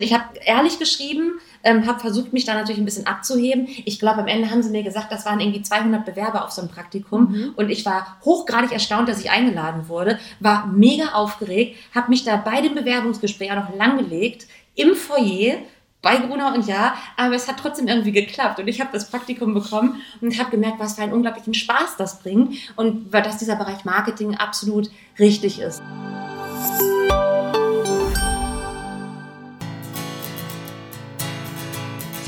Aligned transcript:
Ich 0.00 0.14
habe 0.14 0.24
ehrlich 0.44 0.78
geschrieben, 0.78 1.40
ähm, 1.64 1.86
habe 1.86 1.98
versucht, 1.98 2.32
mich 2.32 2.44
da 2.44 2.54
natürlich 2.54 2.78
ein 2.78 2.84
bisschen 2.84 3.08
abzuheben. 3.08 3.66
Ich 3.84 3.98
glaube, 3.98 4.20
am 4.20 4.28
Ende 4.28 4.48
haben 4.48 4.62
sie 4.62 4.70
mir 4.70 4.84
gesagt, 4.84 5.10
das 5.10 5.26
waren 5.26 5.40
irgendwie 5.40 5.62
200 5.62 6.04
Bewerber 6.04 6.44
auf 6.44 6.52
so 6.52 6.62
ein 6.62 6.68
Praktikum. 6.68 7.32
Mhm. 7.32 7.52
Und 7.56 7.68
ich 7.68 7.84
war 7.84 8.16
hochgradig 8.24 8.70
erstaunt, 8.70 9.08
dass 9.08 9.18
ich 9.18 9.30
eingeladen 9.30 9.88
wurde, 9.88 10.20
war 10.38 10.68
mega 10.68 11.14
aufgeregt, 11.14 11.76
habe 11.94 12.10
mich 12.10 12.22
da 12.22 12.36
bei 12.36 12.60
dem 12.60 12.76
Bewerbungsgespräch 12.76 13.50
auch 13.50 13.56
noch 13.56 13.76
langgelegt 13.76 14.46
im 14.76 14.94
Foyer 14.94 15.56
bei 16.00 16.16
Gruner 16.16 16.54
und 16.54 16.68
Ja, 16.68 16.94
aber 17.16 17.34
es 17.34 17.48
hat 17.48 17.56
trotzdem 17.58 17.88
irgendwie 17.88 18.12
geklappt 18.12 18.60
und 18.60 18.68
ich 18.68 18.80
habe 18.80 18.90
das 18.92 19.10
Praktikum 19.10 19.52
bekommen 19.52 20.00
und 20.20 20.38
habe 20.38 20.52
gemerkt, 20.52 20.78
was 20.78 20.94
für 20.94 21.02
einen 21.02 21.12
unglaublichen 21.12 21.54
Spaß 21.54 21.96
das 21.96 22.20
bringt 22.20 22.54
und 22.76 23.12
dass 23.12 23.38
dieser 23.38 23.56
Bereich 23.56 23.84
Marketing 23.84 24.36
absolut 24.36 24.90
richtig 25.18 25.60
ist. 25.60 25.82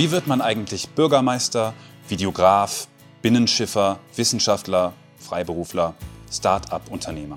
Wie 0.01 0.11
wird 0.11 0.27
man 0.27 0.41
eigentlich 0.41 0.89
Bürgermeister, 0.89 1.75
Videograf, 2.09 2.89
Binnenschiffer, 3.21 3.99
Wissenschaftler, 4.17 4.95
Freiberufler, 5.19 5.95
Start-up-Unternehmer? 6.33 7.37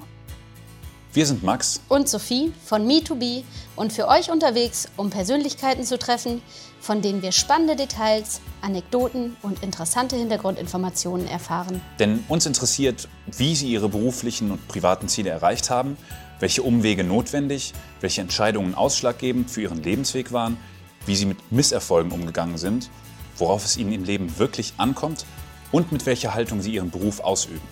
Wir 1.12 1.26
sind 1.26 1.44
Max 1.44 1.82
und 1.90 2.08
Sophie 2.08 2.54
von 2.64 2.88
Me2B 2.88 3.44
und 3.76 3.92
für 3.92 4.08
euch 4.08 4.32
unterwegs, 4.32 4.88
um 4.96 5.10
Persönlichkeiten 5.10 5.84
zu 5.84 6.00
treffen, 6.00 6.42
von 6.80 7.02
denen 7.02 7.22
wir 7.22 7.34
spannende 7.34 7.76
Details, 7.76 8.40
Anekdoten 8.62 9.36
und 9.42 9.62
interessante 9.62 10.16
Hintergrundinformationen 10.16 11.28
erfahren. 11.28 11.82
Denn 12.00 12.24
uns 12.30 12.46
interessiert, 12.46 13.10
wie 13.26 13.56
sie 13.56 13.74
ihre 13.74 13.90
beruflichen 13.90 14.52
und 14.52 14.70
privaten 14.70 15.10
Ziele 15.10 15.32
erreicht 15.32 15.70
haben, 15.70 15.98
welche 16.40 16.64
Umwege 16.64 17.04
notwendig, 17.04 17.74
welche 18.00 18.22
Entscheidungen 18.22 18.74
ausschlaggebend 18.74 19.52
für 19.52 19.64
ihren 19.64 19.84
Lebensweg 19.84 20.32
waren 20.32 20.58
wie 21.06 21.16
sie 21.16 21.26
mit 21.26 21.52
Misserfolgen 21.52 22.12
umgegangen 22.12 22.58
sind, 22.58 22.90
worauf 23.38 23.66
es 23.66 23.78
ihnen 23.78 23.92
im 23.94 24.04
Leben 24.04 24.38
wirklich 24.38 24.74
ankommt 24.78 25.26
und 25.72 25.92
mit 25.92 26.06
welcher 26.06 26.34
Haltung 26.34 26.62
sie 26.62 26.76
ihren 26.76 26.92
Beruf 26.92 27.20
ausüben. 27.20 27.68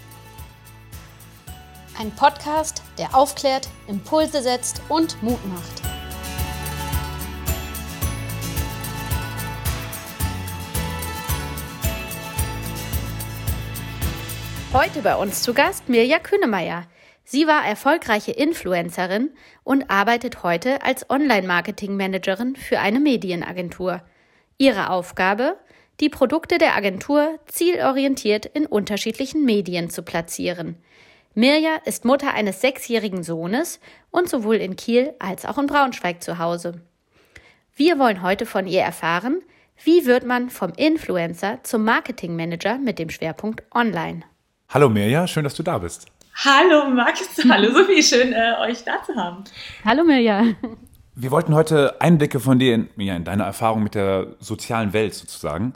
Ein 1.97 2.11
Podcast, 2.11 2.81
der 2.97 3.15
aufklärt, 3.15 3.69
Impulse 3.87 4.41
setzt 4.41 4.81
und 4.89 5.21
Mut 5.21 5.45
macht. 5.47 5.81
Heute 14.73 15.01
bei 15.01 15.15
uns 15.17 15.41
zu 15.41 15.53
Gast 15.53 15.89
Mirja 15.89 16.17
Kühnemeier. 16.17 16.85
Sie 17.31 17.47
war 17.47 17.65
erfolgreiche 17.65 18.33
Influencerin 18.33 19.29
und 19.63 19.89
arbeitet 19.89 20.43
heute 20.43 20.81
als 20.81 21.09
Online-Marketing-Managerin 21.09 22.57
für 22.57 22.79
eine 22.79 22.99
Medienagentur. 22.99 24.01
Ihre 24.57 24.89
Aufgabe? 24.89 25.55
Die 26.01 26.09
Produkte 26.09 26.57
der 26.57 26.75
Agentur 26.75 27.39
zielorientiert 27.45 28.47
in 28.47 28.65
unterschiedlichen 28.65 29.45
Medien 29.45 29.89
zu 29.89 30.03
platzieren. 30.03 30.75
Mirja 31.33 31.77
ist 31.85 32.03
Mutter 32.03 32.33
eines 32.33 32.59
sechsjährigen 32.59 33.23
Sohnes 33.23 33.79
und 34.09 34.27
sowohl 34.27 34.57
in 34.57 34.75
Kiel 34.75 35.13
als 35.19 35.45
auch 35.45 35.57
in 35.57 35.67
Braunschweig 35.67 36.21
zu 36.21 36.37
Hause. 36.37 36.81
Wir 37.73 37.97
wollen 37.97 38.23
heute 38.23 38.45
von 38.45 38.67
ihr 38.67 38.81
erfahren, 38.81 39.41
wie 39.81 40.05
wird 40.05 40.25
man 40.25 40.49
vom 40.49 40.73
Influencer 40.75 41.59
zum 41.63 41.85
Marketingmanager 41.85 42.77
mit 42.77 42.99
dem 42.99 43.09
Schwerpunkt 43.09 43.63
Online. 43.73 44.23
Hallo 44.67 44.89
Mirja, 44.89 45.27
schön, 45.27 45.45
dass 45.45 45.55
du 45.55 45.63
da 45.63 45.77
bist. 45.77 46.11
Hallo 46.35 46.89
Max, 46.89 47.21
hallo 47.49 47.71
Sophie, 47.71 48.01
schön 48.01 48.33
äh, 48.33 48.53
euch 48.61 48.83
da 48.83 49.03
zu 49.03 49.15
haben. 49.15 49.43
Hallo 49.85 50.03
Mirja. 50.03 50.45
Wir 51.15 51.31
wollten 51.31 51.53
heute 51.53 51.99
Einblicke 52.01 52.39
von 52.39 52.57
dir 52.57 52.73
in, 52.73 52.89
ja, 52.97 53.15
in 53.15 53.23
deine 53.23 53.43
Erfahrung 53.43 53.83
mit 53.83 53.95
der 53.95 54.35
sozialen 54.39 54.93
Welt 54.93 55.13
sozusagen. 55.13 55.73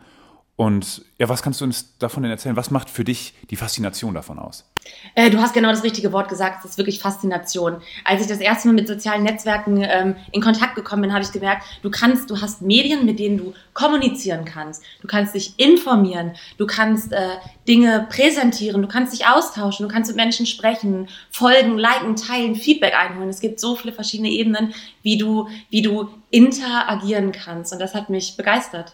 Und 0.57 1.01
ja, 1.17 1.27
was 1.27 1.43
kannst 1.43 1.59
du 1.59 1.65
uns 1.65 1.97
davon 1.97 2.23
denn 2.23 2.31
erzählen? 2.31 2.55
Was 2.55 2.71
macht 2.71 2.89
für 2.89 3.03
dich 3.03 3.33
die 3.49 3.57
Faszination 3.57 4.13
davon 4.13 4.39
aus? 4.39 4.63
Äh, 5.13 5.29
du 5.29 5.39
hast 5.39 5.53
genau 5.53 5.69
das 5.69 5.83
richtige 5.83 6.13
Wort 6.13 6.29
gesagt, 6.29 6.63
es 6.63 6.71
ist 6.71 6.77
wirklich 6.77 6.99
Faszination. 6.99 7.81
Als 8.05 8.21
ich 8.21 8.27
das 8.27 8.39
erste 8.39 8.69
Mal 8.69 8.75
mit 8.75 8.87
sozialen 8.87 9.23
Netzwerken 9.23 9.81
ähm, 9.81 10.15
in 10.31 10.41
Kontakt 10.41 10.75
gekommen 10.75 11.01
bin, 11.01 11.13
habe 11.13 11.25
ich 11.25 11.31
gemerkt, 11.33 11.65
du 11.81 11.89
kannst, 11.89 12.29
du 12.29 12.39
hast 12.39 12.61
Medien, 12.61 13.05
mit 13.05 13.19
denen 13.19 13.37
du 13.37 13.53
kommunizieren 13.73 14.45
kannst. 14.45 14.81
Du 15.01 15.07
kannst 15.07 15.35
dich 15.35 15.55
informieren, 15.57 16.31
du 16.57 16.65
kannst 16.65 17.11
äh, 17.11 17.35
Dinge 17.67 18.07
präsentieren, 18.09 18.81
du 18.81 18.87
kannst 18.87 19.11
dich 19.11 19.27
austauschen, 19.27 19.87
du 19.87 19.93
kannst 19.93 20.09
mit 20.09 20.15
Menschen 20.15 20.45
sprechen, 20.45 21.09
folgen, 21.31 21.77
liken, 21.77 22.15
teilen, 22.15 22.55
Feedback 22.55 22.93
einholen. 22.95 23.27
Es 23.27 23.41
gibt 23.41 23.59
so 23.59 23.75
viele 23.75 23.91
verschiedene 23.91 24.29
Ebenen, 24.29 24.73
wie 25.01 25.17
du, 25.17 25.49
wie 25.69 25.81
du 25.81 26.09
interagieren 26.29 27.33
kannst. 27.33 27.73
Und 27.73 27.79
das 27.79 27.93
hat 27.93 28.09
mich 28.09 28.37
begeistert. 28.37 28.93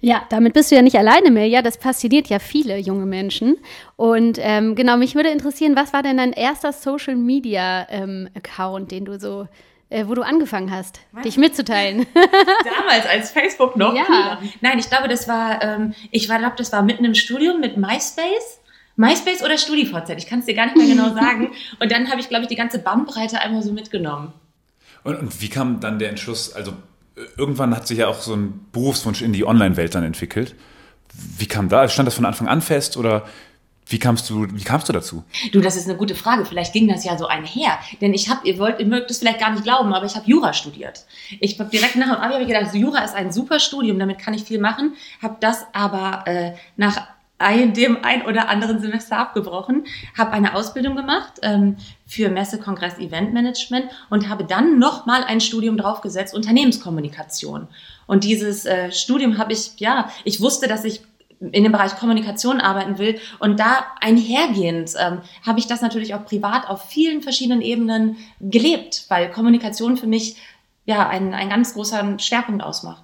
Ja, 0.00 0.22
damit 0.28 0.52
bist 0.52 0.70
du 0.70 0.74
ja 0.74 0.82
nicht 0.82 0.96
alleine 0.96 1.30
mehr. 1.30 1.46
Ja, 1.46 1.62
das 1.62 1.76
fasziniert 1.76 2.28
ja 2.28 2.38
viele 2.38 2.76
junge 2.78 3.06
Menschen. 3.06 3.56
Und 3.96 4.38
ähm, 4.40 4.74
genau, 4.74 4.96
mich 4.96 5.14
würde 5.14 5.30
interessieren, 5.30 5.76
was 5.76 5.92
war 5.92 6.02
denn 6.02 6.16
dein 6.16 6.32
erster 6.32 6.72
Social 6.72 7.16
Media 7.16 7.86
ähm, 7.90 8.28
Account, 8.34 8.90
den 8.90 9.04
du 9.04 9.18
so, 9.18 9.48
äh, 9.88 10.06
wo 10.06 10.14
du 10.14 10.22
angefangen 10.22 10.70
hast, 10.70 11.00
was? 11.12 11.22
dich 11.22 11.36
mitzuteilen? 11.36 12.06
Damals 12.14 13.06
als 13.06 13.30
Facebook 13.30 13.76
noch. 13.76 13.94
Ja. 13.94 14.38
Nein, 14.60 14.78
ich 14.78 14.88
glaube, 14.88 15.08
das 15.08 15.28
war, 15.28 15.62
ähm, 15.62 15.94
ich 16.10 16.26
glaube, 16.26 16.52
das 16.56 16.72
war 16.72 16.82
mitten 16.82 17.04
im 17.04 17.14
Studium 17.14 17.60
mit 17.60 17.76
MySpace. 17.76 18.60
MySpace 18.96 19.42
oder 19.42 19.56
StudiVZ, 19.56 20.10
ich 20.18 20.26
kann 20.26 20.40
es 20.40 20.46
dir 20.46 20.54
gar 20.54 20.66
nicht 20.66 20.76
mehr 20.76 20.86
genau 20.86 21.14
sagen. 21.14 21.52
Und 21.80 21.90
dann 21.90 22.10
habe 22.10 22.20
ich, 22.20 22.28
glaube 22.28 22.42
ich, 22.42 22.48
die 22.48 22.56
ganze 22.56 22.78
Bandbreite 22.78 23.40
einmal 23.40 23.62
so 23.62 23.72
mitgenommen. 23.72 24.34
Und, 25.02 25.18
und 25.18 25.40
wie 25.40 25.48
kam 25.48 25.80
dann 25.80 25.98
der 25.98 26.10
Entschluss, 26.10 26.52
also 26.52 26.74
irgendwann 27.36 27.74
hat 27.74 27.86
sich 27.86 27.98
ja 27.98 28.08
auch 28.08 28.20
so 28.20 28.34
ein 28.34 28.66
Berufswunsch 28.72 29.22
in 29.22 29.32
die 29.32 29.44
Online-Welt 29.44 29.94
dann 29.94 30.04
entwickelt. 30.04 30.54
Wie 31.38 31.46
kam 31.46 31.68
da? 31.68 31.88
Stand 31.88 32.06
das 32.06 32.14
von 32.14 32.24
Anfang 32.24 32.48
an 32.48 32.62
fest 32.62 32.96
oder 32.96 33.24
wie 33.86 33.98
kamst 33.98 34.30
du, 34.30 34.46
wie 34.50 34.62
kamst 34.62 34.88
du 34.88 34.92
dazu? 34.92 35.24
Du, 35.52 35.60
das 35.60 35.76
ist 35.76 35.88
eine 35.88 35.98
gute 35.98 36.14
Frage. 36.14 36.44
Vielleicht 36.44 36.72
ging 36.72 36.88
das 36.88 37.04
ja 37.04 37.18
so 37.18 37.26
einher. 37.26 37.78
Denn 38.00 38.14
ich 38.14 38.30
habe, 38.30 38.46
ihr 38.48 38.58
wollt, 38.58 38.80
ihr 38.80 38.86
mögt 38.86 39.10
es 39.10 39.18
vielleicht 39.18 39.40
gar 39.40 39.50
nicht 39.50 39.64
glauben, 39.64 39.92
aber 39.92 40.06
ich 40.06 40.14
habe 40.14 40.28
Jura 40.28 40.52
studiert. 40.52 41.04
Ich 41.40 41.58
habe 41.58 41.68
direkt 41.68 41.96
nach 41.96 42.06
dem 42.06 42.16
Abi 42.16 42.32
habe 42.32 42.42
ich 42.44 42.48
gedacht, 42.48 42.74
Jura 42.74 43.00
ist 43.04 43.14
ein 43.14 43.32
super 43.32 43.58
Studium, 43.58 43.98
damit 43.98 44.18
kann 44.18 44.34
ich 44.34 44.44
viel 44.44 44.60
machen. 44.60 44.94
Habe 45.20 45.36
das 45.40 45.66
aber 45.72 46.26
äh, 46.26 46.52
nach 46.76 47.06
ein, 47.42 47.74
dem 47.74 48.04
ein 48.04 48.24
oder 48.24 48.48
anderen 48.48 48.80
Semester 48.80 49.18
abgebrochen, 49.18 49.84
habe 50.16 50.32
eine 50.32 50.54
Ausbildung 50.54 50.96
gemacht 50.96 51.34
ähm, 51.42 51.76
für 52.06 52.28
Messe, 52.28 52.58
Kongress, 52.58 52.98
Eventmanagement 52.98 53.86
und 54.10 54.28
habe 54.28 54.44
dann 54.44 54.78
nochmal 54.78 55.24
ein 55.24 55.40
Studium 55.40 55.76
draufgesetzt, 55.76 56.34
Unternehmenskommunikation. 56.34 57.68
Und 58.06 58.24
dieses 58.24 58.64
äh, 58.66 58.92
Studium 58.92 59.38
habe 59.38 59.52
ich, 59.52 59.72
ja, 59.78 60.10
ich 60.24 60.40
wusste, 60.40 60.68
dass 60.68 60.84
ich 60.84 61.02
in 61.50 61.64
dem 61.64 61.72
Bereich 61.72 61.96
Kommunikation 61.96 62.60
arbeiten 62.60 62.98
will. 62.98 63.18
Und 63.40 63.58
da 63.58 63.84
einhergehend 64.00 64.92
ähm, 64.98 65.22
habe 65.44 65.58
ich 65.58 65.66
das 65.66 65.82
natürlich 65.82 66.14
auch 66.14 66.24
privat 66.24 66.68
auf 66.68 66.84
vielen 66.84 67.22
verschiedenen 67.22 67.60
Ebenen 67.60 68.16
gelebt, 68.40 69.06
weil 69.08 69.30
Kommunikation 69.30 69.96
für 69.96 70.06
mich 70.06 70.36
ja 70.84 71.08
einen, 71.08 71.34
einen 71.34 71.50
ganz 71.50 71.74
großen 71.74 72.18
Schwerpunkt 72.18 72.62
ausmacht. 72.62 73.01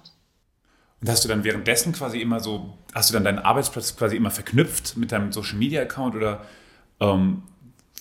Und 1.01 1.09
hast 1.09 1.23
du 1.23 1.29
dann 1.29 1.43
währenddessen 1.43 1.93
quasi 1.93 2.19
immer 2.19 2.39
so, 2.39 2.77
hast 2.93 3.09
du 3.09 3.13
dann 3.13 3.23
deinen 3.23 3.39
Arbeitsplatz 3.39 3.95
quasi 3.95 4.15
immer 4.15 4.31
verknüpft 4.31 4.97
mit 4.97 5.11
deinem 5.11 5.31
Social 5.31 5.57
Media 5.57 5.81
Account 5.81 6.15
oder 6.15 6.41
ähm, 6.99 7.43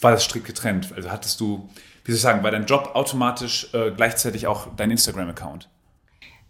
war 0.01 0.11
das 0.11 0.25
strikt 0.25 0.47
getrennt? 0.47 0.93
Also 0.95 1.11
hattest 1.11 1.41
du, 1.41 1.69
wie 2.05 2.13
soll 2.13 2.17
ich 2.17 2.23
sagen, 2.23 2.43
war 2.43 2.51
dein 2.51 2.67
Job 2.67 2.91
automatisch 2.95 3.73
äh, 3.73 3.93
gleichzeitig 3.93 4.47
auch 4.47 4.69
dein 4.77 4.91
Instagram 4.91 5.29
Account? 5.29 5.69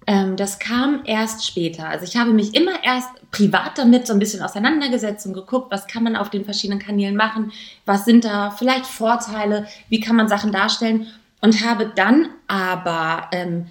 Ähm, 0.07 0.37
das 0.37 0.59
kam 0.59 1.03
erst 1.05 1.47
später. 1.47 1.87
Also 1.87 2.07
ich 2.07 2.17
habe 2.17 2.33
mich 2.33 2.55
immer 2.55 2.83
erst 2.83 3.09
privat 3.31 3.77
damit 3.77 4.07
so 4.07 4.15
ein 4.15 4.19
bisschen 4.19 4.43
auseinandergesetzt 4.43 5.27
und 5.27 5.35
geguckt, 5.35 5.71
was 5.71 5.87
kann 5.87 6.03
man 6.03 6.17
auf 6.17 6.31
den 6.31 6.47
verschiedenen 6.47 6.81
Kanälen 6.81 7.15
machen, 7.15 7.53
was 7.85 8.07
sind 8.07 8.25
da 8.25 8.51
vielleicht 8.51 8.87
Vorteile, 8.87 9.67
wie 9.91 10.01
kann 10.01 10.17
man 10.17 10.29
Sachen 10.29 10.51
darstellen 10.51 11.09
und 11.43 11.63
habe 11.63 11.93
dann 11.95 12.31
aber 12.47 13.29
ähm, 13.33 13.67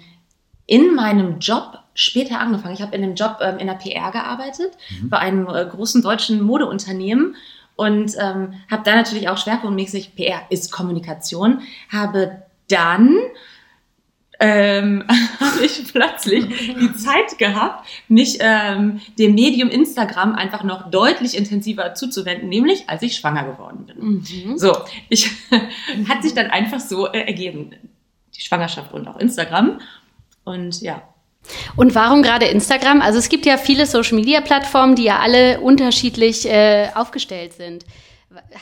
in 0.66 0.94
meinem 0.94 1.40
Job 1.40 1.82
später 1.98 2.38
angefangen. 2.38 2.74
Ich 2.74 2.80
habe 2.80 2.94
in 2.94 3.02
dem 3.02 3.16
Job 3.16 3.38
ähm, 3.40 3.58
in 3.58 3.66
der 3.66 3.74
PR 3.74 4.12
gearbeitet, 4.12 4.70
mhm. 5.00 5.08
bei 5.08 5.18
einem 5.18 5.48
äh, 5.48 5.66
großen 5.66 6.00
deutschen 6.00 6.40
Modeunternehmen 6.40 7.34
und 7.74 8.14
ähm, 8.20 8.54
habe 8.70 8.82
da 8.84 8.94
natürlich 8.94 9.28
auch 9.28 9.36
schwerpunktmäßig 9.36 10.14
PR 10.14 10.42
ist 10.48 10.70
Kommunikation, 10.70 11.62
habe 11.90 12.42
dann 12.68 13.16
ähm, 14.38 15.02
habe 15.40 15.64
ich 15.64 15.92
plötzlich 15.92 16.46
die 16.46 16.92
Zeit 16.96 17.36
gehabt, 17.38 17.88
mich 18.06 18.38
ähm, 18.40 19.00
dem 19.18 19.34
Medium 19.34 19.68
Instagram 19.68 20.36
einfach 20.36 20.62
noch 20.62 20.92
deutlich 20.92 21.36
intensiver 21.36 21.94
zuzuwenden, 21.94 22.48
nämlich 22.48 22.88
als 22.88 23.02
ich 23.02 23.16
schwanger 23.16 23.42
geworden 23.42 23.86
bin. 23.86 23.96
Mhm. 23.98 24.56
So, 24.56 24.72
ich 25.08 25.32
hat 26.08 26.22
sich 26.22 26.34
dann 26.34 26.46
einfach 26.46 26.78
so 26.78 27.08
äh, 27.08 27.22
ergeben, 27.22 27.72
die 28.36 28.40
Schwangerschaft 28.40 28.92
und 28.92 29.08
auch 29.08 29.16
Instagram. 29.16 29.80
Und 30.44 30.80
ja, 30.80 31.02
und 31.76 31.94
warum 31.94 32.22
gerade 32.22 32.46
Instagram? 32.46 33.00
Also 33.00 33.18
es 33.18 33.28
gibt 33.28 33.46
ja 33.46 33.56
viele 33.56 33.86
Social-Media-Plattformen, 33.86 34.96
die 34.96 35.04
ja 35.04 35.18
alle 35.18 35.60
unterschiedlich 35.60 36.46
äh, 36.46 36.88
aufgestellt 36.94 37.52
sind. 37.52 37.84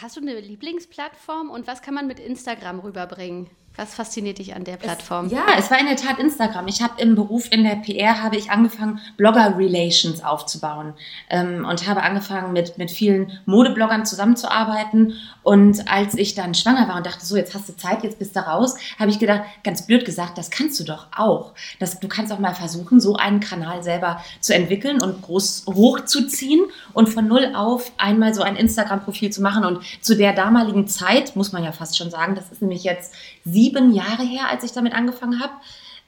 Hast 0.01 0.17
du 0.17 0.21
eine 0.21 0.39
Lieblingsplattform 0.39 1.51
und 1.51 1.67
was 1.67 1.83
kann 1.83 1.95
man 1.95 2.07
mit 2.07 2.21
Instagram 2.21 2.81
rüberbringen? 2.81 3.51
Was 3.77 3.95
fasziniert 3.95 4.39
dich 4.39 4.55
an 4.57 4.65
der 4.65 4.79
Plattform? 4.79 5.27
Es, 5.27 5.33
ja, 5.33 5.45
es 5.59 5.71
war 5.71 5.79
in 5.79 5.85
der 5.85 5.97
Tat 5.97 6.19
Instagram. 6.19 6.67
Ich 6.67 6.81
habe 6.81 7.01
im 7.01 7.15
Beruf 7.15 7.53
in 7.53 7.63
der 7.63 7.77
PR 7.77 8.23
habe 8.23 8.37
ich 8.37 8.51
angefangen, 8.51 9.01
Blogger-Relations 9.19 10.25
aufzubauen 10.25 10.95
ähm, 11.29 11.67
und 11.69 11.87
habe 11.87 12.03
angefangen 12.03 12.55
mit, 12.55 12.79
mit 12.79 12.91
vielen 12.91 13.39
Modebloggern 13.45 14.07
zusammenzuarbeiten. 14.07 15.15
Und 15.43 15.91
als 15.93 16.15
ich 16.15 16.35
dann 16.35 16.55
schwanger 16.55 16.89
war 16.89 16.97
und 16.97 17.05
dachte, 17.05 17.27
so, 17.27 17.37
jetzt 17.37 17.55
hast 17.55 17.69
du 17.69 17.77
Zeit, 17.77 18.03
jetzt 18.03 18.19
bist 18.19 18.35
du 18.35 18.41
raus, 18.41 18.77
habe 18.99 19.11
ich 19.11 19.19
gedacht, 19.19 19.43
ganz 19.63 19.87
blöd 19.87 20.07
gesagt, 20.07 20.39
das 20.39 20.51
kannst 20.51 20.81
du 20.81 20.85
doch 20.85 21.09
auch. 21.15 21.53
Das, 21.79 22.01
du 22.01 22.09
kannst 22.09 22.33
auch 22.33 22.39
mal 22.39 22.55
versuchen, 22.55 22.99
so 22.99 23.17
einen 23.17 23.41
Kanal 23.41 23.83
selber 23.83 24.23
zu 24.41 24.55
entwickeln 24.55 25.03
und 25.03 25.21
groß 25.21 25.67
hochzuziehen 25.67 26.65
und 26.95 27.11
von 27.11 27.29
null 27.29 27.53
auf 27.55 27.93
einmal 27.99 28.33
so 28.33 28.41
ein 28.43 28.57
Instagram-Profil 28.57 29.31
zu 29.31 29.43
machen. 29.43 29.67
Und 29.67 29.83
zu 30.01 30.17
der 30.17 30.33
damaligen 30.33 30.89
Zeit, 30.89 31.37
muss 31.37 31.53
man 31.53 31.63
ja 31.63 31.73
fast 31.73 31.99
schon 31.99 32.11
sagen, 32.11 32.35
das 32.35 32.51
ist 32.51 32.63
nämlich 32.63 32.85
jetzt 32.85 33.13
sieben 33.45 33.66
Jahre 33.93 34.23
her, 34.23 34.49
als 34.49 34.65
ich 34.65 34.73
damit 34.73 34.95
angefangen 34.95 35.41
habe, 35.41 35.53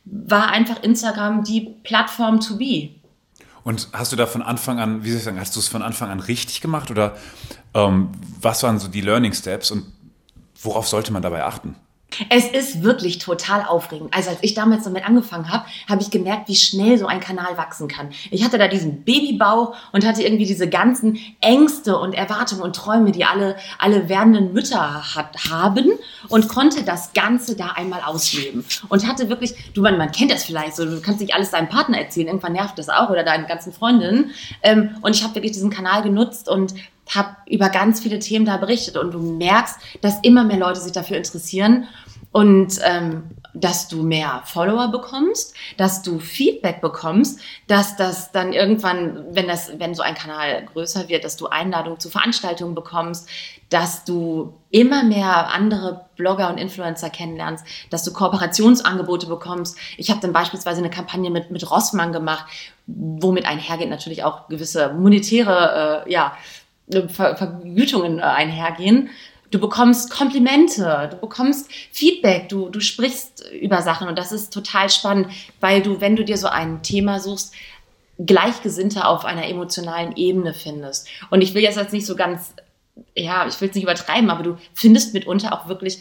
war 0.04 0.48
einfach 0.48 0.82
Instagram 0.82 1.44
die 1.44 1.76
Plattform 1.82 2.40
to 2.40 2.56
be. 2.56 2.90
Und 3.64 3.88
hast 3.92 4.12
du 4.12 4.16
da 4.16 4.26
von 4.26 4.42
Anfang 4.42 4.78
an, 4.78 5.04
wie 5.04 5.10
soll 5.10 5.18
ich 5.18 5.24
sagen, 5.24 5.40
hast 5.40 5.54
du 5.54 5.60
es 5.60 5.68
von 5.68 5.82
Anfang 5.82 6.10
an 6.10 6.20
richtig 6.20 6.60
gemacht 6.60 6.90
oder 6.90 7.16
ähm, 7.74 8.10
was 8.40 8.62
waren 8.62 8.78
so 8.78 8.88
die 8.88 9.02
Learning 9.02 9.34
Steps 9.34 9.70
und 9.70 9.92
worauf 10.62 10.88
sollte 10.88 11.12
man 11.12 11.22
dabei 11.22 11.44
achten? 11.44 11.76
Es 12.30 12.48
ist 12.48 12.82
wirklich 12.82 13.18
total 13.18 13.64
aufregend. 13.66 14.14
Also 14.14 14.30
als 14.30 14.38
ich 14.42 14.54
damals 14.54 14.84
damit 14.84 15.06
angefangen 15.06 15.50
habe, 15.52 15.66
habe 15.88 16.02
ich 16.02 16.10
gemerkt, 16.10 16.48
wie 16.48 16.56
schnell 16.56 16.98
so 16.98 17.06
ein 17.06 17.20
Kanal 17.20 17.56
wachsen 17.56 17.86
kann. 17.86 18.10
Ich 18.30 18.42
hatte 18.44 18.58
da 18.58 18.66
diesen 18.66 19.04
Babybauch 19.04 19.76
und 19.92 20.06
hatte 20.06 20.22
irgendwie 20.22 20.46
diese 20.46 20.68
ganzen 20.68 21.18
Ängste 21.40 21.98
und 21.98 22.14
Erwartungen 22.14 22.62
und 22.62 22.74
Träume, 22.74 23.12
die 23.12 23.24
alle, 23.24 23.56
alle 23.78 24.08
werdenden 24.08 24.52
Mütter 24.54 25.14
hat, 25.14 25.36
haben 25.50 25.90
und 26.28 26.48
konnte 26.48 26.82
das 26.82 27.12
Ganze 27.12 27.56
da 27.56 27.72
einmal 27.76 28.00
ausleben. 28.02 28.64
Und 28.88 29.06
hatte 29.06 29.28
wirklich, 29.28 29.54
du, 29.74 29.82
man, 29.82 29.98
man 29.98 30.10
kennt 30.10 30.30
das 30.30 30.44
vielleicht 30.44 30.76
so, 30.76 30.86
du 30.86 31.00
kannst 31.02 31.20
nicht 31.20 31.34
alles 31.34 31.50
deinem 31.50 31.68
Partner 31.68 31.98
erzählen, 31.98 32.28
irgendwann 32.28 32.54
nervt 32.54 32.78
das 32.78 32.88
auch 32.88 33.10
oder 33.10 33.22
deinen 33.22 33.46
ganzen 33.46 33.72
Freundinnen. 33.72 34.30
Ähm, 34.62 34.96
und 35.02 35.14
ich 35.14 35.22
habe 35.22 35.34
wirklich 35.34 35.52
diesen 35.52 35.70
Kanal 35.70 36.02
genutzt 36.02 36.48
und 36.48 36.74
habe 37.14 37.36
über 37.48 37.68
ganz 37.68 38.00
viele 38.00 38.18
Themen 38.18 38.44
da 38.44 38.56
berichtet 38.56 38.96
und 38.96 39.12
du 39.12 39.18
merkst, 39.18 39.76
dass 40.00 40.20
immer 40.22 40.44
mehr 40.44 40.58
Leute 40.58 40.80
sich 40.80 40.92
dafür 40.92 41.16
interessieren 41.16 41.88
und 42.32 42.78
ähm, 42.84 43.24
dass 43.54 43.88
du 43.88 44.02
mehr 44.02 44.42
Follower 44.44 44.88
bekommst, 44.88 45.54
dass 45.76 46.02
du 46.02 46.18
Feedback 46.18 46.80
bekommst, 46.80 47.40
dass 47.66 47.96
das 47.96 48.30
dann 48.30 48.52
irgendwann, 48.52 49.24
wenn 49.30 49.48
das, 49.48 49.72
wenn 49.78 49.94
so 49.94 50.02
ein 50.02 50.14
Kanal 50.14 50.66
größer 50.66 51.08
wird, 51.08 51.24
dass 51.24 51.36
du 51.36 51.46
Einladungen 51.46 51.98
zu 51.98 52.10
Veranstaltungen 52.10 52.74
bekommst, 52.74 53.28
dass 53.70 54.04
du 54.04 54.54
immer 54.70 55.02
mehr 55.02 55.52
andere 55.52 56.06
Blogger 56.16 56.50
und 56.50 56.58
Influencer 56.58 57.10
kennenlernst, 57.10 57.64
dass 57.90 58.04
du 58.04 58.12
Kooperationsangebote 58.12 59.26
bekommst. 59.26 59.76
Ich 59.96 60.10
habe 60.10 60.20
dann 60.20 60.32
beispielsweise 60.32 60.78
eine 60.78 60.90
Kampagne 60.90 61.30
mit, 61.30 61.50
mit 61.50 61.70
Rossmann 61.70 62.12
gemacht, 62.12 62.46
womit 62.86 63.46
einhergeht 63.46 63.90
natürlich 63.90 64.24
auch 64.24 64.48
gewisse 64.48 64.92
monetäre, 64.94 66.04
äh, 66.06 66.12
ja, 66.12 66.36
Ver 67.08 67.36
Vergütungen 67.36 68.18
äh, 68.18 68.22
einhergehen. 68.22 69.10
Du 69.50 69.58
bekommst 69.58 70.10
Komplimente, 70.10 71.08
du 71.10 71.16
bekommst 71.16 71.70
Feedback, 71.90 72.50
du, 72.50 72.68
du 72.68 72.80
sprichst 72.80 73.50
über 73.50 73.80
Sachen 73.80 74.06
und 74.06 74.18
das 74.18 74.30
ist 74.30 74.52
total 74.52 74.90
spannend, 74.90 75.28
weil 75.60 75.80
du, 75.80 76.02
wenn 76.02 76.16
du 76.16 76.24
dir 76.24 76.36
so 76.36 76.48
ein 76.48 76.82
Thema 76.82 77.18
suchst, 77.18 77.54
Gleichgesinnte 78.18 79.06
auf 79.06 79.24
einer 79.24 79.46
emotionalen 79.46 80.16
Ebene 80.16 80.52
findest. 80.52 81.08
Und 81.30 81.40
ich 81.40 81.54
will 81.54 81.62
jetzt 81.62 81.92
nicht 81.92 82.04
so 82.04 82.16
ganz, 82.16 82.52
ja, 83.16 83.46
ich 83.46 83.60
will 83.60 83.68
es 83.68 83.74
nicht 83.74 83.84
übertreiben, 83.84 84.28
aber 84.28 84.42
du 84.42 84.58
findest 84.74 85.14
mitunter 85.14 85.52
auch 85.52 85.68
wirklich 85.68 86.00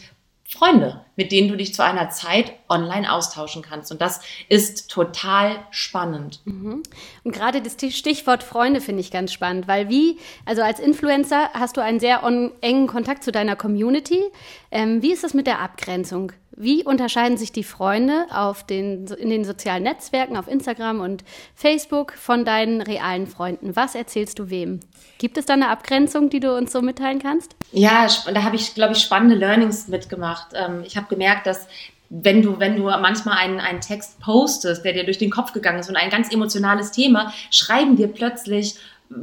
Freunde, 0.50 1.04
mit 1.14 1.30
denen 1.30 1.48
du 1.48 1.56
dich 1.58 1.74
zu 1.74 1.84
einer 1.84 2.08
Zeit 2.08 2.54
online 2.70 3.12
austauschen 3.12 3.60
kannst. 3.60 3.92
Und 3.92 4.00
das 4.00 4.22
ist 4.48 4.90
total 4.90 5.56
spannend. 5.70 6.40
Mhm. 6.46 6.82
Und 7.22 7.32
gerade 7.32 7.60
das 7.60 7.76
Stichwort 7.94 8.42
Freunde 8.42 8.80
finde 8.80 9.02
ich 9.02 9.10
ganz 9.10 9.30
spannend, 9.30 9.68
weil 9.68 9.90
wie, 9.90 10.18
also 10.46 10.62
als 10.62 10.80
Influencer 10.80 11.50
hast 11.52 11.76
du 11.76 11.82
einen 11.82 12.00
sehr 12.00 12.22
engen 12.62 12.86
Kontakt 12.86 13.24
zu 13.24 13.30
deiner 13.30 13.56
Community. 13.56 14.22
Ähm, 14.70 15.02
wie 15.02 15.12
ist 15.12 15.22
das 15.22 15.34
mit 15.34 15.46
der 15.46 15.58
Abgrenzung? 15.60 16.32
Wie 16.60 16.82
unterscheiden 16.82 17.36
sich 17.36 17.52
die 17.52 17.62
Freunde 17.62 18.26
auf 18.32 18.66
den, 18.66 19.06
in 19.06 19.30
den 19.30 19.44
sozialen 19.44 19.84
Netzwerken, 19.84 20.36
auf 20.36 20.48
Instagram 20.48 21.00
und 21.00 21.22
Facebook 21.54 22.14
von 22.14 22.44
deinen 22.44 22.82
realen 22.82 23.28
Freunden? 23.28 23.76
Was 23.76 23.94
erzählst 23.94 24.40
du 24.40 24.50
wem? 24.50 24.80
Gibt 25.18 25.38
es 25.38 25.46
da 25.46 25.52
eine 25.52 25.68
Abgrenzung, 25.68 26.30
die 26.30 26.40
du 26.40 26.56
uns 26.56 26.72
so 26.72 26.82
mitteilen 26.82 27.20
kannst? 27.20 27.54
Ja, 27.70 28.08
da 28.34 28.42
habe 28.42 28.56
ich, 28.56 28.74
glaube 28.74 28.94
ich, 28.94 28.98
spannende 28.98 29.36
Learnings 29.36 29.86
mitgemacht. 29.86 30.48
Ähm, 30.54 30.82
ich 30.84 30.96
habe 30.96 31.06
gemerkt, 31.06 31.46
dass 31.46 31.68
wenn 32.10 32.42
du, 32.42 32.58
wenn 32.58 32.74
du 32.74 32.82
manchmal 32.82 33.38
einen, 33.38 33.60
einen 33.60 33.80
Text 33.80 34.18
postest, 34.18 34.84
der 34.84 34.94
dir 34.94 35.04
durch 35.04 35.18
den 35.18 35.30
Kopf 35.30 35.52
gegangen 35.52 35.78
ist 35.78 35.88
und 35.88 35.96
ein 35.96 36.10
ganz 36.10 36.32
emotionales 36.32 36.90
Thema, 36.90 37.32
schreiben 37.52 37.94
dir 37.94 38.08
plötzlich 38.08 38.74
äh, 39.12 39.14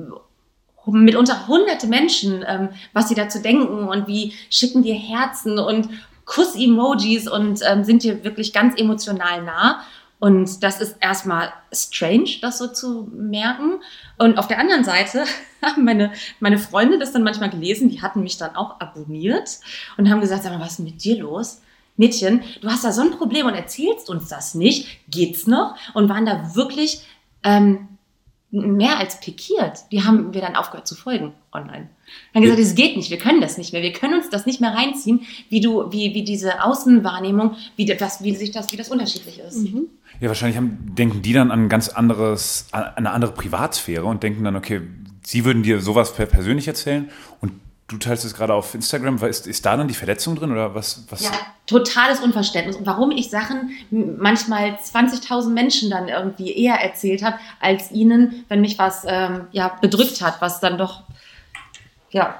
mitunter 0.89 1.49
hunderte 1.49 1.87
Menschen, 1.87 2.45
ähm, 2.47 2.69
was 2.93 3.09
sie 3.09 3.15
dazu 3.15 3.41
denken 3.41 3.89
und 3.89 4.07
wie 4.07 4.33
schicken 4.49 4.83
dir 4.83 4.95
Herzen 4.95 5.59
und 5.59 5.89
Kuss-Emojis 6.25 7.27
und 7.27 7.61
ähm, 7.67 7.83
sind 7.83 8.03
dir 8.03 8.23
wirklich 8.23 8.53
ganz 8.53 8.79
emotional 8.79 9.43
nah. 9.43 9.81
Und 10.19 10.63
das 10.63 10.81
ist 10.81 10.97
erstmal 11.01 11.53
strange, 11.71 12.37
das 12.41 12.57
so 12.57 12.67
zu 12.67 13.09
merken. 13.13 13.81
Und 14.17 14.37
auf 14.37 14.47
der 14.47 14.59
anderen 14.59 14.83
Seite 14.83 15.25
haben 15.61 15.83
meine, 15.83 16.11
meine 16.39 16.57
Freunde 16.57 16.97
das 16.97 17.11
dann 17.11 17.23
manchmal 17.23 17.49
gelesen, 17.49 17.89
die 17.89 18.01
hatten 18.01 18.23
mich 18.23 18.37
dann 18.37 18.55
auch 18.55 18.79
abonniert 18.79 19.59
und 19.97 20.09
haben 20.09 20.21
gesagt, 20.21 20.43
sag 20.43 20.53
mal, 20.53 20.61
was 20.61 20.73
ist 20.73 20.79
mit 20.79 21.03
dir 21.03 21.19
los? 21.19 21.61
Mädchen, 21.97 22.41
du 22.61 22.69
hast 22.69 22.83
da 22.83 22.91
so 22.91 23.01
ein 23.01 23.11
Problem 23.11 23.45
und 23.45 23.53
erzählst 23.53 24.09
uns 24.09 24.27
das 24.27 24.53
nicht. 24.53 24.87
Geht's 25.09 25.47
noch? 25.47 25.75
Und 25.93 26.09
waren 26.09 26.25
da 26.25 26.55
wirklich 26.55 27.05
ähm, 27.43 27.87
mehr 28.55 28.97
als 28.97 29.19
pikiert. 29.19 29.91
Die 29.91 30.03
haben 30.03 30.33
wir 30.33 30.41
dann 30.41 30.55
aufgehört 30.55 30.87
zu 30.87 30.95
folgen 30.95 31.33
online. 31.51 31.89
Dann 32.33 32.43
gesagt, 32.43 32.59
es 32.59 32.75
geht 32.75 32.95
nicht, 32.95 33.09
wir 33.09 33.17
können 33.17 33.41
das 33.41 33.57
nicht 33.57 33.73
mehr, 33.73 33.81
wir 33.81 33.91
können 33.91 34.13
uns 34.13 34.29
das 34.29 34.45
nicht 34.45 34.61
mehr 34.61 34.73
reinziehen, 34.73 35.21
wie 35.49 35.59
du, 35.59 35.91
wie, 35.91 36.13
wie 36.13 36.23
diese 36.23 36.63
Außenwahrnehmung, 36.63 37.55
wie 37.75 37.85
das, 37.85 38.23
wie 38.23 38.35
sich 38.35 38.51
das, 38.51 38.71
wie 38.71 38.77
das 38.77 38.89
unterschiedlich 38.89 39.39
ist. 39.39 39.57
Mhm. 39.57 39.87
Ja, 40.19 40.29
wahrscheinlich 40.29 40.57
haben, 40.57 40.95
denken 40.95 41.21
die 41.21 41.33
dann 41.33 41.51
an 41.51 41.65
ein 41.65 41.69
ganz 41.69 41.89
anderes, 41.89 42.67
an 42.71 42.83
eine 42.95 43.11
andere 43.11 43.33
Privatsphäre 43.33 44.05
und 44.05 44.23
denken 44.23 44.43
dann, 44.43 44.55
okay, 44.55 44.81
sie 45.23 45.43
würden 45.45 45.63
dir 45.63 45.81
sowas 45.81 46.13
persönlich 46.13 46.67
erzählen 46.67 47.09
und 47.41 47.51
du 47.95 47.99
teilst 47.99 48.25
es 48.25 48.33
gerade 48.33 48.53
auf 48.53 48.75
Instagram. 48.75 49.17
Ist, 49.23 49.47
ist 49.47 49.65
da 49.65 49.77
dann 49.77 49.87
die 49.87 49.93
Verletzung 49.93 50.35
drin 50.35 50.51
oder 50.51 50.75
was? 50.75 51.03
was? 51.09 51.23
Ja, 51.23 51.31
totales 51.65 52.19
Unverständnis. 52.19 52.75
Und 52.75 52.85
warum 52.85 53.11
ich 53.11 53.29
Sachen 53.29 53.71
manchmal 53.91 54.71
20.000 54.75 55.49
Menschen 55.49 55.89
dann 55.89 56.07
irgendwie 56.07 56.51
eher 56.51 56.75
erzählt 56.75 57.23
habe, 57.23 57.37
als 57.59 57.91
ihnen, 57.91 58.45
wenn 58.49 58.61
mich 58.61 58.77
was 58.77 59.03
ähm, 59.07 59.47
ja, 59.51 59.77
bedrückt 59.81 60.21
hat, 60.21 60.41
was 60.41 60.59
dann 60.59 60.77
doch 60.77 61.03
ja, 62.11 62.35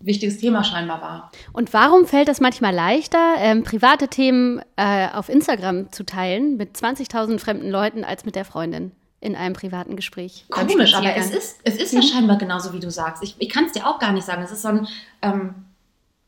wichtiges 0.00 0.38
Thema 0.38 0.64
scheinbar 0.64 1.00
war. 1.00 1.32
Und 1.52 1.72
warum 1.72 2.06
fällt 2.06 2.28
es 2.28 2.40
manchmal 2.40 2.74
leichter, 2.74 3.34
ähm, 3.38 3.64
private 3.64 4.08
Themen 4.08 4.60
äh, 4.76 5.08
auf 5.12 5.28
Instagram 5.28 5.90
zu 5.92 6.04
teilen 6.04 6.56
mit 6.56 6.76
20.000 6.76 7.38
fremden 7.38 7.70
Leuten 7.70 8.04
als 8.04 8.24
mit 8.24 8.36
der 8.36 8.44
Freundin? 8.44 8.92
In 9.20 9.34
einem 9.34 9.54
privaten 9.54 9.96
Gespräch. 9.96 10.44
Komisch, 10.50 10.94
aber 10.94 11.14
es 11.16 11.30
ist, 11.30 11.60
es 11.64 11.76
ist 11.76 11.92
ja 11.92 12.02
scheinbar 12.02 12.38
genauso, 12.38 12.72
wie 12.72 12.80
du 12.80 12.90
sagst. 12.90 13.22
Ich, 13.22 13.34
ich 13.38 13.48
kann 13.48 13.64
es 13.64 13.72
dir 13.72 13.86
auch 13.86 13.98
gar 13.98 14.12
nicht 14.12 14.24
sagen. 14.24 14.42
Es 14.42 14.52
ist 14.52 14.62
so 14.62 14.68
ein 14.68 14.88
ähm, 15.22 15.54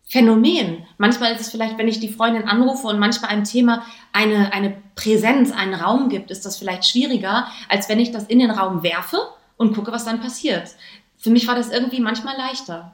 Phänomen. 0.08 0.84
Manchmal 0.98 1.32
ist 1.32 1.40
es 1.40 1.50
vielleicht, 1.50 1.78
wenn 1.78 1.86
ich 1.86 2.00
die 2.00 2.08
Freundin 2.08 2.48
anrufe 2.48 2.88
und 2.88 2.98
manchmal 2.98 3.30
einem 3.30 3.44
Thema 3.44 3.84
eine, 4.12 4.52
eine 4.52 4.76
Präsenz, 4.96 5.52
einen 5.52 5.74
Raum 5.74 6.08
gibt, 6.08 6.32
ist 6.32 6.44
das 6.44 6.56
vielleicht 6.56 6.84
schwieriger, 6.84 7.46
als 7.68 7.88
wenn 7.88 8.00
ich 8.00 8.10
das 8.10 8.24
in 8.24 8.40
den 8.40 8.50
Raum 8.50 8.82
werfe 8.82 9.18
und 9.56 9.74
gucke, 9.74 9.92
was 9.92 10.04
dann 10.04 10.20
passiert 10.20 10.74
für 11.20 11.30
mich 11.30 11.46
war 11.46 11.54
das 11.54 11.70
irgendwie 11.70 12.00
manchmal 12.00 12.36
leichter. 12.36 12.92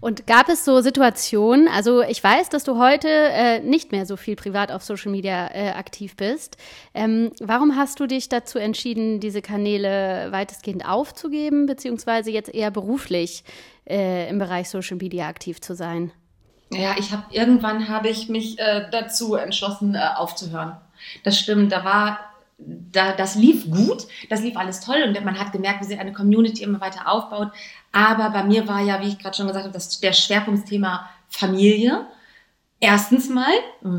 Und 0.00 0.26
gab 0.26 0.48
es 0.48 0.64
so 0.64 0.80
Situationen, 0.80 1.66
also 1.68 2.02
ich 2.02 2.22
weiß, 2.22 2.50
dass 2.50 2.62
du 2.62 2.78
heute 2.78 3.08
äh, 3.08 3.60
nicht 3.60 3.90
mehr 3.90 4.06
so 4.06 4.16
viel 4.16 4.36
privat 4.36 4.70
auf 4.70 4.82
Social 4.84 5.10
Media 5.10 5.48
äh, 5.52 5.70
aktiv 5.70 6.16
bist. 6.16 6.56
Ähm, 6.94 7.32
warum 7.40 7.74
hast 7.74 7.98
du 7.98 8.06
dich 8.06 8.28
dazu 8.28 8.58
entschieden, 8.58 9.18
diese 9.18 9.42
Kanäle 9.42 10.28
weitestgehend 10.30 10.88
aufzugeben, 10.88 11.66
beziehungsweise 11.66 12.30
jetzt 12.30 12.54
eher 12.54 12.70
beruflich 12.70 13.42
äh, 13.88 14.28
im 14.28 14.38
Bereich 14.38 14.70
Social 14.70 14.98
Media 14.98 15.26
aktiv 15.26 15.60
zu 15.60 15.74
sein? 15.74 16.12
Ja, 16.70 16.94
ich 16.98 17.12
habe 17.12 17.24
irgendwann 17.30 17.88
habe 17.88 18.08
ich 18.08 18.28
mich 18.28 18.58
äh, 18.58 18.86
dazu 18.92 19.34
entschlossen, 19.34 19.94
äh, 19.94 20.00
aufzuhören. 20.16 20.76
Das 21.24 21.38
stimmt, 21.38 21.72
da 21.72 21.84
war 21.84 22.18
da, 22.58 23.12
das 23.12 23.36
lief 23.36 23.70
gut, 23.70 24.06
das 24.30 24.42
lief 24.42 24.56
alles 24.56 24.80
toll 24.80 25.02
und 25.06 25.24
man 25.24 25.38
hat 25.38 25.52
gemerkt, 25.52 25.80
wie 25.80 25.86
sich 25.86 26.00
eine 26.00 26.12
Community 26.12 26.62
immer 26.64 26.80
weiter 26.80 27.08
aufbaut. 27.10 27.52
Aber 27.92 28.30
bei 28.30 28.42
mir 28.42 28.66
war 28.66 28.80
ja, 28.80 29.00
wie 29.00 29.08
ich 29.08 29.18
gerade 29.18 29.36
schon 29.36 29.46
gesagt 29.46 29.64
habe, 29.64 29.72
das, 29.72 30.00
der 30.00 30.12
Schwerpunktthema 30.12 31.08
Familie. 31.28 32.06
Erstens 32.80 33.28
mal, 33.28 33.52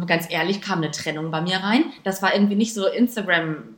ganz 0.05 0.27
ehrlich, 0.29 0.61
kam 0.61 0.79
eine 0.79 0.91
Trennung 0.91 1.31
bei 1.31 1.41
mir 1.41 1.57
rein. 1.57 1.85
Das 2.03 2.21
war 2.21 2.33
irgendwie 2.33 2.55
nicht 2.55 2.73
so 2.73 2.87
Instagram 2.87 3.75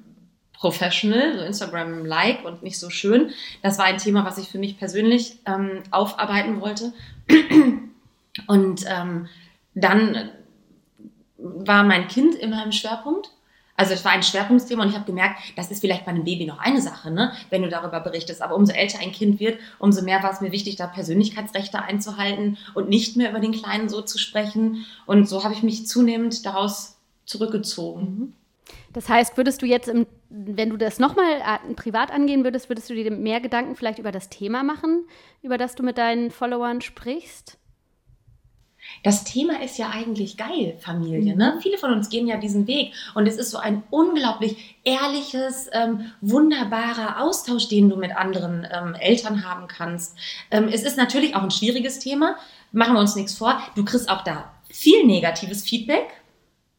professional, 0.53 1.39
so 1.39 1.43
Instagram-like 1.43 2.45
und 2.45 2.61
nicht 2.61 2.77
so 2.77 2.91
schön. 2.91 3.31
Das 3.63 3.79
war 3.79 3.85
ein 3.85 3.97
Thema, 3.97 4.25
was 4.25 4.37
ich 4.37 4.47
für 4.47 4.59
mich 4.59 4.77
persönlich 4.77 5.39
ähm, 5.47 5.81
aufarbeiten 5.89 6.61
wollte. 6.61 6.93
Und 8.47 8.85
ähm, 8.87 9.27
dann 9.73 10.29
war 11.37 11.83
mein 11.83 12.07
Kind 12.07 12.35
immer 12.35 12.63
im 12.63 12.71
Schwerpunkt. 12.71 13.31
Also 13.81 13.95
es 13.95 14.05
war 14.05 14.11
ein 14.11 14.21
Schwerpunktthema 14.21 14.83
und 14.83 14.89
ich 14.89 14.95
habe 14.95 15.07
gemerkt, 15.07 15.41
das 15.55 15.71
ist 15.71 15.81
vielleicht 15.81 16.05
bei 16.05 16.11
einem 16.11 16.23
Baby 16.23 16.45
noch 16.45 16.59
eine 16.59 16.79
Sache, 16.79 17.09
ne? 17.09 17.33
wenn 17.49 17.63
du 17.63 17.67
darüber 17.67 17.99
berichtest. 17.99 18.43
Aber 18.43 18.53
umso 18.53 18.73
älter 18.73 18.99
ein 18.99 19.11
Kind 19.11 19.39
wird, 19.39 19.59
umso 19.79 20.03
mehr 20.03 20.21
war 20.21 20.31
es 20.31 20.39
mir 20.39 20.51
wichtig, 20.51 20.75
da 20.75 20.85
Persönlichkeitsrechte 20.85 21.81
einzuhalten 21.81 22.59
und 22.75 22.89
nicht 22.89 23.17
mehr 23.17 23.31
über 23.31 23.39
den 23.39 23.53
Kleinen 23.53 23.89
so 23.89 24.03
zu 24.03 24.19
sprechen. 24.19 24.85
Und 25.07 25.27
so 25.27 25.43
habe 25.43 25.55
ich 25.55 25.63
mich 25.63 25.87
zunehmend 25.87 26.45
daraus 26.45 26.99
zurückgezogen. 27.25 28.03
Mhm. 28.03 28.33
Das 28.93 29.09
heißt, 29.09 29.35
würdest 29.35 29.63
du 29.63 29.65
jetzt, 29.65 29.87
im, 29.87 30.05
wenn 30.29 30.69
du 30.69 30.77
das 30.77 30.99
nochmal 30.99 31.41
äh, 31.41 31.73
privat 31.73 32.11
angehen 32.11 32.43
würdest, 32.43 32.69
würdest 32.69 32.87
du 32.87 32.93
dir 32.93 33.09
mehr 33.09 33.41
Gedanken 33.41 33.75
vielleicht 33.75 33.97
über 33.97 34.11
das 34.11 34.29
Thema 34.29 34.61
machen, 34.61 35.07
über 35.41 35.57
das 35.57 35.73
du 35.73 35.81
mit 35.81 35.97
deinen 35.97 36.29
Followern 36.29 36.81
sprichst? 36.81 37.57
Das 39.03 39.23
Thema 39.23 39.61
ist 39.61 39.77
ja 39.77 39.89
eigentlich 39.89 40.37
geil, 40.37 40.77
Familie. 40.79 41.35
Ne? 41.35 41.55
Mhm. 41.55 41.61
Viele 41.61 41.77
von 41.77 41.91
uns 41.91 42.09
gehen 42.09 42.27
ja 42.27 42.37
diesen 42.37 42.67
Weg 42.67 42.93
und 43.15 43.27
es 43.27 43.37
ist 43.37 43.49
so 43.49 43.57
ein 43.57 43.83
unglaublich 43.89 44.77
ehrliches, 44.83 45.69
ähm, 45.73 46.11
wunderbarer 46.21 47.21
Austausch, 47.21 47.67
den 47.67 47.89
du 47.89 47.95
mit 47.95 48.15
anderen 48.15 48.67
ähm, 48.71 48.93
Eltern 48.95 49.43
haben 49.47 49.67
kannst. 49.67 50.15
Ähm, 50.51 50.69
es 50.71 50.83
ist 50.83 50.97
natürlich 50.97 51.35
auch 51.35 51.43
ein 51.43 51.51
schwieriges 51.51 51.99
Thema, 51.99 52.37
machen 52.71 52.93
wir 52.93 52.99
uns 52.99 53.15
nichts 53.15 53.35
vor. 53.35 53.59
Du 53.75 53.83
kriegst 53.83 54.09
auch 54.09 54.23
da 54.23 54.51
viel 54.69 55.05
negatives 55.05 55.63
Feedback. 55.63 56.07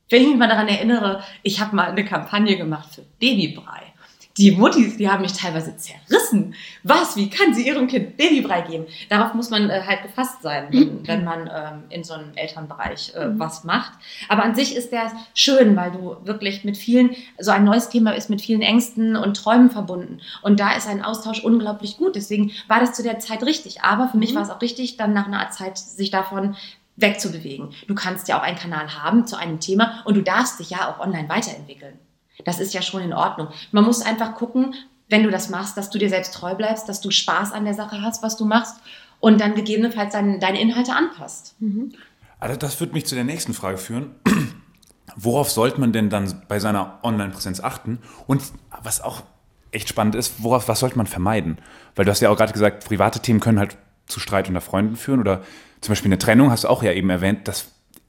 Wenn 0.08 0.22
ich 0.22 0.28
mich 0.28 0.36
mal 0.36 0.48
daran 0.48 0.68
erinnere, 0.68 1.22
ich 1.42 1.60
habe 1.60 1.74
mal 1.74 1.90
eine 1.90 2.04
Kampagne 2.04 2.56
gemacht 2.56 2.94
für 2.94 3.02
Babybrei 3.18 3.91
die 4.38 4.52
Muttis, 4.52 4.96
die 4.96 5.10
haben 5.10 5.22
mich 5.22 5.34
teilweise 5.34 5.76
zerrissen. 5.76 6.54
Was? 6.82 7.16
Wie 7.16 7.28
kann 7.28 7.54
sie 7.54 7.66
ihrem 7.66 7.86
Kind 7.86 8.16
Babybrei 8.16 8.62
geben? 8.62 8.86
Darauf 9.08 9.34
muss 9.34 9.50
man 9.50 9.68
äh, 9.68 9.82
halt 9.86 10.02
gefasst 10.02 10.42
sein, 10.42 10.68
wenn, 10.70 11.06
wenn 11.06 11.24
man 11.24 11.50
ähm, 11.52 11.82
in 11.90 12.02
so 12.02 12.14
einem 12.14 12.32
Elternbereich 12.34 13.12
äh, 13.14 13.26
mhm. 13.26 13.38
was 13.38 13.64
macht. 13.64 13.92
Aber 14.28 14.42
an 14.42 14.54
sich 14.54 14.74
ist 14.74 14.90
der 14.90 15.12
schön, 15.34 15.76
weil 15.76 15.92
du 15.92 16.16
wirklich 16.24 16.64
mit 16.64 16.76
vielen, 16.76 17.10
so 17.38 17.50
ein 17.50 17.64
neues 17.64 17.90
Thema 17.90 18.12
ist 18.12 18.30
mit 18.30 18.40
vielen 18.40 18.62
Ängsten 18.62 19.16
und 19.16 19.36
Träumen 19.36 19.70
verbunden. 19.70 20.20
Und 20.40 20.60
da 20.60 20.72
ist 20.74 20.88
ein 20.88 21.02
Austausch 21.02 21.44
unglaublich 21.44 21.98
gut. 21.98 22.16
Deswegen 22.16 22.52
war 22.68 22.80
das 22.80 22.94
zu 22.94 23.02
der 23.02 23.18
Zeit 23.18 23.42
richtig. 23.42 23.82
Aber 23.82 24.08
für 24.08 24.16
mich 24.16 24.32
mhm. 24.32 24.36
war 24.36 24.42
es 24.42 24.50
auch 24.50 24.62
richtig, 24.62 24.96
dann 24.96 25.12
nach 25.12 25.26
einer 25.26 25.50
Zeit 25.50 25.76
sich 25.76 26.10
davon 26.10 26.56
wegzubewegen. 26.96 27.70
Du 27.86 27.94
kannst 27.94 28.28
ja 28.28 28.38
auch 28.38 28.42
einen 28.42 28.58
Kanal 28.58 29.02
haben 29.02 29.26
zu 29.26 29.36
einem 29.36 29.60
Thema 29.60 30.02
und 30.04 30.14
du 30.14 30.22
darfst 30.22 30.60
dich 30.60 30.70
ja 30.70 30.90
auch 30.90 31.00
online 31.00 31.28
weiterentwickeln. 31.28 31.98
Das 32.44 32.58
ist 32.58 32.74
ja 32.74 32.82
schon 32.82 33.02
in 33.02 33.12
Ordnung. 33.12 33.48
Man 33.70 33.84
muss 33.84 34.02
einfach 34.02 34.34
gucken, 34.34 34.74
wenn 35.08 35.22
du 35.22 35.30
das 35.30 35.50
machst, 35.50 35.76
dass 35.76 35.90
du 35.90 35.98
dir 35.98 36.08
selbst 36.08 36.34
treu 36.34 36.54
bleibst, 36.54 36.88
dass 36.88 37.00
du 37.00 37.10
Spaß 37.10 37.52
an 37.52 37.64
der 37.64 37.74
Sache 37.74 38.00
hast, 38.02 38.22
was 38.22 38.36
du 38.36 38.44
machst 38.44 38.76
und 39.20 39.40
dann 39.40 39.54
gegebenenfalls 39.54 40.12
deine, 40.12 40.38
deine 40.38 40.60
Inhalte 40.60 40.94
anpasst. 40.94 41.54
Mhm. 41.60 41.92
Also 42.40 42.56
das 42.56 42.80
wird 42.80 42.92
mich 42.92 43.06
zu 43.06 43.14
der 43.14 43.24
nächsten 43.24 43.54
Frage 43.54 43.78
führen. 43.78 44.14
Worauf 45.16 45.50
sollte 45.50 45.78
man 45.80 45.92
denn 45.92 46.10
dann 46.10 46.42
bei 46.48 46.58
seiner 46.58 46.98
Online-Präsenz 47.02 47.60
achten? 47.60 47.98
Und 48.26 48.42
was 48.82 49.00
auch 49.00 49.22
echt 49.70 49.88
spannend 49.88 50.14
ist, 50.14 50.42
worauf, 50.42 50.68
was 50.68 50.80
sollte 50.80 50.96
man 50.96 51.06
vermeiden? 51.06 51.58
Weil 51.94 52.04
du 52.04 52.10
hast 52.10 52.20
ja 52.20 52.30
auch 52.30 52.36
gerade 52.36 52.52
gesagt, 52.52 52.84
private 52.84 53.20
Themen 53.20 53.40
können 53.40 53.58
halt 53.58 53.76
zu 54.06 54.20
Streit 54.20 54.48
unter 54.48 54.60
Freunden 54.60 54.96
führen 54.96 55.20
oder 55.20 55.42
zum 55.80 55.92
Beispiel 55.92 56.08
eine 56.08 56.18
Trennung, 56.18 56.50
hast 56.50 56.64
du 56.64 56.68
auch 56.68 56.82
ja 56.82 56.92
eben 56.92 57.10
erwähnt, 57.10 57.48
das 57.48 57.66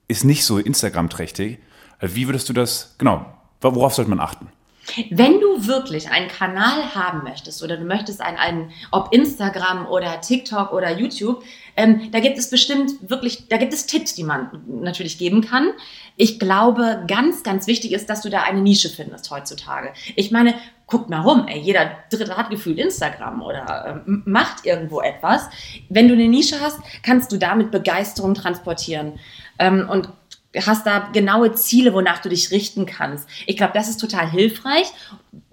ist 0.07 0.23
nicht 0.23 0.45
so 0.45 0.59
Instagram-trächtig. 0.59 1.59
Also 1.99 2.15
wie 2.15 2.27
würdest 2.27 2.49
du 2.49 2.53
das, 2.53 2.95
genau, 2.97 3.25
Worauf 3.63 3.93
sollte 3.93 4.10
man 4.10 4.20
achten? 4.20 4.50
Wenn 5.10 5.39
du 5.39 5.65
wirklich 5.65 6.12
einen 6.12 6.27
Kanal 6.27 6.93
haben 6.93 7.24
möchtest 7.24 7.63
oder 7.63 7.77
du 7.77 7.86
möchtest 7.86 8.20
einen, 8.22 8.38
einen 8.38 8.72
ob 8.91 9.13
Instagram 9.13 9.88
oder 9.88 10.20
TikTok 10.20 10.74
oder 10.74 10.91
YouTube, 10.91 11.41
ähm, 11.77 12.12
da 12.12 12.20
gibt 12.20 12.38
es 12.38 12.50
bestimmt 12.50 13.10
wirklich, 13.10 13.48
da 13.48 13.58
gibt 13.58 13.74
es 13.74 13.86
Tipps, 13.86 14.13
die 14.13 14.24
man 14.24 14.62
natürlich 14.67 15.17
geben 15.17 15.41
kann. 15.41 15.72
Ich 16.17 16.38
glaube, 16.38 17.03
ganz, 17.08 17.43
ganz 17.43 17.65
wichtig 17.65 17.93
ist, 17.93 18.10
dass 18.10 18.22
du 18.22 18.29
da 18.29 18.41
eine 18.41 18.62
Nische 18.62 18.89
findest 18.89 19.32
heutzutage. 19.32 19.93
Ich 20.15 20.32
meine, 20.32 20.53
guck 20.86 21.10
mal 21.10 21.22
rum, 21.22 21.48
ey, 21.48 21.60
jeder 21.60 21.91
Dritte 22.12 22.36
hat 22.36 22.50
gefühlt 22.50 22.77
Instagram 22.77 23.41
oder 23.41 24.03
ähm, 24.05 24.22
macht 24.25 24.65
irgendwo 24.65 25.01
etwas. 25.01 25.50
Wenn 25.89 26.10
du 26.10 26.13
eine 26.13 26.27
Nische 26.27 26.60
hast, 26.60 26.79
kannst 27.01 27.32
du 27.32 27.38
damit 27.38 27.72
Begeisterung 27.72 28.34
transportieren. 28.34 29.13
Ähm, 29.60 29.88
und 29.89 30.10
hast 30.55 30.86
da 30.86 31.10
genaue 31.12 31.53
Ziele, 31.53 31.93
wonach 31.93 32.19
du 32.19 32.29
dich 32.29 32.51
richten 32.51 32.86
kannst. 32.86 33.27
Ich 33.48 33.57
glaube, 33.57 33.74
das 33.74 33.89
ist 33.89 33.98
total 33.98 34.29
hilfreich, 34.29 34.88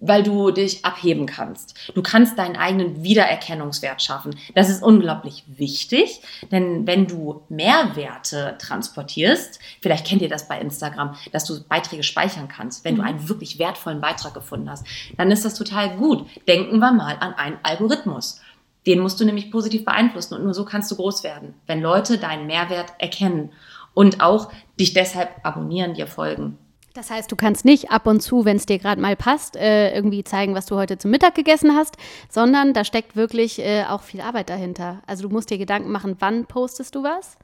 weil 0.01 0.23
du 0.23 0.51
dich 0.51 0.85
abheben 0.85 1.27
kannst. 1.27 1.75
Du 1.95 2.03
kannst 2.03 2.39
deinen 2.39 2.57
eigenen 2.57 3.03
Wiedererkennungswert 3.03 4.03
schaffen. 4.03 4.37
Das 4.55 4.69
ist 4.69 4.83
unglaublich 4.83 5.45
wichtig, 5.47 6.21
denn 6.51 6.87
wenn 6.87 7.07
du 7.07 7.43
Mehrwerte 7.49 8.57
transportierst, 8.59 9.59
vielleicht 9.81 10.07
kennt 10.07 10.23
ihr 10.23 10.29
das 10.29 10.49
bei 10.49 10.61
Instagram, 10.61 11.17
dass 11.33 11.45
du 11.45 11.63
Beiträge 11.65 12.03
speichern 12.03 12.49
kannst, 12.49 12.85
wenn 12.85 12.97
du 12.97 13.03
mhm. 13.03 13.09
einen 13.09 13.29
wirklich 13.29 13.59
wertvollen 13.59 14.01
Beitrag 14.01 14.35
gefunden 14.35 14.71
hast, 14.71 14.87
dann 15.17 15.31
ist 15.31 15.45
das 15.45 15.55
total 15.55 15.97
gut. 15.97 16.27
Denken 16.47 16.79
wir 16.79 16.93
mal 16.93 17.17
an 17.21 17.35
einen 17.35 17.59
Algorithmus. 17.63 18.41
Den 18.87 19.01
musst 19.01 19.21
du 19.21 19.25
nämlich 19.25 19.51
positiv 19.51 19.85
beeinflussen 19.85 20.35
und 20.35 20.45
nur 20.45 20.55
so 20.55 20.65
kannst 20.65 20.91
du 20.91 20.97
groß 20.97 21.23
werden, 21.23 21.55
wenn 21.67 21.83
Leute 21.83 22.17
deinen 22.17 22.47
Mehrwert 22.47 22.95
erkennen 22.99 23.53
und 23.95 24.21
auch 24.21 24.51
dich 24.79 24.93
deshalb 24.93 25.31
abonnieren, 25.43 25.95
dir 25.95 26.07
folgen. 26.07 26.59
Das 26.95 27.11
heißt, 27.11 27.31
du 27.31 27.37
kannst 27.37 27.65
nicht 27.65 27.93
ab 27.93 28.07
und 28.07 28.21
zu, 28.21 28.45
wenn 28.45 28.57
es 28.57 28.67
dir 28.67 28.79
gerade 28.79 29.01
mal 29.01 29.15
passt, 29.15 29.57
äh, 29.57 29.95
irgendwie 29.95 30.25
zeigen, 30.25 30.55
was 30.55 30.67
du 30.67 30.77
heute 30.77 30.99
zum 30.99 31.13
Mittag 31.13 31.37
gegessen 31.37 31.77
hast, 31.77 31.97
sondern 32.29 32.75
da 32.75 32.85
steckt 32.85 33.15
wirklich 33.15 33.61
äh, 33.61 33.85
auch 33.85 34.03
viel 34.03 34.21
Arbeit 34.21 34.51
dahinter. 34.51 35.01
Also 35.07 35.29
du 35.29 35.29
musst 35.29 35.51
dir 35.51 35.59
Gedanken 35.59 35.93
machen, 35.93 36.17
wann 36.19 36.47
postest 36.47 36.97
du 36.97 37.05
was, 37.05 37.37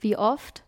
wie 0.00 0.16
oft 0.16 0.62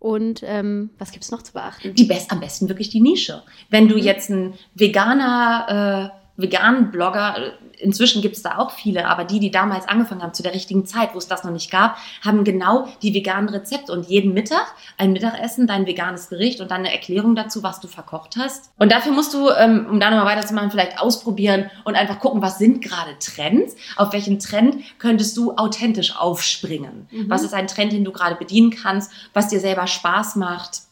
und 0.00 0.42
ähm, 0.44 0.90
was 0.98 1.12
gibt 1.12 1.22
es 1.22 1.30
noch 1.30 1.42
zu 1.42 1.52
beachten? 1.52 1.94
Die 1.94 2.04
best, 2.04 2.32
am 2.32 2.40
besten 2.40 2.68
wirklich 2.68 2.88
die 2.88 3.00
Nische. 3.00 3.44
Wenn 3.70 3.86
du 3.86 3.94
mhm. 3.94 4.02
jetzt 4.02 4.30
ein 4.30 4.54
veganer 4.74 6.12
äh, 6.12 6.21
veganen 6.36 6.90
Blogger, 6.90 7.52
inzwischen 7.78 8.22
gibt 8.22 8.36
es 8.36 8.42
da 8.42 8.58
auch 8.58 8.70
viele, 8.70 9.06
aber 9.06 9.24
die, 9.24 9.38
die 9.38 9.50
damals 9.50 9.86
angefangen 9.86 10.22
haben, 10.22 10.34
zu 10.34 10.42
der 10.42 10.54
richtigen 10.54 10.86
Zeit, 10.86 11.14
wo 11.14 11.18
es 11.18 11.28
das 11.28 11.44
noch 11.44 11.50
nicht 11.50 11.70
gab, 11.70 11.96
haben 12.22 12.44
genau 12.44 12.88
die 13.02 13.12
veganen 13.12 13.48
Rezepte 13.48 13.92
und 13.92 14.08
jeden 14.08 14.32
Mittag 14.32 14.66
ein 14.96 15.12
Mittagessen, 15.12 15.66
dein 15.66 15.86
veganes 15.86 16.28
Gericht 16.28 16.60
und 16.60 16.70
dann 16.70 16.80
eine 16.80 16.92
Erklärung 16.92 17.34
dazu, 17.34 17.62
was 17.62 17.80
du 17.80 17.88
verkocht 17.88 18.36
hast. 18.38 18.70
Und 18.78 18.92
dafür 18.92 19.12
musst 19.12 19.34
du, 19.34 19.50
ähm, 19.50 19.86
um 19.90 20.00
da 20.00 20.10
nochmal 20.10 20.36
weiterzumachen, 20.36 20.70
vielleicht 20.70 21.00
ausprobieren 21.00 21.70
und 21.84 21.96
einfach 21.96 22.18
gucken, 22.18 22.40
was 22.40 22.58
sind 22.58 22.82
gerade 22.82 23.18
Trends, 23.18 23.76
auf 23.96 24.12
welchen 24.12 24.38
Trend 24.38 24.76
könntest 24.98 25.36
du 25.36 25.56
authentisch 25.56 26.16
aufspringen. 26.16 27.08
Mhm. 27.10 27.28
Was 27.28 27.42
ist 27.42 27.54
ein 27.54 27.66
Trend, 27.66 27.92
den 27.92 28.04
du 28.04 28.12
gerade 28.12 28.36
bedienen 28.36 28.70
kannst, 28.70 29.12
was 29.34 29.48
dir 29.48 29.60
selber 29.60 29.86
Spaß 29.86 30.36
macht 30.36 30.82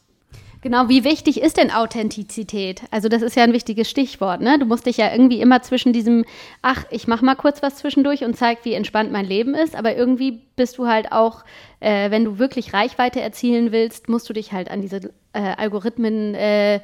Genau, 0.61 0.89
wie 0.89 1.03
wichtig 1.03 1.41
ist 1.41 1.57
denn 1.57 1.71
Authentizität? 1.71 2.83
Also 2.91 3.09
das 3.09 3.23
ist 3.23 3.35
ja 3.35 3.43
ein 3.43 3.53
wichtiges 3.53 3.89
Stichwort, 3.89 4.41
ne? 4.41 4.59
Du 4.59 4.65
musst 4.65 4.85
dich 4.85 4.97
ja 4.97 5.11
irgendwie 5.11 5.41
immer 5.41 5.63
zwischen 5.63 5.91
diesem, 5.91 6.23
ach, 6.61 6.85
ich 6.91 7.07
mach 7.07 7.23
mal 7.23 7.33
kurz 7.33 7.63
was 7.63 7.77
zwischendurch 7.77 8.23
und 8.23 8.37
zeig, 8.37 8.63
wie 8.63 8.73
entspannt 8.73 9.11
mein 9.11 9.25
Leben 9.25 9.55
ist, 9.55 9.75
aber 9.75 9.95
irgendwie 9.95 10.43
bist 10.55 10.77
du 10.77 10.85
halt 10.85 11.11
auch, 11.11 11.43
äh, 11.79 12.11
wenn 12.11 12.25
du 12.25 12.37
wirklich 12.37 12.73
Reichweite 12.73 13.21
erzielen 13.21 13.71
willst, 13.71 14.07
musst 14.07 14.29
du 14.29 14.33
dich 14.33 14.51
halt 14.51 14.69
an 14.69 14.81
diese 14.81 15.11
äh, 15.33 15.39
Algorithmen 15.57 16.35
äh, 16.35 16.81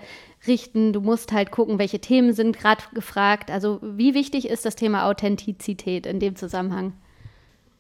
richten. 0.48 0.92
Du 0.92 1.02
musst 1.02 1.32
halt 1.32 1.52
gucken, 1.52 1.78
welche 1.78 2.00
Themen 2.00 2.34
sind 2.34 2.58
gerade 2.58 2.82
gefragt. 2.96 3.52
Also 3.52 3.80
wie 3.84 4.16
wichtig 4.16 4.50
ist 4.50 4.66
das 4.66 4.76
Thema 4.76 5.06
Authentizität 5.08 6.08
in 6.08 6.20
dem 6.20 6.36
Zusammenhang? 6.36 6.94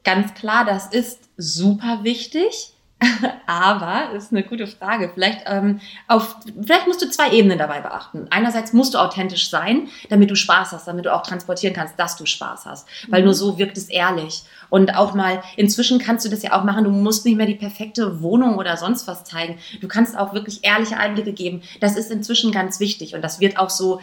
Ganz 0.04 0.36
klar, 0.36 0.64
das 0.64 0.88
ist 0.88 1.30
super 1.38 2.04
wichtig. 2.04 2.77
Aber, 3.46 4.12
ist 4.14 4.32
eine 4.32 4.44
gute 4.44 4.66
Frage. 4.66 5.12
Vielleicht, 5.14 5.42
ähm, 5.46 5.80
auf, 6.08 6.36
vielleicht 6.62 6.88
musst 6.88 7.02
du 7.02 7.10
zwei 7.10 7.32
Ebenen 7.32 7.58
dabei 7.58 7.82
beachten. 7.82 8.28
Einerseits 8.32 8.74
musst 8.74 8.94
du 8.94 8.98
authentisch 8.98 9.50
sein, 9.50 9.88
damit 10.10 10.32
du 10.32 10.36
Spaß 10.36 10.72
hast, 10.72 10.88
damit 10.88 11.06
du 11.06 11.14
auch 11.14 11.22
transportieren 11.22 11.76
kannst, 11.76 12.00
dass 12.00 12.18
du 12.18 12.26
Spaß 12.26 12.66
hast. 12.66 12.88
Weil 13.08 13.22
nur 13.22 13.34
mhm. 13.34 13.38
so 13.38 13.58
wirkt 13.58 13.78
es 13.78 13.90
ehrlich. 13.90 14.44
Und 14.70 14.96
auch 14.96 15.14
mal, 15.14 15.44
inzwischen 15.56 16.00
kannst 16.00 16.26
du 16.26 16.30
das 16.30 16.42
ja 16.42 16.54
auch 16.54 16.64
machen, 16.64 16.84
du 16.84 16.90
musst 16.90 17.26
nicht 17.26 17.38
mehr 17.38 17.46
die 17.46 17.56
perfekte 17.56 18.22
Wohnung 18.22 18.58
oder 18.58 18.78
sonst 18.78 19.08
was 19.08 19.24
zeigen. 19.24 19.60
Du 19.80 19.88
kannst 19.88 20.18
auch 20.18 20.34
wirklich 20.34 20.64
ehrliche 20.64 20.98
Einblicke 20.98 21.34
geben. 21.34 21.62
Das 21.80 21.96
ist 21.96 22.12
inzwischen 22.12 22.52
ganz 22.52 22.80
wichtig 22.80 23.14
und 23.14 23.22
das 23.22 23.40
wird 23.40 23.58
auch 23.58 23.70
so 23.70 24.02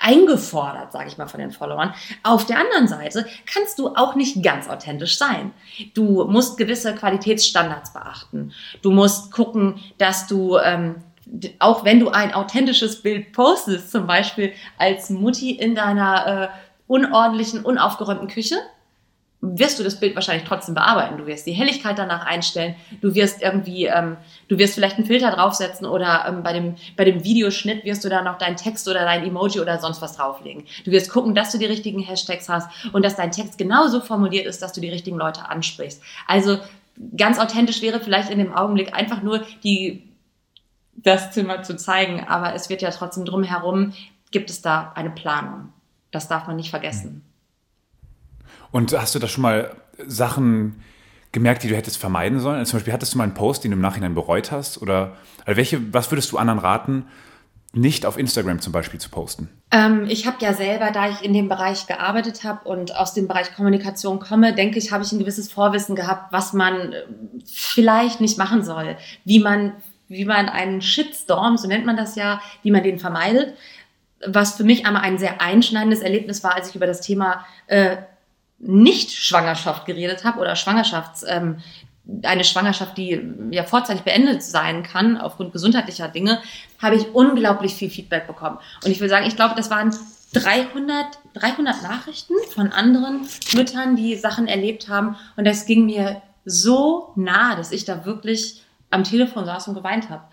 eingefordert, 0.00 0.92
sage 0.92 1.08
ich 1.08 1.18
mal, 1.18 1.26
von 1.26 1.40
den 1.40 1.50
Followern. 1.50 1.94
Auf 2.22 2.46
der 2.46 2.58
anderen 2.58 2.88
Seite 2.88 3.26
kannst 3.46 3.78
du 3.78 3.88
auch 3.94 4.14
nicht 4.14 4.42
ganz 4.42 4.68
authentisch 4.68 5.18
sein. 5.18 5.52
Du 5.94 6.24
musst 6.24 6.56
gewisse 6.58 6.94
Qualitätsstandards 6.94 7.92
beachten. 7.92 8.52
Du 8.82 8.90
musst 8.90 9.32
gucken, 9.32 9.80
dass 9.98 10.26
du 10.26 10.58
ähm, 10.58 10.96
auch 11.58 11.84
wenn 11.84 12.00
du 12.00 12.08
ein 12.08 12.32
authentisches 12.32 13.02
Bild 13.02 13.32
postest, 13.32 13.90
zum 13.90 14.06
Beispiel 14.06 14.52
als 14.78 15.10
Mutti 15.10 15.50
in 15.50 15.74
deiner 15.74 16.26
äh, 16.26 16.48
unordentlichen, 16.86 17.64
unaufgeräumten 17.64 18.28
Küche, 18.28 18.56
wirst 19.40 19.78
du 19.78 19.84
das 19.84 20.00
Bild 20.00 20.16
wahrscheinlich 20.16 20.48
trotzdem 20.48 20.74
bearbeiten. 20.74 21.16
Du 21.16 21.26
wirst 21.26 21.46
die 21.46 21.52
Helligkeit 21.52 21.96
danach 21.96 22.26
einstellen. 22.26 22.74
Du 23.00 23.14
wirst 23.14 23.40
irgendwie, 23.40 23.86
ähm, 23.86 24.16
du 24.48 24.58
wirst 24.58 24.74
vielleicht 24.74 24.96
einen 24.96 25.06
Filter 25.06 25.30
draufsetzen 25.30 25.86
oder 25.86 26.24
ähm, 26.26 26.42
bei 26.42 26.52
dem 26.52 26.74
bei 26.96 27.04
dem 27.04 27.22
Videoschnitt 27.22 27.84
wirst 27.84 28.04
du 28.04 28.08
da 28.08 28.22
noch 28.22 28.38
deinen 28.38 28.56
Text 28.56 28.88
oder 28.88 29.00
dein 29.04 29.24
Emoji 29.24 29.60
oder 29.60 29.78
sonst 29.78 30.02
was 30.02 30.16
drauflegen. 30.16 30.64
Du 30.84 30.90
wirst 30.90 31.10
gucken, 31.10 31.34
dass 31.36 31.52
du 31.52 31.58
die 31.58 31.66
richtigen 31.66 32.00
Hashtags 32.00 32.48
hast 32.48 32.68
und 32.92 33.04
dass 33.04 33.14
dein 33.14 33.30
Text 33.30 33.58
genauso 33.58 34.00
formuliert 34.00 34.46
ist, 34.46 34.60
dass 34.60 34.72
du 34.72 34.80
die 34.80 34.90
richtigen 34.90 35.18
Leute 35.18 35.48
ansprichst. 35.48 36.02
Also 36.26 36.58
ganz 37.16 37.38
authentisch 37.38 37.80
wäre 37.80 38.00
vielleicht 38.00 38.30
in 38.30 38.38
dem 38.38 38.52
Augenblick 38.52 38.92
einfach 38.92 39.22
nur 39.22 39.44
die 39.62 40.08
das 40.96 41.30
Zimmer 41.30 41.62
zu 41.62 41.76
zeigen. 41.76 42.26
Aber 42.26 42.54
es 42.54 42.68
wird 42.70 42.82
ja 42.82 42.90
trotzdem 42.90 43.24
drumherum, 43.24 43.92
gibt 44.30 44.50
es 44.50 44.62
da 44.62 44.92
eine 44.96 45.10
Planung. 45.10 45.72
Das 46.10 46.26
darf 46.26 46.46
man 46.46 46.56
nicht 46.56 46.70
vergessen. 46.70 47.27
Und 48.70 48.92
hast 48.92 49.14
du 49.14 49.18
da 49.18 49.28
schon 49.28 49.42
mal 49.42 49.74
Sachen 50.06 50.82
gemerkt, 51.32 51.62
die 51.62 51.68
du 51.68 51.76
hättest 51.76 51.98
vermeiden 51.98 52.40
sollen? 52.40 52.58
Also 52.58 52.70
zum 52.70 52.78
Beispiel 52.78 52.92
hattest 52.92 53.14
du 53.14 53.18
mal 53.18 53.24
einen 53.24 53.34
Post, 53.34 53.64
den 53.64 53.70
du 53.70 53.76
im 53.76 53.80
Nachhinein 53.82 54.14
bereut 54.14 54.50
hast? 54.50 54.80
Oder 54.80 55.16
also 55.44 55.56
welche, 55.56 55.92
was 55.92 56.10
würdest 56.10 56.32
du 56.32 56.38
anderen 56.38 56.58
raten, 56.58 57.06
nicht 57.72 58.06
auf 58.06 58.18
Instagram 58.18 58.60
zum 58.60 58.72
Beispiel 58.72 58.98
zu 58.98 59.10
posten? 59.10 59.48
Ähm, 59.70 60.06
ich 60.08 60.26
habe 60.26 60.38
ja 60.40 60.54
selber, 60.54 60.90
da 60.90 61.10
ich 61.10 61.22
in 61.22 61.34
dem 61.34 61.48
Bereich 61.48 61.86
gearbeitet 61.86 62.44
habe 62.44 62.66
und 62.66 62.96
aus 62.96 63.12
dem 63.12 63.28
Bereich 63.28 63.54
Kommunikation 63.54 64.20
komme, 64.20 64.54
denke 64.54 64.78
ich, 64.78 64.90
habe 64.90 65.04
ich 65.04 65.12
ein 65.12 65.18
gewisses 65.18 65.52
Vorwissen 65.52 65.94
gehabt, 65.94 66.32
was 66.32 66.54
man 66.54 66.92
äh, 66.92 67.02
vielleicht 67.44 68.20
nicht 68.20 68.38
machen 68.38 68.64
soll, 68.64 68.96
wie 69.24 69.40
man, 69.40 69.74
wie 70.08 70.24
man 70.24 70.48
einen 70.48 70.80
Shitstorm, 70.80 71.58
so 71.58 71.68
nennt 71.68 71.84
man 71.84 71.96
das 71.96 72.16
ja, 72.16 72.40
wie 72.62 72.70
man 72.70 72.82
den 72.82 72.98
vermeidet. 72.98 73.54
Was 74.26 74.56
für 74.56 74.64
mich 74.64 74.86
einmal 74.86 75.02
ein 75.02 75.18
sehr 75.18 75.40
einschneidendes 75.40 76.00
Erlebnis 76.00 76.42
war, 76.42 76.54
als 76.54 76.70
ich 76.70 76.74
über 76.74 76.86
das 76.86 77.02
Thema 77.02 77.44
äh, 77.66 77.98
nicht-Schwangerschaft 78.58 79.86
geredet 79.86 80.24
habe 80.24 80.40
oder 80.40 80.56
Schwangerschafts, 80.56 81.24
ähm, 81.28 81.58
eine 82.22 82.44
Schwangerschaft, 82.44 82.96
die 82.96 83.20
ja 83.50 83.64
vorzeitig 83.64 84.02
beendet 84.02 84.42
sein 84.42 84.82
kann 84.82 85.18
aufgrund 85.18 85.52
gesundheitlicher 85.52 86.08
Dinge, 86.08 86.40
habe 86.80 86.96
ich 86.96 87.14
unglaublich 87.14 87.74
viel 87.74 87.90
Feedback 87.90 88.26
bekommen. 88.26 88.58
Und 88.82 88.90
ich 88.90 89.00
will 89.00 89.10
sagen, 89.10 89.26
ich 89.26 89.36
glaube, 89.36 89.54
das 89.56 89.70
waren 89.70 89.94
300, 90.32 91.18
300 91.34 91.82
Nachrichten 91.82 92.34
von 92.54 92.72
anderen 92.72 93.28
Müttern, 93.54 93.96
die 93.96 94.16
Sachen 94.16 94.46
erlebt 94.46 94.88
haben. 94.88 95.16
Und 95.36 95.46
das 95.46 95.66
ging 95.66 95.84
mir 95.86 96.22
so 96.44 97.12
nah, 97.14 97.56
dass 97.56 97.72
ich 97.72 97.84
da 97.84 98.04
wirklich 98.06 98.62
am 98.90 99.04
Telefon 99.04 99.44
saß 99.44 99.68
und 99.68 99.74
geweint 99.74 100.08
habe. 100.08 100.24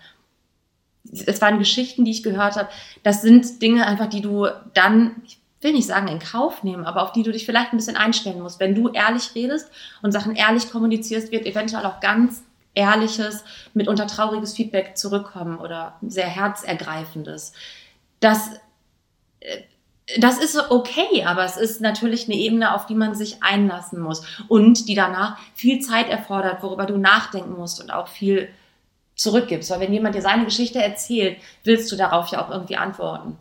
Es 1.26 1.40
waren 1.40 1.58
Geschichten, 1.58 2.04
die 2.04 2.10
ich 2.10 2.22
gehört 2.22 2.56
habe. 2.56 2.68
Das 3.02 3.22
sind 3.22 3.60
Dinge 3.62 3.86
einfach, 3.86 4.06
die 4.06 4.22
du 4.22 4.48
dann, 4.74 5.16
ich 5.26 5.38
will 5.60 5.72
nicht 5.72 5.86
sagen 5.86 6.08
in 6.08 6.18
Kauf 6.18 6.62
nehmen, 6.62 6.84
aber 6.84 7.02
auf 7.02 7.12
die 7.12 7.22
du 7.22 7.32
dich 7.32 7.46
vielleicht 7.46 7.72
ein 7.72 7.76
bisschen 7.76 7.96
einstellen 7.96 8.40
musst. 8.40 8.60
Wenn 8.60 8.74
du 8.74 8.88
ehrlich 8.88 9.34
redest 9.34 9.70
und 10.02 10.12
Sachen 10.12 10.36
ehrlich 10.36 10.70
kommunizierst, 10.70 11.32
wird 11.32 11.46
eventuell 11.46 11.86
auch 11.86 12.00
ganz 12.00 12.42
ehrliches, 12.74 13.42
mitunter 13.74 14.06
trauriges 14.06 14.54
Feedback 14.54 14.96
zurückkommen 14.96 15.58
oder 15.58 15.96
sehr 16.02 16.26
herzergreifendes. 16.26 17.52
Das, 18.20 18.50
äh, 19.40 19.62
das 20.18 20.38
ist 20.38 20.70
okay, 20.70 21.24
aber 21.24 21.44
es 21.44 21.56
ist 21.56 21.80
natürlich 21.80 22.26
eine 22.26 22.36
Ebene, 22.36 22.74
auf 22.74 22.86
die 22.86 22.94
man 22.94 23.14
sich 23.14 23.42
einlassen 23.42 23.98
muss 23.98 24.24
und 24.46 24.88
die 24.88 24.94
danach 24.94 25.38
viel 25.54 25.80
Zeit 25.80 26.08
erfordert, 26.08 26.62
worüber 26.62 26.86
du 26.86 26.98
nachdenken 26.98 27.56
musst 27.56 27.80
und 27.80 27.90
auch 27.90 28.08
viel 28.08 28.48
zurückgibst. 29.16 29.70
Weil 29.70 29.80
wenn 29.80 29.92
jemand 29.92 30.14
dir 30.14 30.22
seine 30.22 30.44
Geschichte 30.44 30.80
erzählt, 30.80 31.38
willst 31.64 31.90
du 31.90 31.96
darauf 31.96 32.28
ja 32.28 32.44
auch 32.44 32.50
irgendwie 32.50 32.76
antworten. 32.76 33.38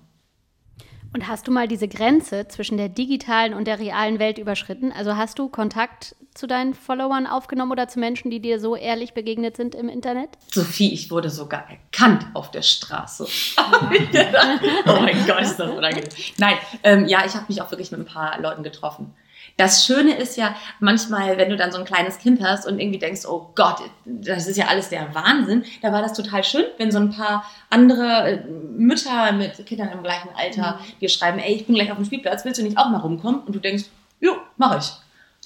Und 1.16 1.30
hast 1.30 1.48
du 1.48 1.52
mal 1.54 1.66
diese 1.66 1.88
Grenze 1.88 2.50
zwischen 2.50 2.76
der 2.76 2.90
digitalen 2.90 3.54
und 3.54 3.68
der 3.68 3.80
realen 3.80 4.20
Welt 4.20 4.38
überschritten? 4.38 4.92
Also 4.92 5.16
hast 5.16 5.40
du 5.40 5.48
Kontakt 5.48 6.14
zu 6.34 6.46
deinen 6.46 6.74
Followern 6.74 7.26
aufgenommen 7.26 7.72
oder 7.72 7.88
zu 7.88 8.02
Menschen, 8.02 8.32
die 8.32 8.42
dir 8.42 8.60
so 8.60 8.76
ehrlich 8.76 9.14
begegnet 9.14 9.56
sind 9.56 9.76
im 9.76 9.88
Internet? 9.88 10.32
Sophie, 10.52 10.92
ich 10.92 11.10
wurde 11.12 11.30
sogar 11.30 11.70
erkannt 11.70 12.26
auf 12.34 12.52
der 12.52 12.64
Straße. 12.64 13.28
oh 13.58 15.00
mein 15.00 15.26
Gott, 15.26 15.40
ist 15.40 15.56
das 15.56 15.72
unangenehm. 15.72 16.10
Nein, 16.38 16.58
ähm, 16.84 17.08
ja, 17.08 17.26
ich 17.26 17.34
habe 17.34 17.46
mich 17.48 17.62
auch 17.62 17.72
wirklich 17.72 17.92
mit 17.92 18.02
ein 18.02 18.06
paar 18.06 18.38
Leuten 18.42 18.64
getroffen. 18.64 19.14
Das 19.58 19.86
Schöne 19.86 20.18
ist 20.18 20.36
ja 20.36 20.54
manchmal, 20.80 21.38
wenn 21.38 21.50
du 21.50 21.56
dann 21.56 21.72
so 21.72 21.78
ein 21.78 21.86
kleines 21.86 22.18
Kind 22.18 22.44
hast 22.44 22.68
und 22.68 22.80
irgendwie 22.80 23.00
denkst, 23.00 23.26
oh 23.26 23.52
Gott, 23.56 23.78
das 24.04 24.48
ist 24.48 24.58
ja 24.58 24.68
alles 24.68 24.90
der 24.90 25.16
Wahnsinn, 25.16 25.64
da 25.82 25.94
war 25.94 26.02
das 26.02 26.14
total 26.14 26.44
schön, 26.44 26.66
wenn 26.78 26.92
so 26.92 27.00
ein 27.00 27.12
paar 27.12 27.46
andere 27.70 28.32
äh, 28.32 28.44
Mütter 28.48 29.32
mit 29.32 29.66
Kindern 29.66 29.90
im 29.94 30.04
gleichen 30.04 30.30
Alter 30.36 30.80
mhm. 30.80 31.00
dir 31.00 31.10
schreiben, 31.10 31.40
ey, 31.40 31.54
ich 31.54 31.66
bin 31.66 31.76
gleich 31.76 31.90
auf 31.90 31.98
dem 31.98 32.06
Spielplatz, 32.06 32.44
willst 32.44 32.60
du 32.60 32.64
nicht 32.64 32.78
auch 32.78 32.90
mal 32.90 33.00
rumkommen? 33.00 33.42
Und 33.42 33.56
du 33.56 33.60
denkst, 33.60 33.86
jo, 34.20 34.34
mach 34.58 34.78
ich. 34.78 34.92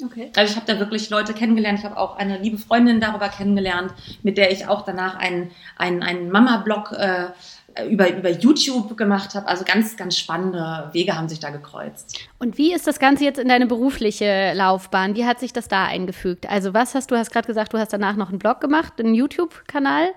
Okay. 0.03 0.31
Also 0.35 0.51
ich 0.51 0.55
habe 0.55 0.71
da 0.71 0.79
wirklich 0.79 1.09
Leute 1.09 1.33
kennengelernt. 1.33 1.79
Ich 1.79 1.85
habe 1.85 1.97
auch 1.97 2.15
eine 2.15 2.37
liebe 2.37 2.57
Freundin 2.57 3.01
darüber 3.01 3.27
kennengelernt, 3.29 3.93
mit 4.23 4.37
der 4.37 4.51
ich 4.51 4.67
auch 4.67 4.83
danach 4.83 5.15
einen, 5.15 5.51
einen, 5.77 6.03
einen 6.03 6.31
Mama-Blog 6.31 6.93
äh, 6.93 7.25
über, 7.85 8.15
über 8.15 8.29
YouTube 8.29 8.97
gemacht 8.97 9.35
habe. 9.35 9.47
Also 9.47 9.63
ganz, 9.65 9.95
ganz 9.97 10.17
spannende 10.17 10.89
Wege 10.93 11.15
haben 11.17 11.29
sich 11.29 11.39
da 11.39 11.49
gekreuzt. 11.49 12.19
Und 12.39 12.57
wie 12.57 12.73
ist 12.73 12.87
das 12.87 12.99
Ganze 12.99 13.25
jetzt 13.25 13.39
in 13.39 13.47
deine 13.47 13.67
berufliche 13.67 14.53
Laufbahn? 14.55 15.15
Wie 15.15 15.25
hat 15.25 15.39
sich 15.39 15.53
das 15.53 15.67
da 15.67 15.85
eingefügt? 15.85 16.49
Also 16.49 16.73
was 16.73 16.95
hast 16.95 17.11
du, 17.11 17.17
hast 17.17 17.31
gerade 17.31 17.47
gesagt, 17.47 17.73
du 17.73 17.77
hast 17.77 17.93
danach 17.93 18.15
noch 18.15 18.29
einen 18.29 18.39
Blog 18.39 18.61
gemacht, 18.61 18.93
einen 18.99 19.13
YouTube-Kanal 19.13 20.09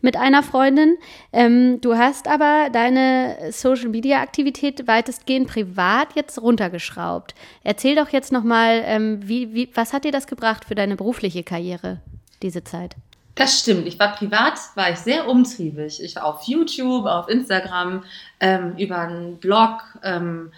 mit 0.00 0.16
einer 0.16 0.42
Freundin. 0.42 0.96
Ähm, 1.32 1.80
du 1.80 1.96
hast 1.96 2.28
aber 2.28 2.68
deine 2.72 3.36
Social-Media-Aktivität 3.50 4.86
weitestgehend 4.86 5.48
privat 5.48 6.08
jetzt 6.14 6.40
runtergeschraubt. 6.40 7.34
Erzähl 7.64 7.96
doch 7.96 8.10
jetzt 8.10 8.32
nochmal, 8.32 8.82
ähm, 8.84 9.20
wie, 9.22 9.54
wie, 9.54 9.70
was 9.74 9.92
hat 9.92 10.04
dir 10.04 10.12
das 10.12 10.26
gebracht 10.26 10.64
für 10.64 10.74
deine 10.74 10.96
berufliche 10.96 11.42
Karriere, 11.42 12.00
diese 12.42 12.64
Zeit? 12.64 12.96
Das 13.36 13.60
stimmt. 13.60 13.86
Ich 13.86 13.98
war 13.98 14.14
privat, 14.14 14.54
war 14.76 14.90
ich 14.90 14.96
sehr 14.96 15.28
umtriebig. 15.28 16.02
Ich 16.02 16.16
war 16.16 16.24
auf 16.24 16.44
YouTube, 16.44 17.04
auf 17.04 17.28
Instagram, 17.28 18.02
ähm, 18.40 18.76
über 18.78 18.98
einen 18.98 19.36
Blog 19.36 19.82
ähm, 20.02 20.52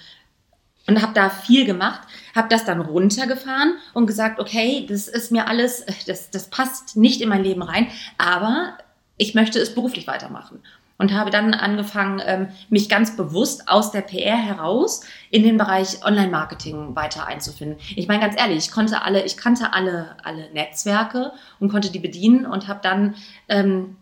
und 0.86 1.02
habe 1.02 1.12
da 1.12 1.28
viel 1.28 1.66
gemacht. 1.66 2.02
Habe 2.36 2.48
das 2.48 2.64
dann 2.64 2.80
runtergefahren 2.80 3.74
und 3.94 4.06
gesagt, 4.06 4.38
okay, 4.38 4.86
das 4.88 5.08
ist 5.08 5.32
mir 5.32 5.48
alles, 5.48 5.84
das, 6.06 6.30
das 6.30 6.50
passt 6.50 6.96
nicht 6.96 7.20
in 7.20 7.28
mein 7.28 7.42
Leben 7.42 7.62
rein, 7.62 7.88
aber 8.16 8.78
ich 9.16 9.34
möchte 9.34 9.58
es 9.58 9.74
beruflich 9.74 10.06
weitermachen 10.06 10.62
und 10.98 11.14
habe 11.14 11.30
dann 11.30 11.54
angefangen, 11.54 12.20
ähm, 12.24 12.48
mich 12.68 12.88
ganz 12.88 13.16
bewusst 13.16 13.68
aus 13.68 13.92
der 13.92 14.02
PR 14.02 14.36
heraus 14.36 15.02
in 15.30 15.44
den 15.44 15.56
Bereich 15.56 16.04
Online-Marketing 16.04 16.94
weiter 16.96 17.26
einzufinden. 17.26 17.78
Ich 17.96 18.08
meine 18.08 18.20
ganz 18.20 18.38
ehrlich, 18.38 18.58
ich 18.58 18.70
konnte 18.72 19.02
alle, 19.02 19.24
ich 19.24 19.36
kannte 19.36 19.72
alle, 19.72 20.16
alle 20.24 20.50
Netzwerke 20.52 21.32
und 21.60 21.70
konnte 21.70 21.90
die 21.90 22.00
bedienen 22.00 22.44
und 22.44 22.68
habe 22.68 22.80
dann 22.82 23.14
ähm, 23.48 23.96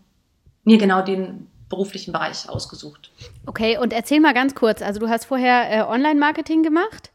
mir 0.65 0.79
genau 0.79 1.03
den 1.03 1.47
beruflichen 1.69 2.13
Bereich 2.13 2.49
ausgesucht. 2.49 3.11
Okay, 3.45 3.77
und 3.77 3.93
erzähl 3.93 4.21
mal 4.21 4.35
ganz 4.35 4.55
kurz, 4.55 4.83
also 4.83 5.01
du 5.01 5.09
hast 5.09 5.27
vorher 5.27 5.71
äh, 5.71 5.83
Online-Marketing 5.83 6.63
gemacht? 6.63 7.11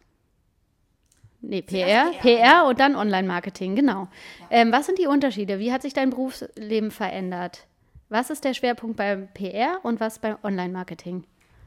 Nee, 1.42 1.64
PR, 1.64 2.12
PR, 2.12 2.22
PR 2.22 2.66
und 2.68 2.80
dann 2.80 2.96
Online-Marketing, 2.96 3.76
genau. 3.76 4.08
Ja. 4.42 4.58
Ähm, 4.58 4.72
was 4.72 4.86
sind 4.86 5.00
die 5.00 5.08
Unterschiede? 5.08 5.58
Wie 5.58 5.72
hat 5.72 5.82
sich 5.82 5.94
dein 5.94 6.12
Berufsleben 6.12 6.92
verändert? 6.92 7.66
Was 8.12 8.30
ist 8.30 8.44
der 8.44 8.54
Schwerpunkt 8.54 8.98
beim 8.98 9.30
PR 9.34 9.80
und 9.84 10.02
was 10.02 10.20
beim 10.20 10.36
Online-Marketing? 10.44 11.24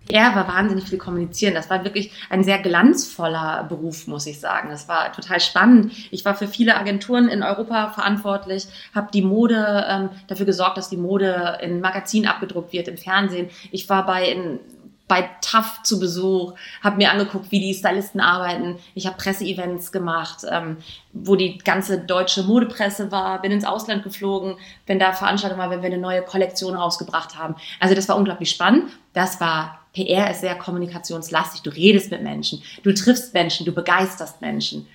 PR 0.07 0.35
war 0.35 0.47
wahnsinnig 0.47 0.85
viel 0.85 0.99
kommunizieren. 0.99 1.55
Das 1.55 1.71
war 1.71 1.85
wirklich 1.85 2.13
ein 2.29 2.45
sehr 2.45 2.59
glanzvoller 2.59 3.65
Beruf, 3.67 4.07
muss 4.07 4.27
ich 4.27 4.41
sagen. 4.41 4.69
Das 4.69 4.87
war 4.87 5.11
total 5.11 5.41
spannend. 5.41 5.95
Ich 6.11 6.27
war 6.27 6.35
für 6.35 6.47
viele 6.47 6.77
Agenturen 6.77 7.29
in 7.29 7.43
Europa 7.43 7.93
verantwortlich, 7.93 8.67
habe 8.95 9.09
die 9.11 9.23
Mode 9.23 9.87
ähm, 9.89 10.11
dafür 10.27 10.45
gesorgt, 10.45 10.77
dass 10.77 10.91
die 10.91 10.99
Mode 10.99 11.61
in 11.63 11.81
Magazinen 11.81 12.29
abgedruckt 12.29 12.75
wird, 12.75 12.89
im 12.89 12.99
Fernsehen. 12.99 13.49
Ich 13.71 13.89
war 13.89 14.05
bei 14.05 14.29
in 14.29 14.61
bei 15.07 15.29
TAF 15.43 15.83
zu 15.83 16.01
Besuch, 16.01 16.55
habe 16.83 16.97
mir 16.97 17.11
angeguckt, 17.11 17.51
wie 17.51 17.61
die 17.61 17.75
Stylisten 17.75 18.21
arbeiten. 18.21 18.79
Ich 18.95 19.07
habe 19.07 19.17
Presseevents 19.17 19.93
gemacht, 19.93 20.39
ähm, 20.51 20.79
wo 21.13 21.37
die 21.37 21.59
ganze 21.59 21.99
deutsche 21.99 22.43
Modepresse 22.45 23.13
war, 23.13 23.43
bin 23.43 23.53
ins 23.53 23.67
Ausland 23.67 24.03
geflogen, 24.03 24.57
wenn 24.87 24.99
da 24.99 25.13
Veranstaltungen 25.13 25.61
war, 25.61 25.71
wenn 25.71 25.83
wir 25.83 25.91
eine 25.91 25.99
neue 25.99 26.23
Kollektion 26.23 26.75
rausgebracht 26.75 27.37
haben. 27.37 27.55
Also 27.81 27.95
das 27.95 28.09
war 28.09 28.17
unglaublich 28.17 28.51
spannend. 28.51 28.91
Das 29.13 29.41
war 29.41 29.81
PR 29.95 30.31
ist 30.31 30.41
sehr 30.41 30.57
kommunikationslastig. 30.57 31.63
Du 31.63 31.71
redest 31.71 32.11
mit 32.11 32.23
Menschen, 32.23 32.63
du 32.83 32.93
triffst 32.93 33.35
Menschen, 33.35 33.67
du 33.67 33.73
begeisterst 33.73 34.41
Menschen. 34.41 34.87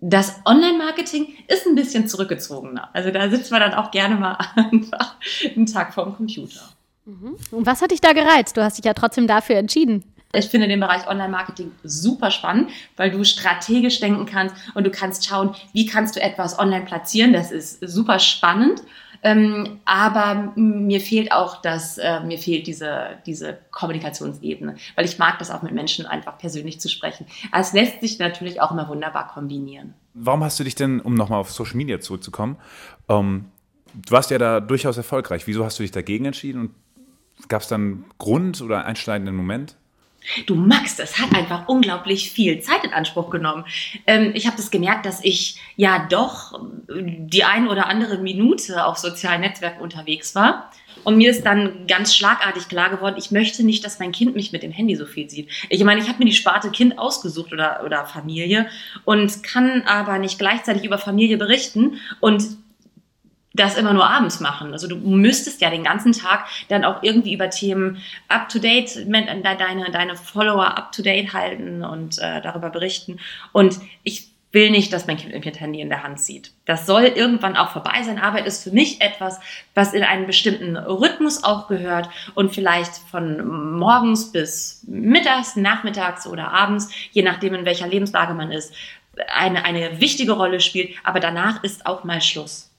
Das 0.00 0.40
Online-Marketing 0.44 1.34
ist 1.48 1.66
ein 1.66 1.74
bisschen 1.74 2.06
zurückgezogener. 2.06 2.90
Also 2.92 3.10
da 3.10 3.30
sitzt 3.30 3.50
man 3.50 3.60
dann 3.60 3.74
auch 3.74 3.90
gerne 3.90 4.16
mal 4.16 4.36
einfach 4.56 5.16
einen 5.54 5.66
Tag 5.66 5.94
vorm 5.94 6.14
Computer. 6.14 6.60
Mhm. 7.06 7.36
Und 7.52 7.66
was 7.66 7.80
hat 7.80 7.92
dich 7.92 8.00
da 8.00 8.12
gereizt? 8.12 8.56
Du 8.56 8.62
hast 8.62 8.78
dich 8.78 8.84
ja 8.84 8.92
trotzdem 8.92 9.26
dafür 9.26 9.56
entschieden. 9.56 10.04
Ich 10.34 10.46
finde 10.46 10.68
den 10.68 10.80
Bereich 10.80 11.06
Online-Marketing 11.06 11.70
super 11.82 12.30
spannend, 12.30 12.70
weil 12.96 13.10
du 13.10 13.24
strategisch 13.24 14.00
denken 14.00 14.26
kannst 14.26 14.54
und 14.74 14.84
du 14.84 14.90
kannst 14.90 15.26
schauen, 15.26 15.54
wie 15.72 15.86
kannst 15.86 16.16
du 16.16 16.20
etwas 16.20 16.58
online 16.58 16.84
platzieren. 16.84 17.32
Das 17.32 17.52
ist 17.52 17.78
super 17.80 18.18
spannend. 18.18 18.82
Ähm, 19.22 19.80
aber 19.86 20.52
mir 20.56 21.00
fehlt 21.00 21.32
auch 21.32 21.62
das, 21.62 21.96
äh, 21.96 22.20
mir 22.20 22.38
fehlt 22.38 22.66
diese, 22.66 23.18
diese 23.24 23.58
Kommunikationsebene, 23.70 24.76
weil 24.94 25.04
ich 25.04 25.18
mag 25.18 25.38
das 25.38 25.50
auch 25.50 25.62
mit 25.62 25.72
Menschen 25.72 26.06
einfach 26.06 26.38
persönlich 26.38 26.80
zu 26.80 26.88
sprechen. 26.88 27.26
Es 27.56 27.72
lässt 27.72 28.02
sich 28.02 28.18
natürlich 28.18 28.60
auch 28.60 28.72
immer 28.72 28.88
wunderbar 28.88 29.28
kombinieren. 29.28 29.94
Warum 30.12 30.44
hast 30.44 30.60
du 30.60 30.64
dich 30.64 30.74
denn, 30.74 31.00
um 31.00 31.14
nochmal 31.14 31.40
auf 31.40 31.50
Social 31.50 31.76
Media 31.76 31.98
zurückzukommen, 31.98 32.56
ähm, 33.08 33.46
du 33.94 34.10
warst 34.10 34.30
ja 34.30 34.38
da 34.38 34.60
durchaus 34.60 34.96
erfolgreich. 34.96 35.46
Wieso 35.46 35.64
hast 35.64 35.78
du 35.78 35.82
dich 35.82 35.92
dagegen 35.92 36.26
entschieden 36.26 36.60
und 36.60 36.70
Gab 37.48 37.62
es 37.62 37.68
dann 37.68 38.04
Grund 38.18 38.60
oder 38.60 38.84
einschneidenden 38.84 39.36
Moment? 39.36 39.76
Du 40.46 40.56
Max, 40.56 40.96
das 40.96 41.18
hat 41.18 41.34
einfach 41.34 41.68
unglaublich 41.68 42.30
viel 42.30 42.60
Zeit 42.60 42.84
in 42.84 42.92
Anspruch 42.92 43.30
genommen. 43.30 43.64
Ähm, 44.06 44.32
ich 44.34 44.46
habe 44.46 44.56
das 44.56 44.70
gemerkt, 44.70 45.06
dass 45.06 45.22
ich 45.22 45.60
ja 45.76 46.06
doch 46.10 46.60
die 46.88 47.44
ein 47.44 47.68
oder 47.68 47.86
andere 47.86 48.18
Minute 48.18 48.84
auf 48.84 48.98
sozialen 48.98 49.40
Netzwerken 49.40 49.80
unterwegs 49.80 50.34
war. 50.34 50.70
Und 51.04 51.18
mir 51.18 51.30
ist 51.30 51.44
dann 51.44 51.86
ganz 51.86 52.16
schlagartig 52.16 52.68
klar 52.68 52.90
geworden, 52.90 53.14
ich 53.18 53.30
möchte 53.30 53.62
nicht, 53.62 53.84
dass 53.84 54.00
mein 54.00 54.10
Kind 54.10 54.34
mich 54.34 54.50
mit 54.50 54.64
dem 54.64 54.72
Handy 54.72 54.96
so 54.96 55.06
viel 55.06 55.30
sieht. 55.30 55.48
Ich 55.68 55.84
meine, 55.84 56.00
ich 56.00 56.08
habe 56.08 56.18
mir 56.18 56.24
die 56.24 56.34
Sparte 56.34 56.70
Kind 56.70 56.98
ausgesucht 56.98 57.52
oder, 57.52 57.82
oder 57.84 58.06
Familie 58.06 58.66
und 59.04 59.44
kann 59.44 59.82
aber 59.82 60.18
nicht 60.18 60.38
gleichzeitig 60.38 60.84
über 60.84 60.98
Familie 60.98 61.36
berichten 61.36 62.00
und 62.18 62.44
das 63.56 63.76
immer 63.76 63.92
nur 63.92 64.08
abends 64.08 64.40
machen. 64.40 64.72
Also 64.72 64.86
du 64.88 64.96
müsstest 64.96 65.60
ja 65.60 65.70
den 65.70 65.84
ganzen 65.84 66.12
Tag 66.12 66.46
dann 66.68 66.84
auch 66.84 67.02
irgendwie 67.02 67.34
über 67.34 67.50
Themen 67.50 68.02
up-to-date, 68.28 69.06
deine, 69.06 69.90
deine 69.90 70.16
Follower 70.16 70.76
up-to-date 70.76 71.32
halten 71.32 71.84
und 71.84 72.18
äh, 72.18 72.40
darüber 72.40 72.70
berichten. 72.70 73.18
Und 73.52 73.78
ich 74.02 74.30
will 74.52 74.70
nicht, 74.70 74.92
dass 74.92 75.06
mein 75.06 75.18
Kind 75.18 75.32
irgendwie 75.32 75.50
ein 75.50 75.58
Handy 75.58 75.80
in 75.80 75.90
der 75.90 76.02
Hand 76.02 76.18
sieht. 76.18 76.52
Das 76.64 76.86
soll 76.86 77.02
irgendwann 77.02 77.56
auch 77.56 77.70
vorbei 77.70 78.02
sein. 78.04 78.18
Arbeit 78.18 78.46
ist 78.46 78.62
für 78.64 78.70
mich 78.70 79.00
etwas, 79.02 79.38
was 79.74 79.92
in 79.92 80.02
einen 80.02 80.26
bestimmten 80.26 80.76
Rhythmus 80.76 81.44
auch 81.44 81.68
gehört 81.68 82.08
und 82.34 82.54
vielleicht 82.54 82.94
von 83.10 83.76
morgens 83.76 84.32
bis 84.32 84.82
mittags, 84.86 85.56
nachmittags 85.56 86.26
oder 86.26 86.52
abends, 86.52 86.90
je 87.12 87.22
nachdem 87.22 87.54
in 87.54 87.66
welcher 87.66 87.86
Lebenslage 87.86 88.32
man 88.34 88.50
ist, 88.50 88.72
eine, 89.34 89.64
eine 89.64 90.00
wichtige 90.00 90.32
Rolle 90.32 90.60
spielt. 90.60 90.94
Aber 91.04 91.20
danach 91.20 91.62
ist 91.62 91.84
auch 91.84 92.04
mal 92.04 92.22
Schluss. 92.22 92.70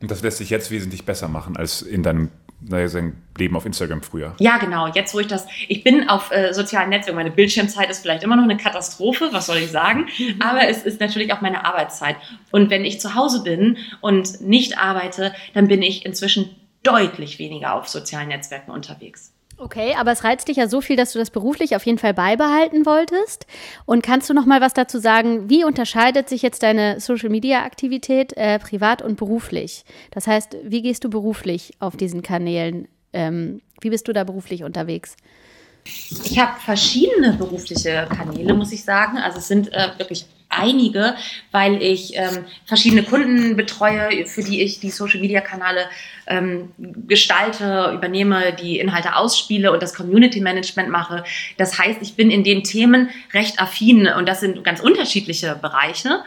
Und 0.00 0.10
das 0.10 0.22
lässt 0.22 0.38
sich 0.38 0.50
jetzt 0.50 0.70
wesentlich 0.70 1.04
besser 1.04 1.28
machen 1.28 1.56
als 1.56 1.82
in 1.82 2.02
deinem 2.02 2.30
sein 2.68 3.22
Leben 3.38 3.56
auf 3.56 3.64
Instagram 3.64 4.02
früher. 4.02 4.34
Ja, 4.38 4.58
genau. 4.58 4.88
Jetzt, 4.88 5.14
wo 5.14 5.20
ich 5.20 5.26
das, 5.26 5.46
ich 5.68 5.82
bin 5.82 6.08
auf 6.08 6.30
äh, 6.30 6.52
sozialen 6.52 6.90
Netzwerken, 6.90 7.16
meine 7.16 7.30
Bildschirmzeit 7.30 7.88
ist 7.90 8.00
vielleicht 8.00 8.22
immer 8.22 8.36
noch 8.36 8.44
eine 8.44 8.56
Katastrophe, 8.56 9.28
was 9.32 9.46
soll 9.46 9.58
ich 9.58 9.70
sagen? 9.70 10.08
Mhm. 10.18 10.36
Aber 10.40 10.68
es 10.68 10.82
ist 10.82 11.00
natürlich 11.00 11.32
auch 11.32 11.40
meine 11.40 11.64
Arbeitszeit. 11.64 12.16
Und 12.50 12.70
wenn 12.70 12.84
ich 12.84 13.00
zu 13.00 13.14
Hause 13.14 13.42
bin 13.42 13.78
und 14.00 14.42
nicht 14.42 14.78
arbeite, 14.78 15.34
dann 15.54 15.68
bin 15.68 15.82
ich 15.82 16.04
inzwischen 16.04 16.54
deutlich 16.82 17.38
weniger 17.38 17.74
auf 17.74 17.88
sozialen 17.88 18.28
Netzwerken 18.28 18.70
unterwegs. 18.70 19.32
Okay, 19.62 19.94
aber 19.98 20.10
es 20.10 20.24
reizt 20.24 20.48
dich 20.48 20.56
ja 20.56 20.68
so 20.68 20.80
viel, 20.80 20.96
dass 20.96 21.12
du 21.12 21.18
das 21.18 21.28
beruflich 21.28 21.76
auf 21.76 21.84
jeden 21.84 21.98
Fall 21.98 22.14
beibehalten 22.14 22.86
wolltest. 22.86 23.46
Und 23.84 24.02
kannst 24.02 24.30
du 24.30 24.34
noch 24.34 24.46
mal 24.46 24.62
was 24.62 24.72
dazu 24.72 24.98
sagen? 24.98 25.50
Wie 25.50 25.64
unterscheidet 25.64 26.30
sich 26.30 26.40
jetzt 26.40 26.62
deine 26.62 26.98
Social 26.98 27.28
Media 27.28 27.62
Aktivität 27.62 28.32
äh, 28.38 28.58
privat 28.58 29.02
und 29.02 29.16
beruflich? 29.18 29.84
Das 30.12 30.26
heißt, 30.26 30.56
wie 30.64 30.80
gehst 30.80 31.04
du 31.04 31.10
beruflich 31.10 31.72
auf 31.78 31.98
diesen 31.98 32.22
Kanälen? 32.22 32.88
Ähm, 33.12 33.60
wie 33.82 33.90
bist 33.90 34.08
du 34.08 34.14
da 34.14 34.24
beruflich 34.24 34.64
unterwegs? 34.64 35.14
Ich 36.24 36.38
habe 36.38 36.58
verschiedene 36.58 37.34
berufliche 37.34 38.08
Kanäle, 38.08 38.54
muss 38.54 38.72
ich 38.72 38.82
sagen. 38.82 39.18
Also 39.18 39.40
es 39.40 39.48
sind 39.48 39.70
äh, 39.74 39.90
wirklich 39.98 40.24
einige, 40.50 41.14
weil 41.52 41.82
ich 41.82 42.16
ähm, 42.16 42.44
verschiedene 42.66 43.04
Kunden 43.04 43.56
betreue, 43.56 44.26
für 44.26 44.42
die 44.42 44.62
ich 44.62 44.80
die 44.80 44.90
Social-Media-Kanäle 44.90 45.86
ähm, 46.26 46.72
gestalte, 47.06 47.92
übernehme, 47.94 48.52
die 48.52 48.78
Inhalte 48.78 49.16
ausspiele 49.16 49.72
und 49.72 49.82
das 49.82 49.94
Community-Management 49.94 50.90
mache. 50.90 51.24
Das 51.56 51.78
heißt, 51.78 52.02
ich 52.02 52.14
bin 52.14 52.30
in 52.30 52.44
den 52.44 52.64
Themen 52.64 53.10
recht 53.32 53.60
affin 53.60 54.08
und 54.08 54.28
das 54.28 54.40
sind 54.40 54.62
ganz 54.64 54.80
unterschiedliche 54.80 55.54
Bereiche. 55.54 56.22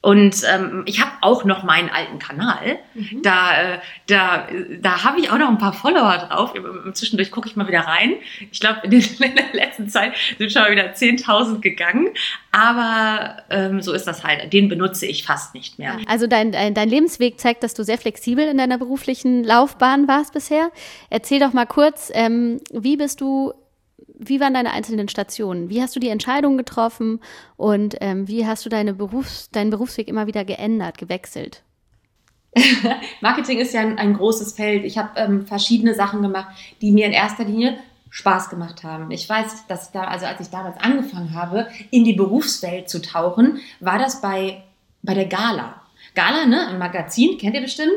Und 0.00 0.42
ähm, 0.48 0.84
ich 0.86 1.00
habe 1.00 1.10
auch 1.22 1.44
noch 1.44 1.64
meinen 1.64 1.90
alten 1.90 2.20
Kanal. 2.20 2.78
Mhm. 2.94 3.22
Da, 3.22 3.74
äh, 3.74 3.78
da, 4.06 4.46
da 4.80 5.04
habe 5.04 5.18
ich 5.18 5.30
auch 5.30 5.38
noch 5.38 5.48
ein 5.48 5.58
paar 5.58 5.72
Follower 5.72 6.18
drauf. 6.18 6.54
Zwischendurch 6.92 7.32
gucke 7.32 7.48
ich 7.48 7.56
mal 7.56 7.66
wieder 7.66 7.80
rein. 7.80 8.14
Ich 8.52 8.60
glaube, 8.60 8.80
in, 8.84 8.92
in, 8.92 9.34
der 9.34 9.52
letzten 9.52 9.88
Zeit 9.88 10.14
sind 10.38 10.52
schon 10.52 10.62
mal 10.62 10.70
wieder 10.70 10.92
10.000 10.92 11.60
gegangen. 11.60 12.10
Aber 12.52 13.38
ähm, 13.50 13.82
so 13.82 13.92
ist 13.92 14.06
das 14.06 14.22
halt. 14.22 14.52
Den 14.52 14.68
benutze 14.68 15.04
ich 15.06 15.24
fast 15.24 15.54
nicht 15.54 15.78
mehr. 15.80 15.98
Also 16.06 16.28
dein, 16.28 16.52
dein, 16.52 16.74
dein 16.74 16.88
Lebensweg 16.88 17.40
zeigt, 17.40 17.64
dass 17.64 17.74
du 17.74 17.82
sehr 17.82 17.98
flexibel 17.98 18.46
in 18.46 18.56
deiner 18.56 18.78
beruflichen 18.78 19.42
Laufbahn 19.42 20.06
warst 20.06 20.32
bisher. 20.32 20.70
Erzähl 21.10 21.40
doch 21.40 21.52
mal 21.52 21.66
kurz, 21.66 22.12
ähm, 22.14 22.60
wie 22.72 22.96
bist 22.96 23.20
du 23.20 23.52
wie 24.18 24.40
waren 24.40 24.54
deine 24.54 24.72
einzelnen 24.72 25.08
Stationen? 25.08 25.70
Wie 25.70 25.80
hast 25.80 25.94
du 25.96 26.00
die 26.00 26.08
Entscheidung 26.08 26.56
getroffen 26.56 27.20
und 27.56 27.96
ähm, 28.00 28.28
wie 28.28 28.46
hast 28.46 28.66
du 28.66 28.68
deine 28.68 28.92
Berufs-, 28.92 29.50
deinen 29.50 29.70
Berufsweg 29.70 30.08
immer 30.08 30.26
wieder 30.26 30.44
geändert, 30.44 30.98
gewechselt? 30.98 31.62
Marketing 33.20 33.58
ist 33.58 33.74
ja 33.74 33.80
ein, 33.80 33.98
ein 33.98 34.14
großes 34.14 34.54
Feld. 34.54 34.84
Ich 34.84 34.98
habe 34.98 35.10
ähm, 35.16 35.46
verschiedene 35.46 35.94
Sachen 35.94 36.22
gemacht, 36.22 36.48
die 36.80 36.90
mir 36.90 37.06
in 37.06 37.12
erster 37.12 37.44
Linie 37.44 37.78
Spaß 38.10 38.50
gemacht 38.50 38.84
haben. 38.84 39.10
Ich 39.10 39.28
weiß, 39.28 39.66
dass 39.68 39.86
ich 39.86 39.92
da, 39.92 40.04
also 40.04 40.26
als 40.26 40.40
ich 40.40 40.48
damals 40.48 40.78
angefangen 40.80 41.34
habe, 41.34 41.68
in 41.90 42.04
die 42.04 42.14
Berufswelt 42.14 42.88
zu 42.88 43.02
tauchen, 43.02 43.60
war 43.80 43.98
das 43.98 44.20
bei, 44.20 44.62
bei 45.02 45.14
der 45.14 45.26
Gala. 45.26 45.82
Gala, 46.14 46.46
ne, 46.46 46.68
ein 46.68 46.78
Magazin, 46.78 47.38
kennt 47.38 47.54
ihr 47.54 47.60
bestimmt 47.60 47.92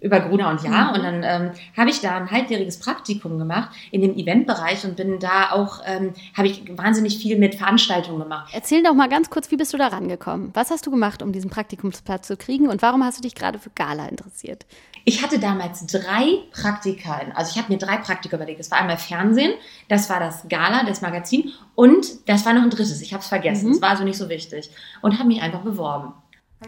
über 0.00 0.20
Gruner 0.20 0.50
und 0.50 0.62
Jahr. 0.62 0.90
Mhm. 0.90 0.94
Und 0.94 1.02
dann 1.04 1.22
ähm, 1.24 1.50
habe 1.76 1.90
ich 1.90 2.00
da 2.00 2.16
ein 2.16 2.30
halbjähriges 2.30 2.78
Praktikum 2.78 3.38
gemacht 3.38 3.70
in 3.90 4.02
dem 4.02 4.16
Eventbereich 4.16 4.84
und 4.84 4.96
bin 4.96 5.18
da 5.18 5.52
auch, 5.52 5.80
ähm, 5.86 6.12
habe 6.36 6.48
ich 6.48 6.76
wahnsinnig 6.76 7.18
viel 7.18 7.38
mit 7.38 7.54
Veranstaltungen 7.54 8.20
gemacht. 8.20 8.52
Erzähl 8.52 8.82
doch 8.82 8.94
mal 8.94 9.08
ganz 9.08 9.30
kurz, 9.30 9.50
wie 9.50 9.56
bist 9.56 9.72
du 9.72 9.78
da 9.78 9.88
rangekommen? 9.88 10.50
Was 10.54 10.70
hast 10.70 10.86
du 10.86 10.90
gemacht, 10.90 11.22
um 11.22 11.32
diesen 11.32 11.50
Praktikumsplatz 11.50 12.26
zu 12.26 12.36
kriegen 12.36 12.68
und 12.68 12.82
warum 12.82 13.04
hast 13.04 13.18
du 13.18 13.22
dich 13.22 13.34
gerade 13.34 13.58
für 13.58 13.70
Gala 13.70 14.06
interessiert? 14.06 14.66
Ich 15.08 15.22
hatte 15.22 15.38
damals 15.38 15.86
drei 15.86 16.40
Praktika, 16.50 17.20
also 17.34 17.52
ich 17.52 17.62
habe 17.62 17.72
mir 17.72 17.78
drei 17.78 17.96
Praktika 17.96 18.36
überlegt. 18.36 18.58
Das 18.58 18.72
war 18.72 18.78
einmal 18.78 18.98
Fernsehen, 18.98 19.52
das 19.88 20.10
war 20.10 20.18
das 20.18 20.48
Gala, 20.48 20.84
das 20.84 21.00
Magazin 21.00 21.52
und 21.74 22.28
das 22.28 22.44
war 22.44 22.52
noch 22.52 22.62
ein 22.62 22.70
drittes. 22.70 23.00
Ich 23.00 23.12
habe 23.12 23.22
es 23.22 23.28
vergessen, 23.28 23.70
es 23.70 23.78
mhm. 23.78 23.82
war 23.82 23.90
also 23.90 24.04
nicht 24.04 24.18
so 24.18 24.28
wichtig 24.28 24.68
und 25.02 25.18
habe 25.18 25.28
mich 25.28 25.40
einfach 25.40 25.60
beworben. 25.60 26.12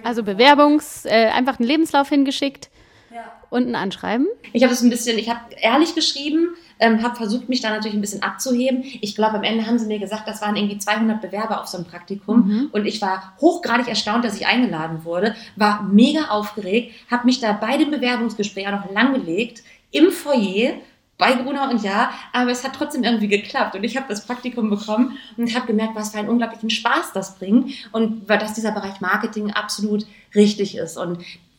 Also 0.05 0.23
Bewerbungs, 0.23 1.05
äh, 1.05 1.31
einfach 1.35 1.59
einen 1.59 1.67
Lebenslauf 1.67 2.09
hingeschickt 2.11 2.71
und 3.51 3.69
ein 3.69 3.75
Anschreiben? 3.75 4.27
Ich 4.53 4.63
habe 4.63 4.73
es 4.73 4.83
ein 4.83 4.91
bisschen, 4.91 5.19
ich 5.19 5.29
habe 5.29 5.41
ehrlich 5.61 5.95
geschrieben, 5.95 6.51
ähm, 6.81 7.03
habe 7.03 7.17
versucht, 7.17 7.49
mich 7.49 7.61
da 7.61 7.71
natürlich 7.71 7.97
ein 7.97 8.01
bisschen 8.01 8.23
abzuheben. 8.23 8.85
Ich 9.01 9.15
glaube, 9.15 9.37
am 9.37 9.43
Ende 9.43 9.67
haben 9.67 9.79
sie 9.79 9.87
mir 9.87 9.99
gesagt, 9.99 10.29
das 10.29 10.41
waren 10.43 10.57
irgendwie 10.57 10.79
200 10.79 11.21
Bewerber 11.21 11.61
auf 11.61 11.67
so 11.67 11.79
einem 11.79 11.87
Praktikum. 11.87 12.47
Mhm. 12.47 12.69
Und 12.73 12.87
ich 12.87 13.03
war 13.03 13.35
hochgradig 13.41 13.89
erstaunt, 13.89 14.25
dass 14.25 14.37
ich 14.37 14.47
eingeladen 14.47 15.05
wurde, 15.05 15.35
war 15.57 15.83
mega 15.83 16.27
aufgeregt, 16.29 16.95
habe 17.11 17.27
mich 17.27 17.41
da 17.41 17.53
bei 17.53 17.77
dem 17.77 17.91
Bewerbungsgespräch 17.91 18.69
auch 18.69 18.85
noch 18.85 18.93
langgelegt, 18.93 19.63
im 19.91 20.11
Foyer, 20.11 20.75
bei 21.17 21.33
Gruner 21.33 21.69
und 21.71 21.83
Ja, 21.83 22.11
aber 22.33 22.51
es 22.53 22.63
hat 22.63 22.75
trotzdem 22.75 23.03
irgendwie 23.03 23.27
geklappt 23.27 23.75
und 23.75 23.83
ich 23.83 23.97
habe 23.97 24.07
das 24.09 24.25
Praktikum 24.25 24.71
bekommen 24.71 25.19
und 25.37 25.53
habe 25.55 25.67
gemerkt, 25.67 25.97
was 25.97 26.13
für 26.13 26.19
einen 26.19 26.29
unglaublichen 26.29 26.71
Spaß 26.71 27.13
das 27.13 27.37
bringt 27.39 27.73
und 27.91 28.31
dass 28.31 28.55
dieser 28.55 28.71
Bereich 28.71 29.01
Marketing 29.01 29.51
absolut 29.51 30.07
richtig 30.35 30.77
ist 30.77 30.97
und 30.97 31.19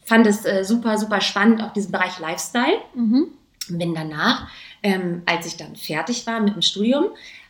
fand 0.09 0.25
es 0.25 0.43
äh, 0.43 0.65
super, 0.65 0.97
super 0.97 1.21
spannend, 1.21 1.61
auch 1.63 1.71
diesen 1.71 1.91
Bereich 1.91 2.19
Lifestyle. 2.19 2.79
Mhm. 2.95 3.27
Bin 3.69 3.93
danach, 3.93 4.47
ähm, 4.81 5.21
als 5.27 5.45
ich 5.45 5.55
dann 5.55 5.75
fertig 5.75 6.25
war 6.25 6.39
mit 6.39 6.55
dem 6.55 6.63
Studium, 6.63 7.05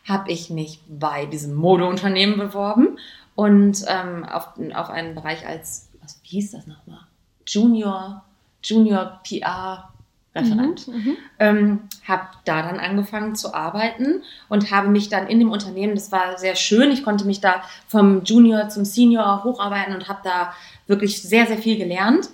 habe 0.08 0.30
ich 0.30 0.50
mich 0.50 0.82
bei 0.88 1.26
diesem 1.26 1.56
Modeunternehmen 1.56 2.38
beworben 2.38 3.00
und 3.36 3.86
ähm, 3.88 4.26
auf, 4.26 4.50
auf 4.76 4.90
einen 4.90 5.16
Bereich 5.16 5.48
als, 5.48 5.90
was 6.02 6.20
wie 6.24 6.28
hieß 6.28 6.52
das 6.52 6.68
nochmal? 6.68 7.00
Junior, 7.48 8.26
Junior 8.62 9.22
PR 9.24 9.90
Referent. 10.36 10.88
Mhm, 10.88 10.94
mhm, 10.94 11.18
ähm, 11.40 11.80
habe 12.08 12.24
da 12.46 12.62
dann 12.62 12.80
angefangen 12.80 13.36
zu 13.36 13.54
arbeiten 13.54 14.22
und 14.48 14.70
habe 14.72 14.90
mich 14.90 15.10
dann 15.10 15.28
in 15.28 15.40
dem 15.40 15.52
Unternehmen, 15.52 15.96
das 15.96 16.12
war 16.12 16.38
sehr 16.38 16.56
schön, 16.56 16.92
ich 16.92 17.04
konnte 17.04 17.26
mich 17.26 17.42
da 17.42 17.64
vom 17.88 18.24
Junior 18.24 18.70
zum 18.70 18.86
Senior 18.86 19.44
hocharbeiten 19.44 19.96
und 19.96 20.08
habe 20.08 20.20
da 20.24 20.54
wirklich 20.86 21.24
sehr, 21.24 21.48
sehr 21.48 21.58
viel 21.58 21.78
gelernt. 21.78 22.30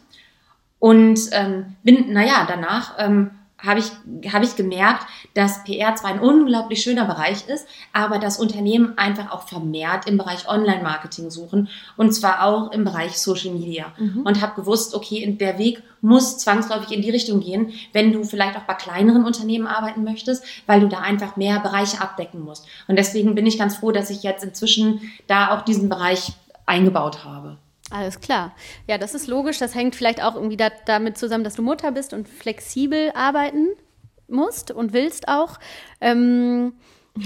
Und 0.85 1.19
ähm, 1.31 1.77
bin, 1.81 2.13
naja, 2.13 2.45
danach 2.47 2.93
ähm, 2.99 3.31
habe 3.57 3.79
ich, 3.79 3.91
hab 4.31 4.43
ich 4.43 4.55
gemerkt, 4.55 5.07
dass 5.33 5.63
PR 5.63 5.95
zwar 5.95 6.11
ein 6.11 6.19
unglaublich 6.19 6.83
schöner 6.83 7.05
Bereich 7.05 7.47
ist, 7.47 7.65
aber 7.91 8.19
das 8.19 8.37
Unternehmen 8.37 8.95
einfach 8.95 9.31
auch 9.31 9.47
vermehrt 9.47 10.07
im 10.07 10.19
Bereich 10.19 10.47
Online-Marketing 10.47 11.31
suchen 11.31 11.69
und 11.97 12.13
zwar 12.13 12.43
auch 12.43 12.71
im 12.71 12.83
Bereich 12.83 13.17
Social 13.17 13.51
Media. 13.51 13.93
Mhm. 13.97 14.27
Und 14.27 14.43
habe 14.43 14.61
gewusst, 14.61 14.93
okay, 14.93 15.25
der 15.41 15.57
Weg 15.57 15.81
muss 16.01 16.37
zwangsläufig 16.37 16.91
in 16.91 17.01
die 17.01 17.09
Richtung 17.09 17.39
gehen, 17.39 17.73
wenn 17.91 18.11
du 18.11 18.23
vielleicht 18.23 18.55
auch 18.55 18.67
bei 18.67 18.75
kleineren 18.75 19.25
Unternehmen 19.25 19.65
arbeiten 19.65 20.03
möchtest, 20.03 20.43
weil 20.67 20.81
du 20.81 20.87
da 20.87 20.99
einfach 20.99 21.35
mehr 21.35 21.61
Bereiche 21.61 21.99
abdecken 21.99 22.43
musst. 22.43 22.67
Und 22.87 22.99
deswegen 22.99 23.33
bin 23.33 23.47
ich 23.47 23.57
ganz 23.57 23.77
froh, 23.77 23.91
dass 23.91 24.11
ich 24.11 24.21
jetzt 24.21 24.43
inzwischen 24.43 25.01
da 25.25 25.49
auch 25.49 25.63
diesen 25.63 25.89
Bereich 25.89 26.33
eingebaut 26.67 27.25
habe. 27.25 27.57
Alles 27.91 28.19
klar. 28.19 28.55
Ja, 28.87 28.97
das 28.97 29.13
ist 29.13 29.27
logisch. 29.27 29.59
Das 29.59 29.75
hängt 29.75 29.95
vielleicht 29.95 30.23
auch 30.23 30.35
irgendwie 30.35 30.57
da, 30.57 30.69
damit 30.85 31.17
zusammen, 31.17 31.43
dass 31.43 31.55
du 31.55 31.61
Mutter 31.61 31.91
bist 31.91 32.13
und 32.13 32.27
flexibel 32.27 33.11
arbeiten 33.13 33.67
musst 34.27 34.71
und 34.71 34.93
willst 34.93 35.27
auch. 35.27 35.59
Ähm, 36.01 36.73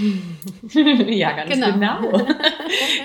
ja, 0.72 1.32
ganz 1.32 1.50
genau. 1.50 1.72
genau. 1.72 2.12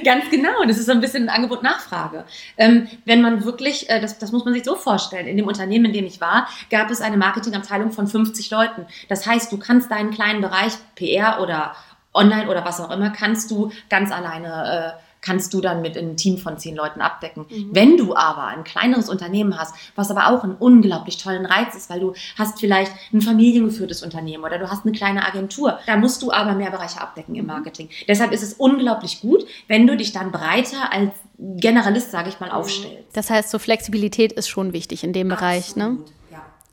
ganz 0.05 0.31
genau. 0.31 0.65
Das 0.67 0.79
ist 0.79 0.87
so 0.87 0.93
ein 0.93 1.01
bisschen 1.01 1.29
Angebot-Nachfrage. 1.29 2.25
Ähm, 2.59 2.89
wenn 3.05 3.23
man 3.23 3.45
wirklich, 3.45 3.89
äh, 3.89 4.01
das, 4.01 4.19
das 4.19 4.33
muss 4.33 4.45
man 4.45 4.53
sich 4.53 4.65
so 4.65 4.75
vorstellen, 4.75 5.27
in 5.27 5.37
dem 5.37 5.47
Unternehmen, 5.47 5.87
in 5.87 5.93
dem 5.93 6.05
ich 6.05 6.21
war, 6.21 6.49
gab 6.71 6.91
es 6.91 7.01
eine 7.01 7.17
Marketingabteilung 7.17 7.93
von 7.93 8.07
50 8.07 8.51
Leuten. 8.51 8.87
Das 9.09 9.27
heißt, 9.27 9.51
du 9.51 9.59
kannst 9.59 9.91
deinen 9.91 10.11
kleinen 10.11 10.43
Bereich 10.43 10.75
PR 10.95 11.41
oder 11.41 11.75
online 12.13 12.49
oder 12.49 12.65
was 12.65 12.81
auch 12.81 12.91
immer, 12.91 13.11
kannst 13.11 13.51
du 13.51 13.73
ganz 13.89 14.13
alleine 14.13 14.97
äh, 14.99 15.05
kannst 15.25 15.55
du 15.55 15.61
dann 15.61 15.81
mit 15.81 15.97
einem 15.97 16.17
Team 16.17 16.37
von 16.37 16.59
zehn 16.59 16.77
Leuten 16.77 17.01
abdecken. 17.01 17.47
Mhm. 17.49 17.71
Wenn 17.73 17.97
du 17.97 18.15
aber 18.15 18.45
ein 18.45 18.63
kleineres 18.63 19.09
Unternehmen 19.09 19.59
hast, 19.59 19.75
was 19.97 20.11
aber 20.11 20.29
auch 20.29 20.45
einen 20.45 20.55
unglaublich 20.55 21.17
tollen 21.17 21.47
Reiz 21.47 21.75
ist, 21.75 21.89
weil 21.89 22.01
du 22.01 22.13
hast 22.37 22.61
vielleicht 22.61 22.93
ein 23.13 23.23
familiengeführtes 23.23 24.03
Unternehmen 24.03 24.45
oder 24.45 24.59
du 24.59 24.71
hast 24.71 24.85
eine 24.85 24.93
kleine 24.93 25.27
Agentur, 25.27 25.79
da 25.87 25.97
musst 25.97 26.21
du 26.23 26.31
aber 26.31 26.55
mehr 26.55 26.71
Bereiche 26.71 27.01
abdecken 27.01 27.35
im 27.35 27.43
mhm. 27.43 27.53
Marketing. 27.53 27.89
Deshalb 28.07 28.33
ist 28.33 28.43
es 28.43 28.53
unglaublich 28.53 29.23
gut, 29.23 29.47
wenn 29.67 29.87
du 29.87 29.97
dich 29.97 30.13
dann 30.13 30.31
breiter 30.31 30.93
als 30.93 31.13
Generalist, 31.39 32.11
sage 32.11 32.29
ich 32.29 32.39
mal, 32.39 32.51
mhm. 32.51 32.57
aufstellst. 32.57 33.17
Das 33.17 33.31
heißt, 33.31 33.51
so 33.51 33.59
Flexibilität 33.59 34.33
ist 34.33 34.49
schon 34.49 34.75
wichtig 34.75 35.05
in 35.05 35.15
dem 35.15 35.33
Absolut. 35.33 35.41
Bereich, 35.41 35.77
ne? 35.77 35.99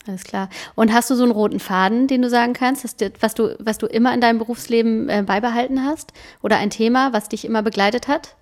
Alles 0.07 0.23
klar. 0.23 0.49
Und 0.75 0.91
hast 0.91 1.09
du 1.09 1.15
so 1.15 1.23
einen 1.23 1.31
roten 1.31 1.59
Faden, 1.59 2.07
den 2.07 2.21
du 2.21 2.29
sagen 2.29 2.53
kannst, 2.53 2.83
was 3.19 3.35
du, 3.35 3.55
was 3.59 3.77
du 3.77 3.85
immer 3.85 4.13
in 4.13 4.21
deinem 4.21 4.39
Berufsleben 4.39 5.09
äh, 5.09 5.23
beibehalten 5.25 5.85
hast? 5.85 6.11
Oder 6.41 6.57
ein 6.57 6.71
Thema, 6.71 7.13
was 7.13 7.29
dich 7.29 7.45
immer 7.45 7.61
begleitet 7.61 8.07
hat? 8.07 8.35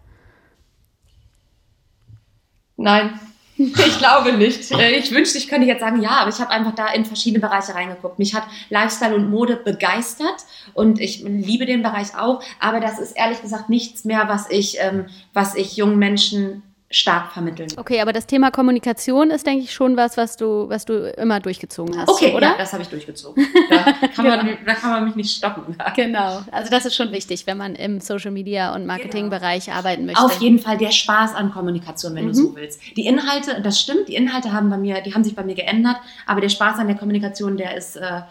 Nein, 2.79 3.19
ich 3.57 3.97
glaube 3.97 4.33
nicht. 4.33 4.71
Äh, 4.71 4.91
ich 4.91 5.11
wünschte, 5.11 5.37
ich 5.37 5.49
könnte 5.49 5.67
jetzt 5.67 5.81
sagen, 5.81 6.01
ja, 6.01 6.21
aber 6.21 6.29
ich 6.29 6.39
habe 6.39 6.49
einfach 6.49 6.73
da 6.73 6.87
in 6.87 7.03
verschiedene 7.03 7.41
Bereiche 7.41 7.75
reingeguckt. 7.75 8.17
Mich 8.17 8.33
hat 8.33 8.43
Lifestyle 8.69 9.15
und 9.15 9.29
Mode 9.29 9.57
begeistert 9.57 10.45
und 10.73 10.99
ich 10.99 11.21
liebe 11.23 11.65
den 11.65 11.83
Bereich 11.83 12.17
auch, 12.17 12.41
aber 12.59 12.79
das 12.79 12.97
ist 12.99 13.17
ehrlich 13.17 13.41
gesagt 13.41 13.69
nichts 13.69 14.05
mehr, 14.05 14.29
was 14.29 14.49
ich, 14.49 14.77
ähm, 14.79 15.07
was 15.33 15.55
ich 15.55 15.75
jungen 15.75 15.99
Menschen 15.99 16.63
stark 16.91 17.31
vermitteln. 17.33 17.69
Okay, 17.77 18.01
aber 18.01 18.13
das 18.13 18.25
Thema 18.25 18.49
Kommunikation 18.49 19.29
ist, 19.29 19.45
denke 19.45 19.63
ich, 19.63 19.73
schon 19.73 19.95
was, 19.95 20.17
was 20.17 20.37
du, 20.37 20.67
was 20.69 20.85
du 20.85 21.11
immer 21.17 21.39
durchgezogen 21.39 21.95
hast. 21.95 22.09
Okay, 22.09 22.33
oder? 22.33 22.47
Ja, 22.47 22.57
das 22.57 22.73
habe 22.73 22.81
ich 22.81 22.89
durchgezogen. 22.89 23.45
Da 23.69 23.91
kann, 24.07 24.25
man, 24.25 24.39
genau. 24.45 24.57
da 24.65 24.73
kann 24.73 24.91
man 24.91 25.05
mich 25.05 25.15
nicht 25.15 25.35
stoppen. 25.35 25.75
Genau, 25.95 26.41
also 26.51 26.71
das 26.71 26.85
ist 26.85 26.95
schon 26.95 27.11
wichtig, 27.11 27.45
wenn 27.45 27.57
man 27.57 27.75
im 27.75 28.01
Social 28.01 28.31
Media 28.31 28.73
und 28.73 28.87
Marketingbereich 28.87 29.65
genau. 29.65 29.77
arbeiten 29.77 30.05
möchte. 30.07 30.23
Auf 30.23 30.41
jeden 30.41 30.57
Fall 30.57 30.77
der 30.77 30.91
Spaß 30.91 31.35
an 31.35 31.51
Kommunikation, 31.51 32.15
wenn 32.15 32.23
mhm. 32.23 32.29
du 32.29 32.33
so 32.33 32.55
willst. 32.55 32.81
Die 32.97 33.05
Inhalte, 33.05 33.61
das 33.61 33.79
stimmt, 33.79 34.07
die 34.07 34.15
Inhalte 34.15 34.51
haben 34.51 34.71
bei 34.71 34.77
mir, 34.77 35.01
die 35.01 35.13
haben 35.13 35.23
sich 35.23 35.35
bei 35.35 35.43
mir 35.43 35.55
geändert, 35.55 35.97
aber 36.25 36.41
der 36.41 36.49
Spaß 36.49 36.79
an 36.79 36.87
der 36.87 36.97
Kommunikation, 36.97 37.55
der 37.55 37.77
ist 37.77 37.97
äh, 37.97 38.21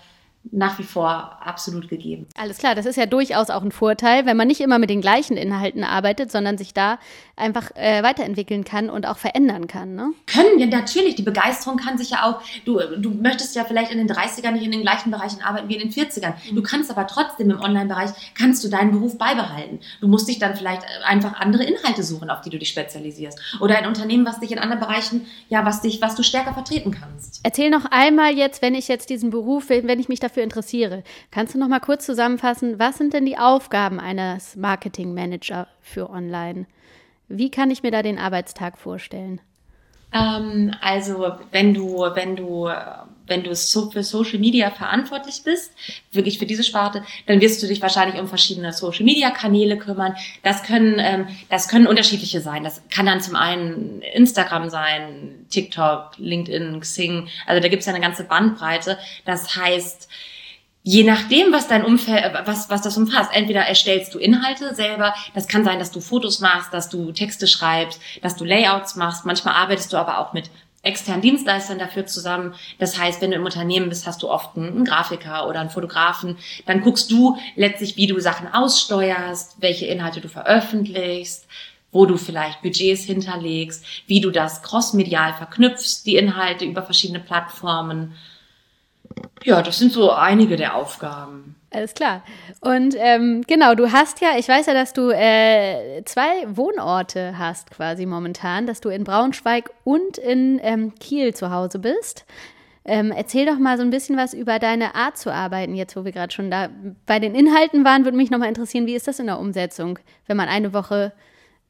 nach 0.52 0.78
wie 0.78 0.84
vor 0.84 1.38
absolut 1.44 1.88
gegeben. 1.88 2.26
Alles 2.36 2.58
klar, 2.58 2.74
das 2.74 2.86
ist 2.86 2.96
ja 2.96 3.06
durchaus 3.06 3.50
auch 3.50 3.62
ein 3.62 3.72
Vorteil, 3.72 4.26
wenn 4.26 4.36
man 4.36 4.48
nicht 4.48 4.60
immer 4.60 4.78
mit 4.78 4.90
den 4.90 5.00
gleichen 5.00 5.36
Inhalten 5.36 5.84
arbeitet, 5.84 6.30
sondern 6.30 6.58
sich 6.58 6.74
da 6.74 6.98
einfach 7.36 7.70
äh, 7.74 8.02
weiterentwickeln 8.02 8.64
kann 8.64 8.90
und 8.90 9.06
auch 9.06 9.18
verändern 9.18 9.66
kann. 9.66 9.94
Ne? 9.94 10.12
Können 10.26 10.58
ja 10.58 10.66
natürlich, 10.66 11.14
die 11.14 11.22
Begeisterung 11.22 11.78
kann 11.78 11.98
sich 11.98 12.10
ja 12.10 12.24
auch, 12.24 12.42
du, 12.64 12.80
du 12.98 13.10
möchtest 13.10 13.54
ja 13.54 13.64
vielleicht 13.64 13.92
in 13.92 13.98
den 13.98 14.08
30ern 14.08 14.52
nicht 14.52 14.64
in 14.64 14.72
den 14.72 14.82
gleichen 14.82 15.10
Bereichen 15.10 15.42
arbeiten 15.42 15.68
wie 15.68 15.76
in 15.76 15.88
den 15.88 15.90
40ern. 15.90 16.34
Du 16.52 16.62
kannst 16.62 16.90
aber 16.90 17.06
trotzdem 17.06 17.50
im 17.50 17.60
Online-Bereich, 17.60 18.10
kannst 18.34 18.64
du 18.64 18.68
deinen 18.68 18.90
Beruf 18.92 19.18
beibehalten. 19.18 19.80
Du 20.00 20.08
musst 20.08 20.28
dich 20.28 20.38
dann 20.38 20.56
vielleicht 20.56 20.82
einfach 21.04 21.38
andere 21.40 21.64
Inhalte 21.64 22.02
suchen, 22.02 22.30
auf 22.30 22.40
die 22.40 22.50
du 22.50 22.58
dich 22.58 22.68
spezialisierst. 22.68 23.58
Oder 23.60 23.78
ein 23.78 23.86
Unternehmen, 23.86 24.26
was 24.26 24.40
dich 24.40 24.52
in 24.52 24.58
anderen 24.58 24.80
Bereichen, 24.80 25.26
ja, 25.48 25.64
was 25.64 25.82
dich, 25.82 26.02
was 26.02 26.14
du 26.14 26.22
stärker 26.22 26.54
vertreten 26.54 26.90
kannst. 26.90 27.40
Erzähl 27.42 27.70
noch 27.70 27.84
einmal 27.90 28.32
jetzt, 28.32 28.62
wenn 28.62 28.74
ich 28.74 28.88
jetzt 28.88 29.10
diesen 29.10 29.30
Beruf, 29.30 29.68
wenn 29.68 30.00
ich 30.00 30.08
mich 30.08 30.20
dafür 30.20 30.37
interessiere, 30.42 31.02
kannst 31.30 31.54
du 31.54 31.58
noch 31.58 31.68
mal 31.68 31.80
kurz 31.80 32.06
zusammenfassen, 32.06 32.78
was 32.78 32.98
sind 32.98 33.12
denn 33.14 33.26
die 33.26 33.38
Aufgaben 33.38 34.00
eines 34.00 34.56
Marketing-Manager 34.56 35.68
für 35.80 36.10
Online? 36.10 36.66
Wie 37.28 37.50
kann 37.50 37.70
ich 37.70 37.82
mir 37.82 37.90
da 37.90 38.02
den 38.02 38.18
Arbeitstag 38.18 38.78
vorstellen? 38.78 39.40
Ähm, 40.12 40.74
also 40.80 41.32
wenn 41.50 41.74
du, 41.74 41.98
wenn 42.14 42.36
du, 42.36 42.70
wenn 43.26 43.42
du 43.42 43.54
so 43.54 43.90
für 43.90 44.02
Social 44.02 44.38
Media 44.38 44.70
verantwortlich 44.70 45.42
bist, 45.44 45.72
wirklich 46.12 46.38
für 46.38 46.46
diese 46.46 46.64
Sparte, 46.64 47.02
dann 47.26 47.40
wirst 47.40 47.62
du 47.62 47.66
dich 47.66 47.82
wahrscheinlich 47.82 48.20
um 48.20 48.26
verschiedene 48.26 48.72
Social 48.72 49.04
Media 49.04 49.30
Kanäle 49.30 49.76
kümmern. 49.76 50.14
Das 50.42 50.62
können, 50.62 50.96
ähm, 50.98 51.28
das 51.50 51.68
können 51.68 51.86
unterschiedliche 51.86 52.40
sein. 52.40 52.64
Das 52.64 52.82
kann 52.90 53.06
dann 53.06 53.20
zum 53.20 53.36
einen 53.36 54.02
Instagram 54.14 54.70
sein, 54.70 55.46
TikTok, 55.50 56.12
LinkedIn, 56.16 56.80
Xing. 56.80 57.28
Also 57.46 57.60
da 57.60 57.68
gibt 57.68 57.80
es 57.80 57.86
ja 57.86 57.92
eine 57.92 58.02
ganze 58.02 58.24
Bandbreite. 58.24 58.98
Das 59.24 59.56
heißt, 59.56 60.08
je 60.88 61.04
nachdem, 61.04 61.52
was 61.52 61.68
dein 61.68 61.84
Umfeld, 61.84 62.24
äh, 62.24 62.46
was, 62.46 62.70
was 62.70 62.80
das 62.80 62.96
umfasst, 62.96 63.30
entweder 63.34 63.60
erstellst 63.60 64.14
du 64.14 64.18
Inhalte 64.18 64.74
selber, 64.74 65.12
das 65.34 65.46
kann 65.46 65.62
sein, 65.62 65.78
dass 65.78 65.90
du 65.90 66.00
Fotos 66.00 66.40
machst, 66.40 66.72
dass 66.72 66.88
du 66.88 67.12
Texte 67.12 67.46
schreibst, 67.46 68.00
dass 68.22 68.36
du 68.36 68.44
Layouts 68.44 68.96
machst, 68.96 69.26
manchmal 69.26 69.54
arbeitest 69.54 69.92
du 69.92 69.98
aber 69.98 70.18
auch 70.18 70.32
mit 70.32 70.50
externen 70.82 71.20
Dienstleistern 71.20 71.78
dafür 71.78 72.06
zusammen. 72.06 72.54
Das 72.78 72.98
heißt, 72.98 73.20
wenn 73.20 73.32
du 73.32 73.36
im 73.36 73.44
Unternehmen 73.44 73.90
bist, 73.90 74.06
hast 74.06 74.22
du 74.22 74.30
oft 74.30 74.56
einen 74.56 74.86
Grafiker 74.86 75.46
oder 75.46 75.60
einen 75.60 75.68
Fotografen. 75.68 76.38
Dann 76.64 76.80
guckst 76.80 77.10
du 77.10 77.36
letztlich, 77.54 77.98
wie 77.98 78.06
du 78.06 78.18
Sachen 78.18 78.48
aussteuerst, 78.50 79.56
welche 79.60 79.86
Inhalte 79.86 80.22
du 80.22 80.28
veröffentlichst, 80.28 81.46
wo 81.92 82.06
du 82.06 82.16
vielleicht 82.16 82.62
Budgets 82.62 83.02
hinterlegst, 83.02 83.84
wie 84.06 84.22
du 84.22 84.30
das 84.30 84.62
crossmedial 84.62 85.34
verknüpfst, 85.34 86.04
die 86.06 86.16
Inhalte 86.16 86.64
über 86.64 86.82
verschiedene 86.82 87.20
Plattformen 87.20 88.14
ja, 89.44 89.62
das 89.62 89.78
sind 89.78 89.92
so 89.92 90.10
einige 90.10 90.56
der 90.56 90.74
Aufgaben. 90.74 91.56
Alles 91.70 91.92
klar. 91.92 92.22
Und 92.60 92.94
ähm, 92.98 93.42
genau, 93.46 93.74
du 93.74 93.92
hast 93.92 94.20
ja, 94.20 94.30
ich 94.38 94.48
weiß 94.48 94.66
ja, 94.66 94.74
dass 94.74 94.94
du 94.94 95.10
äh, 95.10 96.02
zwei 96.04 96.46
Wohnorte 96.48 97.38
hast 97.38 97.70
quasi 97.70 98.06
momentan, 98.06 98.66
dass 98.66 98.80
du 98.80 98.88
in 98.88 99.04
Braunschweig 99.04 99.70
und 99.84 100.16
in 100.16 100.58
ähm, 100.62 100.94
Kiel 100.98 101.34
zu 101.34 101.50
Hause 101.50 101.78
bist. 101.78 102.24
Ähm, 102.86 103.12
erzähl 103.14 103.44
doch 103.44 103.58
mal 103.58 103.76
so 103.76 103.82
ein 103.82 103.90
bisschen 103.90 104.16
was 104.16 104.32
über 104.32 104.58
deine 104.58 104.94
Art 104.94 105.18
zu 105.18 105.30
arbeiten, 105.30 105.74
jetzt 105.74 105.94
wo 105.94 106.06
wir 106.06 106.12
gerade 106.12 106.32
schon 106.32 106.50
da 106.50 106.70
bei 107.04 107.18
den 107.18 107.34
Inhalten 107.34 107.84
waren, 107.84 108.04
würde 108.04 108.16
mich 108.16 108.30
nochmal 108.30 108.48
interessieren, 108.48 108.86
wie 108.86 108.94
ist 108.94 109.06
das 109.06 109.18
in 109.18 109.26
der 109.26 109.38
Umsetzung, 109.38 109.98
wenn 110.26 110.38
man 110.38 110.48
eine 110.48 110.72
Woche 110.72 111.12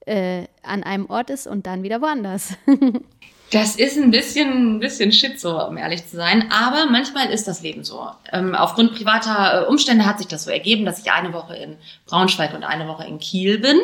äh, 0.06 0.44
an 0.62 0.84
einem 0.84 1.10
Ort 1.10 1.30
ist 1.30 1.48
und 1.48 1.66
dann 1.66 1.82
wieder 1.82 2.00
woanders? 2.00 2.56
Das 3.50 3.76
ist 3.76 3.96
ein 3.96 4.10
bisschen, 4.10 4.76
ein 4.76 4.80
bisschen 4.80 5.10
shit 5.10 5.40
so, 5.40 5.58
um 5.66 5.78
ehrlich 5.78 6.06
zu 6.06 6.16
sein. 6.16 6.50
Aber 6.50 6.86
manchmal 6.86 7.30
ist 7.30 7.48
das 7.48 7.62
Leben 7.62 7.82
so. 7.82 8.10
Ähm, 8.30 8.54
aufgrund 8.54 8.94
privater 8.94 9.62
äh, 9.62 9.66
Umstände 9.66 10.04
hat 10.04 10.18
sich 10.18 10.28
das 10.28 10.44
so 10.44 10.50
ergeben, 10.50 10.84
dass 10.84 10.98
ich 10.98 11.10
eine 11.10 11.32
Woche 11.32 11.56
in 11.56 11.76
Braunschweig 12.06 12.54
und 12.54 12.62
eine 12.62 12.86
Woche 12.86 13.06
in 13.06 13.18
Kiel 13.18 13.58
bin. 13.58 13.78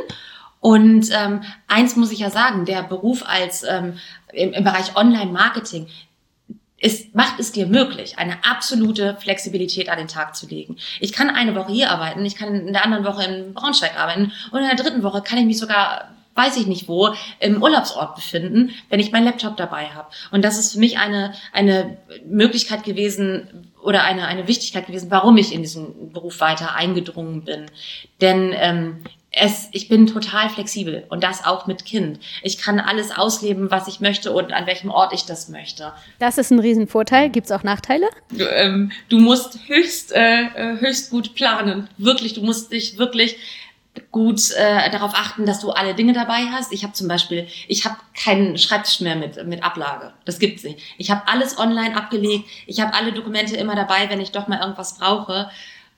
Und 0.61 1.09
ähm, 1.13 1.43
eins 1.67 1.97
muss 1.97 2.13
ich 2.13 2.19
ja 2.19 2.31
sagen, 2.31 2.67
der 2.67 2.83
Beruf 2.83 3.23
als 3.27 3.63
ähm, 3.65 3.99
im, 4.33 4.53
im 4.53 4.65
Bereich 4.65 4.97
Online-Marketing 4.97 5.89
ist, 6.79 7.15
macht 7.15 7.41
es 7.41 7.53
dir 7.53 7.67
möglich, 7.67 8.19
eine 8.19 8.45
absolute 8.45 9.17
Flexibilität 9.19 9.89
an 9.89 9.97
den 9.97 10.09
Tag 10.09 10.37
zu 10.37 10.47
legen. 10.47 10.77
Ich 11.01 11.13
kann 11.13 11.31
eine 11.31 11.55
Woche 11.55 11.73
hier 11.73 11.91
arbeiten, 11.91 12.25
ich 12.27 12.37
kann 12.37 12.55
in 12.55 12.73
der 12.75 12.85
anderen 12.85 13.05
Woche 13.05 13.25
in 13.25 13.55
Braunschweig 13.55 13.99
arbeiten 13.99 14.33
und 14.51 14.61
in 14.61 14.67
der 14.67 14.77
dritten 14.77 15.03
Woche 15.03 15.23
kann 15.23 15.39
ich 15.39 15.47
mich 15.47 15.59
sogar 15.59 16.14
weiß 16.35 16.57
ich 16.57 16.67
nicht 16.67 16.89
wo, 16.89 17.15
im 17.41 17.63
Urlaubsort 17.63 18.15
befinden, 18.15 18.75
wenn 18.89 19.01
ich 19.01 19.13
meinen 19.13 19.25
Laptop 19.25 19.57
dabei 19.57 19.87
habe. 19.87 20.09
Und 20.31 20.45
das 20.45 20.59
ist 20.59 20.73
für 20.73 20.79
mich 20.79 20.99
eine, 20.99 21.35
eine 21.53 21.97
Möglichkeit 22.27 22.85
gewesen 22.85 23.71
oder 23.83 24.03
eine, 24.05 24.27
eine 24.27 24.49
Wichtigkeit 24.49 24.87
gewesen, 24.87 25.11
warum 25.11 25.37
ich 25.37 25.53
in 25.53 25.63
diesen 25.63 26.13
Beruf 26.13 26.41
weiter 26.41 26.75
eingedrungen 26.75 27.45
bin. 27.45 27.67
Denn 28.21 28.53
ähm, 28.57 29.05
es, 29.37 29.69
ich 29.73 29.89
bin 29.89 30.07
total 30.07 30.49
flexibel 30.49 31.05
und 31.09 31.25
das 31.25 31.45
auch 31.45 31.67
mit 31.67 31.85
Kind. 31.85 32.21
Ich 32.43 32.59
kann 32.59 32.79
alles 32.79 33.11
ausleben, 33.11 33.71
was 33.71 33.89
ich 33.89 34.01
möchte 34.01 34.33
und 34.33 34.53
an 34.53 34.67
welchem 34.67 34.91
Ort 34.91 35.13
ich 35.13 35.25
das 35.25 35.49
möchte. 35.49 35.93
Das 36.19 36.39
ist 36.39 36.51
ein 36.51 36.61
Riesenvorteil. 36.61 37.31
Gibt 37.31 37.47
es 37.47 37.53
auch 37.53 37.63
Nachteile? 37.63 38.09
Du, 38.31 38.45
ähm, 38.45 38.93
du 39.09 39.19
musst 39.19 39.59
höchst, 39.67 40.13
äh, 40.13 40.79
höchst 40.79 41.11
gut 41.11 41.35
planen. 41.35 41.89
Wirklich, 41.99 42.35
du 42.35 42.43
musst 42.43 42.73
dich 42.73 42.97
wirklich 42.97 43.37
gut 44.11 44.51
äh, 44.53 44.91
darauf 44.91 45.15
achten, 45.15 45.47
dass 45.47 45.61
du 45.61 45.71
alle 45.71 45.95
Dinge 45.95 46.13
dabei 46.13 46.47
hast. 46.51 46.73
Ich 46.73 46.83
habe 46.83 46.93
zum 46.93 47.09
Beispiel, 47.09 47.47
ich 47.69 47.85
habe 47.85 47.97
keinen 48.19 48.59
Schreibtisch 48.59 49.01
mehr 49.01 49.17
mit, 49.17 49.45
mit 49.47 49.63
Ablage. 49.63 50.13
Das 50.25 50.39
gibt's 50.39 50.65
nicht. 50.65 50.81
Ich 50.99 51.11
habe 51.11 51.23
alles 51.27 51.59
online 51.59 51.97
abgelegt. 51.97 52.49
Ich 52.67 52.81
habe 52.81 52.95
alle 52.95 53.13
Dokumente 53.13 53.57
immer 53.57 53.77
dabei, 53.77 54.09
wenn 54.11 54.21
ich 54.21 54.33
doch 54.33 54.49
mal 54.49 54.61
irgendwas 54.61 54.99
brauche. 54.99 55.51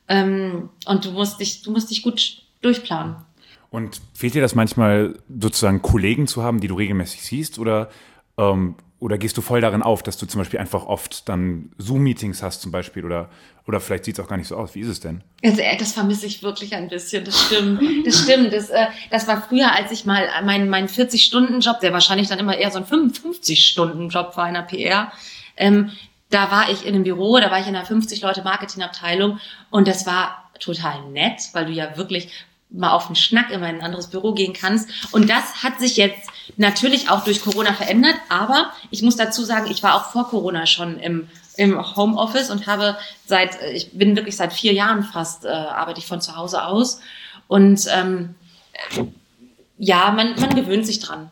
Ähm, 0.09 0.70
und 0.87 1.04
du 1.04 1.12
musst 1.12 1.40
dich, 1.40 1.62
du 1.62 1.70
musst 1.70 1.90
dich 1.90 2.02
gut 2.02 2.42
durchplanen. 2.62 3.16
Und 3.70 4.00
fehlt 4.14 4.35
dir 4.35 4.42
das 4.42 4.54
manchmal 4.54 5.18
sozusagen 5.40 5.82
Kollegen 5.82 6.26
zu 6.26 6.42
haben, 6.42 6.61
die 6.61 6.68
du 6.68 6.74
regelmäßig 6.74 7.22
siehst? 7.22 7.59
Oder 7.59 7.90
ähm, 8.38 8.76
oder 8.98 9.18
gehst 9.18 9.37
du 9.37 9.42
voll 9.42 9.61
darin 9.61 9.82
auf, 9.82 10.02
dass 10.02 10.16
du 10.16 10.26
zum 10.26 10.40
Beispiel 10.40 10.59
einfach 10.59 10.87
oft 10.87 11.28
dann 11.28 11.70
Zoom-Meetings 11.76 12.42
hast 12.42 12.62
zum 12.62 12.72
Beispiel 12.72 13.04
oder, 13.04 13.28
oder 13.66 13.78
vielleicht 13.80 14.06
sieht 14.06 14.18
es 14.18 14.24
auch 14.24 14.28
gar 14.28 14.38
nicht 14.38 14.48
so 14.48 14.56
aus. 14.56 14.74
Wie 14.74 14.80
ist 14.80 14.88
es 14.88 15.00
denn? 15.00 15.22
Also, 15.44 15.61
äh, 15.61 15.76
das 15.76 15.92
vermisse 15.92 16.26
ich 16.26 16.42
wirklich 16.42 16.74
ein 16.74 16.88
bisschen, 16.88 17.24
das 17.24 17.38
stimmt. 17.46 18.06
Das 18.06 18.22
stimmt. 18.22 18.52
Das, 18.54 18.70
äh, 18.70 18.87
das 19.11 19.28
war 19.28 19.42
früher, 19.42 19.70
als 19.72 19.92
ich 19.92 20.06
mal 20.06 20.26
meinen 20.44 20.70
mein 20.70 20.88
40-Stunden-Job, 20.88 21.80
der 21.80 21.92
wahrscheinlich 21.92 22.28
dann 22.28 22.38
immer 22.38 22.56
eher 22.56 22.70
so 22.70 22.78
ein 22.78 22.87
55-Stunden-Job 22.87 24.37
war 24.37 24.48
in 24.48 24.54
der 24.54 24.62
PR, 24.62 25.12
ähm, 25.59 25.90
da 26.30 26.50
war 26.50 26.70
ich 26.70 26.87
in 26.87 26.94
einem 26.94 27.04
Büro, 27.04 27.38
da 27.38 27.50
war 27.50 27.61
ich 27.61 27.68
in 27.68 27.76
einer 27.76 27.87
50-Leute-Marketing-Abteilung 27.87 29.38
und 29.70 29.87
das 29.87 30.06
war 30.06 30.50
total 30.59 31.11
nett, 31.11 31.50
weil 31.52 31.66
du 31.66 31.72
ja 31.72 31.96
wirklich 31.96 32.30
mal 32.70 32.90
auf 32.90 33.06
einen 33.06 33.16
Schnack 33.16 33.50
in 33.50 33.62
ein 33.62 33.80
anderes 33.80 34.09
Büro 34.09 34.32
gehen 34.32 34.52
kannst. 34.52 34.88
Und 35.12 35.28
das 35.30 35.62
hat 35.62 35.78
sich 35.78 35.96
jetzt 35.96 36.30
natürlich 36.56 37.10
auch 37.10 37.24
durch 37.24 37.42
Corona 37.42 37.72
verändert. 37.72 38.16
Aber 38.28 38.72
ich 38.90 39.02
muss 39.02 39.16
dazu 39.16 39.44
sagen, 39.44 39.70
ich 39.70 39.82
war 39.82 39.94
auch 39.94 40.10
vor 40.10 40.28
Corona 40.28 40.66
schon 40.66 40.98
im, 40.98 41.28
im 41.56 41.96
Homeoffice 41.96 42.50
und 42.50 42.66
habe 42.66 42.96
seit, 43.26 43.60
ich 43.72 43.92
bin 43.92 44.16
wirklich 44.16 44.36
seit 44.36 44.52
vier 44.52 44.72
Jahren 44.72 45.02
fast, 45.04 45.44
äh, 45.44 45.48
arbeite 45.48 46.00
ich 46.00 46.06
von 46.06 46.20
zu 46.20 46.36
Hause 46.36 46.64
aus. 46.64 47.00
Und 47.48 47.86
ähm, 47.92 48.34
ja, 49.78 50.10
man, 50.10 50.38
man 50.40 50.54
gewöhnt 50.54 50.86
sich 50.86 51.00
dran. 51.00 51.30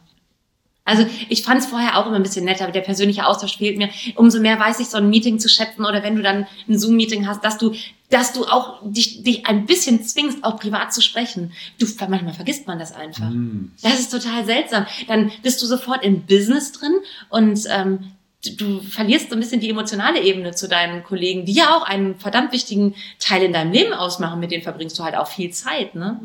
Also 0.85 1.07
ich 1.31 1.43
fand 1.43 1.61
es 1.61 1.67
vorher 1.67 1.99
auch 1.99 2.07
immer 2.07 2.17
ein 2.17 2.23
bisschen 2.23 2.45
netter, 2.45 2.65
aber 2.65 2.73
der 2.73 2.83
persönliche 2.83 3.27
Austausch 3.27 3.57
fehlt 3.57 3.79
mir. 3.79 3.89
Umso 4.17 4.39
mehr 4.41 4.61
weiß 4.61 4.81
ich, 4.81 4.89
so 4.89 4.99
ein 4.99 5.09
Meeting 5.09 5.39
zu 5.39 5.49
schätzen 5.49 5.85
oder 5.85 6.03
wenn 6.03 6.17
du 6.17 6.23
dann 6.23 6.47
ein 6.69 6.79
Zoom-Meeting 6.79 7.27
hast, 7.27 7.43
dass 7.43 7.57
du, 7.57 7.75
dass 8.11 8.35
du 8.35 8.45
auch 8.45 8.81
dich, 8.85 9.23
dich 9.23 9.47
ein 9.47 9.65
bisschen 9.65 10.05
zwingst, 10.05 10.45
auch 10.45 10.59
privat 10.59 10.93
zu 10.93 11.01
sprechen. 11.01 11.53
Du, 11.79 11.87
manchmal 12.09 12.35
vergisst 12.35 12.67
man 12.67 12.79
das 12.79 12.93
einfach. 12.93 13.31
Mm. 13.31 13.73
Das 13.83 13.99
ist 13.99 14.11
total 14.11 14.45
seltsam. 14.45 14.85
Dann 15.09 15.33
bist 15.43 15.63
du 15.63 15.67
sofort 15.67 16.05
im 16.05 16.23
Business 16.27 16.73
drin 16.73 16.93
und 17.31 17.65
ähm, 17.71 18.13
du 18.59 18.83
verlierst 18.83 19.31
so 19.31 19.37
ein 19.37 19.41
bisschen 19.41 19.61
die 19.61 19.71
emotionale 19.71 20.21
Ebene 20.23 20.55
zu 20.55 20.69
deinen 20.69 21.03
Kollegen, 21.03 21.47
die 21.47 21.55
ja 21.55 21.75
auch 21.77 21.85
einen 21.85 22.17
verdammt 22.17 22.53
wichtigen 22.53 22.95
Teil 23.19 23.43
in 23.43 23.55
deinem 23.55 23.73
Leben 23.73 23.95
ausmachen. 23.95 24.39
Mit 24.39 24.51
denen 24.51 24.63
verbringst 24.63 24.99
du 24.99 25.05
halt 25.05 25.17
auch 25.17 25.29
viel 25.29 25.51
Zeit. 25.51 25.95
Ne? 25.95 26.21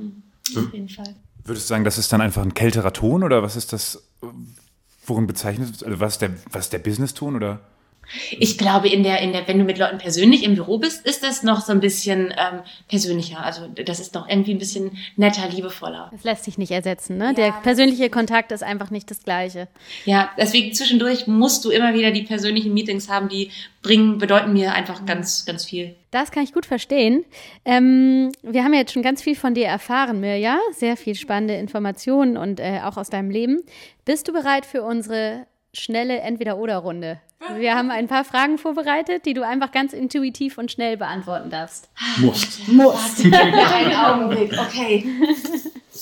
Auf 0.58 0.74
jeden 0.74 0.89
Fall. 0.89 1.15
Würdest 1.49 1.67
du 1.67 1.73
sagen, 1.73 1.83
das 1.83 1.97
ist 1.97 2.13
dann 2.13 2.21
einfach 2.21 2.43
ein 2.43 2.53
kälterer 2.53 2.93
Ton 2.93 3.23
oder 3.23 3.41
was 3.41 3.55
ist 3.55 3.73
das, 3.73 4.03
worin 5.07 5.25
bezeichnet 5.25 5.83
also 5.83 5.99
was 5.99 6.13
ist 6.13 6.21
der, 6.21 6.29
der 6.29 6.77
Business-Ton 6.77 7.35
oder? 7.35 7.59
Ich 8.32 8.58
glaube, 8.58 8.89
in 8.89 9.04
der, 9.04 9.19
in 9.22 9.34
der, 9.34 9.48
wenn 9.48 9.58
du 9.58 9.63
mit 9.63 9.78
Leuten 9.78 9.98
persönlich 9.98 10.43
im 10.43 10.56
Büro 10.56 10.78
bist, 10.78 11.06
ist 11.06 11.24
das 11.24 11.43
noch 11.43 11.62
so 11.62 11.72
ein 11.72 11.80
bisschen 11.80 12.34
ähm, 12.38 12.62
persönlicher. 12.88 13.43
Also 13.43 13.67
das 13.67 14.00
ist 14.00 14.13
noch 14.13 14.28
irgendwie 14.28 14.54
ein 14.54 14.60
bisschen 14.60 14.98
netter, 15.15 15.48
liebevoller. 15.48 16.10
Das 16.12 16.24
lässt 16.24 16.45
sich 16.45 16.58
nicht 16.58 16.72
ersetzen, 16.72 17.17
ne? 17.17 17.26
Ja, 17.26 17.34
der 17.34 17.52
persönliche 17.63 18.10
Kontakt 18.10 18.52
ist 18.52 18.63
einfach 18.63 18.89
nicht 18.91 19.10
das 19.12 19.24
Gleiche. 19.24 19.67
Ja, 20.06 20.30
deswegen 20.38 20.74
zwischendurch 20.74 21.28
musst 21.28 21.65
du 21.65 21.69
immer 21.69 21.93
wieder 21.93 22.12
die 22.12 22.24
persönlichen 22.24 22.74
Meetings 22.74 23.10
haben, 23.10 23.30
die 23.30 23.52
bringen, 23.82 24.17
bedeuten 24.17 24.54
mir 24.54 24.74
einfach 24.74 25.06
ganz, 25.06 25.45
ganz 25.45 25.65
viel. 25.65 25.95
Das 26.12 26.32
kann 26.32 26.43
ich 26.43 26.54
gut 26.54 26.65
verstehen. 26.65 27.24
Ähm, 27.65 28.32
wir 28.41 28.63
haben 28.63 28.74
ja 28.74 28.80
jetzt 28.80 28.93
schon 28.93 29.04
ganz 29.04 29.22
viel 29.22 29.36
von 29.36 29.54
dir 29.54 29.67
erfahren, 29.67 30.19
Mirja. 30.19 30.58
Sehr 30.72 30.98
viel 30.98 31.15
spannende 31.15 31.56
Informationen 31.56 32.36
und 32.36 32.60
äh, 32.60 32.82
auch 32.84 32.98
aus 32.98 33.10
deinem 33.10 33.30
Leben. 33.30 33.62
Bist 34.06 34.28
du 34.28 34.34
bereit 34.34 34.65
für 34.65 34.84
unsere 34.84 35.45
schnelle 35.73 36.19
Entweder-Oder-Runde? 36.19 37.19
Wir 37.58 37.75
haben 37.75 37.89
ein 37.89 38.08
paar 38.08 38.25
Fragen 38.25 38.58
vorbereitet, 38.58 39.25
die 39.25 39.34
du 39.34 39.45
einfach 39.45 39.71
ganz 39.71 39.93
intuitiv 39.93 40.58
und 40.58 40.71
schnell 40.71 40.97
beantworten 40.97 41.49
darfst. 41.49 41.89
Musst. 42.17 42.67
Musst. 42.67 43.23
ja, 43.23 43.39
einen 43.39 43.95
Augenblick, 43.95 44.51
okay. 44.60 45.05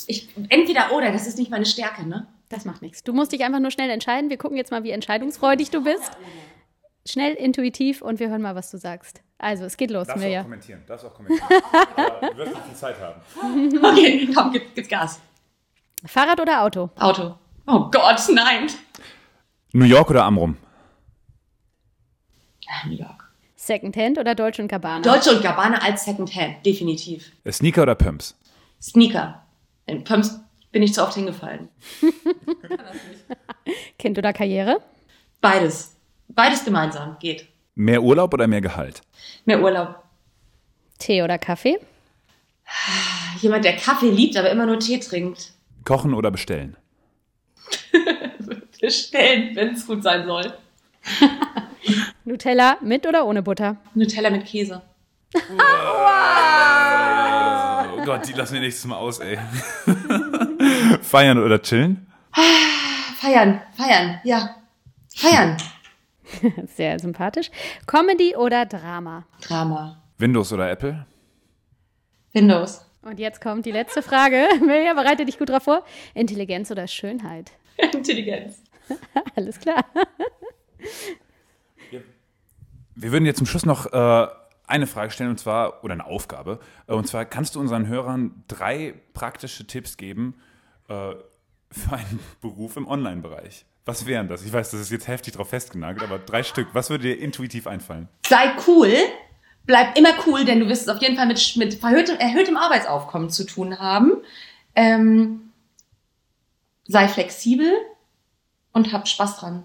Ich, 0.07 0.29
entweder 0.49 0.91
oder, 0.91 1.11
das 1.11 1.27
ist 1.27 1.37
nicht 1.37 1.51
meine 1.51 1.65
Stärke, 1.65 2.07
ne? 2.07 2.27
Das 2.49 2.65
macht 2.65 2.81
nichts. 2.81 3.03
Du 3.03 3.13
musst 3.13 3.31
dich 3.31 3.43
einfach 3.43 3.59
nur 3.59 3.71
schnell 3.71 3.89
entscheiden. 3.89 4.29
Wir 4.29 4.37
gucken 4.37 4.57
jetzt 4.57 4.71
mal, 4.71 4.83
wie 4.83 4.91
entscheidungsfreudig 4.91 5.69
du 5.69 5.83
bist. 5.83 6.11
Schnell, 7.05 7.33
intuitiv 7.33 8.01
und 8.01 8.19
wir 8.19 8.29
hören 8.29 8.41
mal, 8.41 8.55
was 8.55 8.71
du 8.71 8.77
sagst. 8.77 9.21
Also, 9.37 9.65
es 9.65 9.77
geht 9.77 9.91
los, 9.91 10.07
Darfst 10.07 10.23
Mirja. 10.23 10.43
Darfst 10.43 10.45
auch 10.45 10.49
kommentieren. 10.49 10.83
Darfst 10.87 11.05
auch 11.05 11.13
kommentieren. 11.13 11.49
Aber 11.95 12.31
du 12.31 12.37
wirst 12.37 12.53
nicht 12.53 12.65
viel 12.65 12.75
Zeit 12.75 12.95
haben. 12.99 13.21
Okay, 13.83 14.29
komm, 14.33 14.51
gib, 14.51 14.75
gib 14.75 14.89
Gas. 14.89 15.21
Fahrrad 16.05 16.39
oder 16.39 16.63
Auto? 16.63 16.89
Auto. 16.97 17.35
Oh 17.67 17.89
Gott, 17.91 18.21
nein. 18.33 18.67
New 19.73 19.85
York 19.85 20.09
oder 20.09 20.23
Amrum? 20.23 20.57
New 22.85 22.95
York. 22.95 23.31
Secondhand 23.55 24.17
oder 24.17 24.35
Deutsche 24.35 24.61
und 24.61 24.67
Gabbana? 24.67 25.01
Deutsche 25.01 25.31
und 25.31 25.41
Gabbana 25.41 25.79
als 25.79 26.05
Secondhand, 26.05 26.65
definitiv. 26.65 27.31
Sneaker 27.49 27.83
oder 27.83 27.95
Pumps? 27.95 28.35
Sneaker. 28.81 29.43
In 29.87 30.03
Pumps 30.03 30.39
bin 30.71 30.83
ich 30.83 30.93
zu 30.93 31.03
oft 31.03 31.15
hingefallen. 31.15 31.69
kind 33.99 34.17
oder 34.17 34.31
Karriere? 34.31 34.81
Beides. 35.41 35.95
Beides 36.29 36.63
gemeinsam 36.63 37.17
geht. 37.19 37.47
Mehr 37.75 38.01
Urlaub 38.03 38.33
oder 38.33 38.47
mehr 38.47 38.61
Gehalt? 38.61 39.01
Mehr 39.45 39.61
Urlaub. 39.61 40.03
Tee 40.99 41.21
oder 41.23 41.37
Kaffee? 41.37 41.79
Jemand, 43.39 43.65
der 43.65 43.75
Kaffee 43.75 44.09
liebt, 44.09 44.35
aber 44.37 44.49
immer 44.49 44.65
nur 44.65 44.79
Tee 44.79 44.99
trinkt. 44.99 45.53
Kochen 45.83 46.13
oder 46.13 46.31
bestellen? 46.31 46.75
bestellen, 48.81 49.55
wenn 49.55 49.73
es 49.73 49.85
gut 49.85 50.03
sein 50.03 50.25
soll. 50.25 50.53
Nutella 52.25 52.77
mit 52.81 53.07
oder 53.07 53.25
ohne 53.25 53.41
Butter? 53.41 53.77
Nutella 53.93 54.29
mit 54.29 54.45
Käse. 54.45 54.81
Wow. 55.33 55.57
Oh 57.97 58.03
Gott, 58.05 58.27
die 58.27 58.33
lassen 58.33 58.53
wir 58.55 58.61
nächstes 58.61 58.85
Mal 58.85 58.97
aus, 58.97 59.19
ey. 59.19 59.37
feiern 61.01 61.37
oder 61.37 61.61
chillen? 61.61 62.07
Feiern, 63.19 63.61
feiern, 63.75 64.19
ja. 64.23 64.57
Feiern. 65.15 65.57
Sehr 66.75 66.99
sympathisch. 66.99 67.49
Comedy 67.87 68.35
oder 68.35 68.65
Drama? 68.65 69.25
Drama. 69.41 70.03
Windows 70.19 70.53
oder 70.53 70.69
Apple? 70.69 71.05
Windows. 72.33 72.85
Und 73.01 73.19
jetzt 73.19 73.41
kommt 73.41 73.65
die 73.65 73.71
letzte 73.71 74.01
Frage. 74.03 74.47
Mirja, 74.61 74.93
bereite 74.93 75.25
dich 75.25 75.39
gut 75.39 75.49
drauf 75.49 75.63
vor. 75.63 75.83
Intelligenz 76.13 76.69
oder 76.69 76.87
Schönheit? 76.87 77.51
Intelligenz. 77.77 78.61
Alles 79.35 79.59
klar. 79.59 79.83
Wir 82.95 83.11
würden 83.11 83.25
jetzt 83.25 83.37
zum 83.37 83.47
Schluss 83.47 83.65
noch 83.65 83.91
äh, 83.93 84.27
eine 84.65 84.87
Frage 84.87 85.11
stellen, 85.11 85.31
und 85.31 85.39
zwar, 85.39 85.83
oder 85.83 85.93
eine 85.93 86.05
Aufgabe. 86.05 86.59
Äh, 86.87 86.93
und 86.93 87.07
zwar, 87.07 87.25
kannst 87.25 87.55
du 87.55 87.59
unseren 87.59 87.87
Hörern 87.87 88.43
drei 88.47 88.93
praktische 89.13 89.65
Tipps 89.65 89.97
geben 89.97 90.35
äh, 90.89 91.13
für 91.71 91.93
einen 91.93 92.19
Beruf 92.41 92.77
im 92.77 92.87
Online-Bereich? 92.87 93.65
Was 93.85 94.05
wären 94.05 94.27
das? 94.27 94.43
Ich 94.43 94.51
weiß, 94.51 94.71
das 94.71 94.81
ist 94.81 94.91
jetzt 94.91 95.07
heftig 95.07 95.33
drauf 95.33 95.49
festgenagelt, 95.49 96.03
aber 96.03 96.19
drei 96.19 96.43
Stück. 96.43 96.67
Was 96.73 96.89
würde 96.89 97.03
dir 97.03 97.19
intuitiv 97.19 97.67
einfallen? 97.67 98.09
Sei 98.27 98.51
cool. 98.67 98.91
Bleib 99.65 99.97
immer 99.97 100.09
cool, 100.25 100.43
denn 100.43 100.59
du 100.59 100.67
wirst 100.67 100.83
es 100.83 100.89
auf 100.89 101.01
jeden 101.01 101.15
Fall 101.15 101.27
mit, 101.27 101.55
mit 101.55 101.81
erhöhtem, 101.81 102.17
erhöhtem 102.17 102.57
Arbeitsaufkommen 102.57 103.29
zu 103.29 103.45
tun 103.45 103.79
haben. 103.79 104.13
Ähm, 104.75 105.51
sei 106.85 107.07
flexibel 107.07 107.71
und 108.77 108.93
hab 108.93 109.07
Spaß 109.07 109.39
dran. 109.39 109.63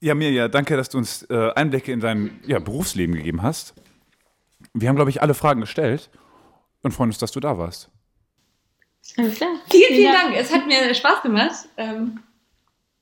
Ja, 0.00 0.14
Mirja, 0.14 0.48
danke, 0.48 0.76
dass 0.76 0.88
du 0.88 0.98
uns 0.98 1.22
äh, 1.30 1.52
Einblicke 1.54 1.92
in 1.92 2.00
dein 2.00 2.40
ja, 2.46 2.58
Berufsleben 2.58 3.14
gegeben 3.14 3.42
hast. 3.42 3.74
Wir 4.74 4.88
haben, 4.88 4.96
glaube 4.96 5.10
ich, 5.10 5.22
alle 5.22 5.34
Fragen 5.34 5.60
gestellt 5.60 6.10
und 6.82 6.92
freuen 6.92 7.10
uns, 7.10 7.18
dass 7.18 7.32
du 7.32 7.40
da 7.40 7.58
warst. 7.58 7.88
Alles 9.16 9.36
klar. 9.36 9.50
Vielen, 9.70 9.84
vielen, 9.88 9.96
vielen 9.96 10.12
Dank. 10.12 10.34
Dank. 10.34 10.36
Es 10.36 10.52
hat 10.52 10.66
mir 10.66 10.94
Spaß 10.94 11.22
gemacht. 11.22 11.68
Ähm, 11.76 12.20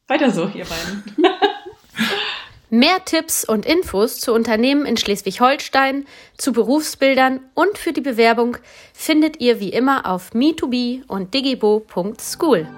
weiter 0.07 0.31
so, 0.31 0.51
ihr 0.55 0.65
beiden. 0.65 1.05
Mehr 2.71 3.03
Tipps 3.05 3.45
und 3.45 3.65
Infos 3.65 4.21
zu 4.21 4.35
Unternehmen 4.35 4.85
in 4.85 4.99
Schleswig-Holstein, 4.99 6.05
zu 6.37 6.53
Berufsbildern 6.53 7.41
und 7.55 7.79
für 7.79 7.93
die 7.93 8.03
Bewerbung 8.03 8.59
findet 8.93 9.41
ihr 9.41 9.59
wie 9.59 9.71
immer 9.71 10.05
auf 10.05 10.33
me2be 10.33 11.07
und 11.07 11.33
digibo.school. 11.33 12.69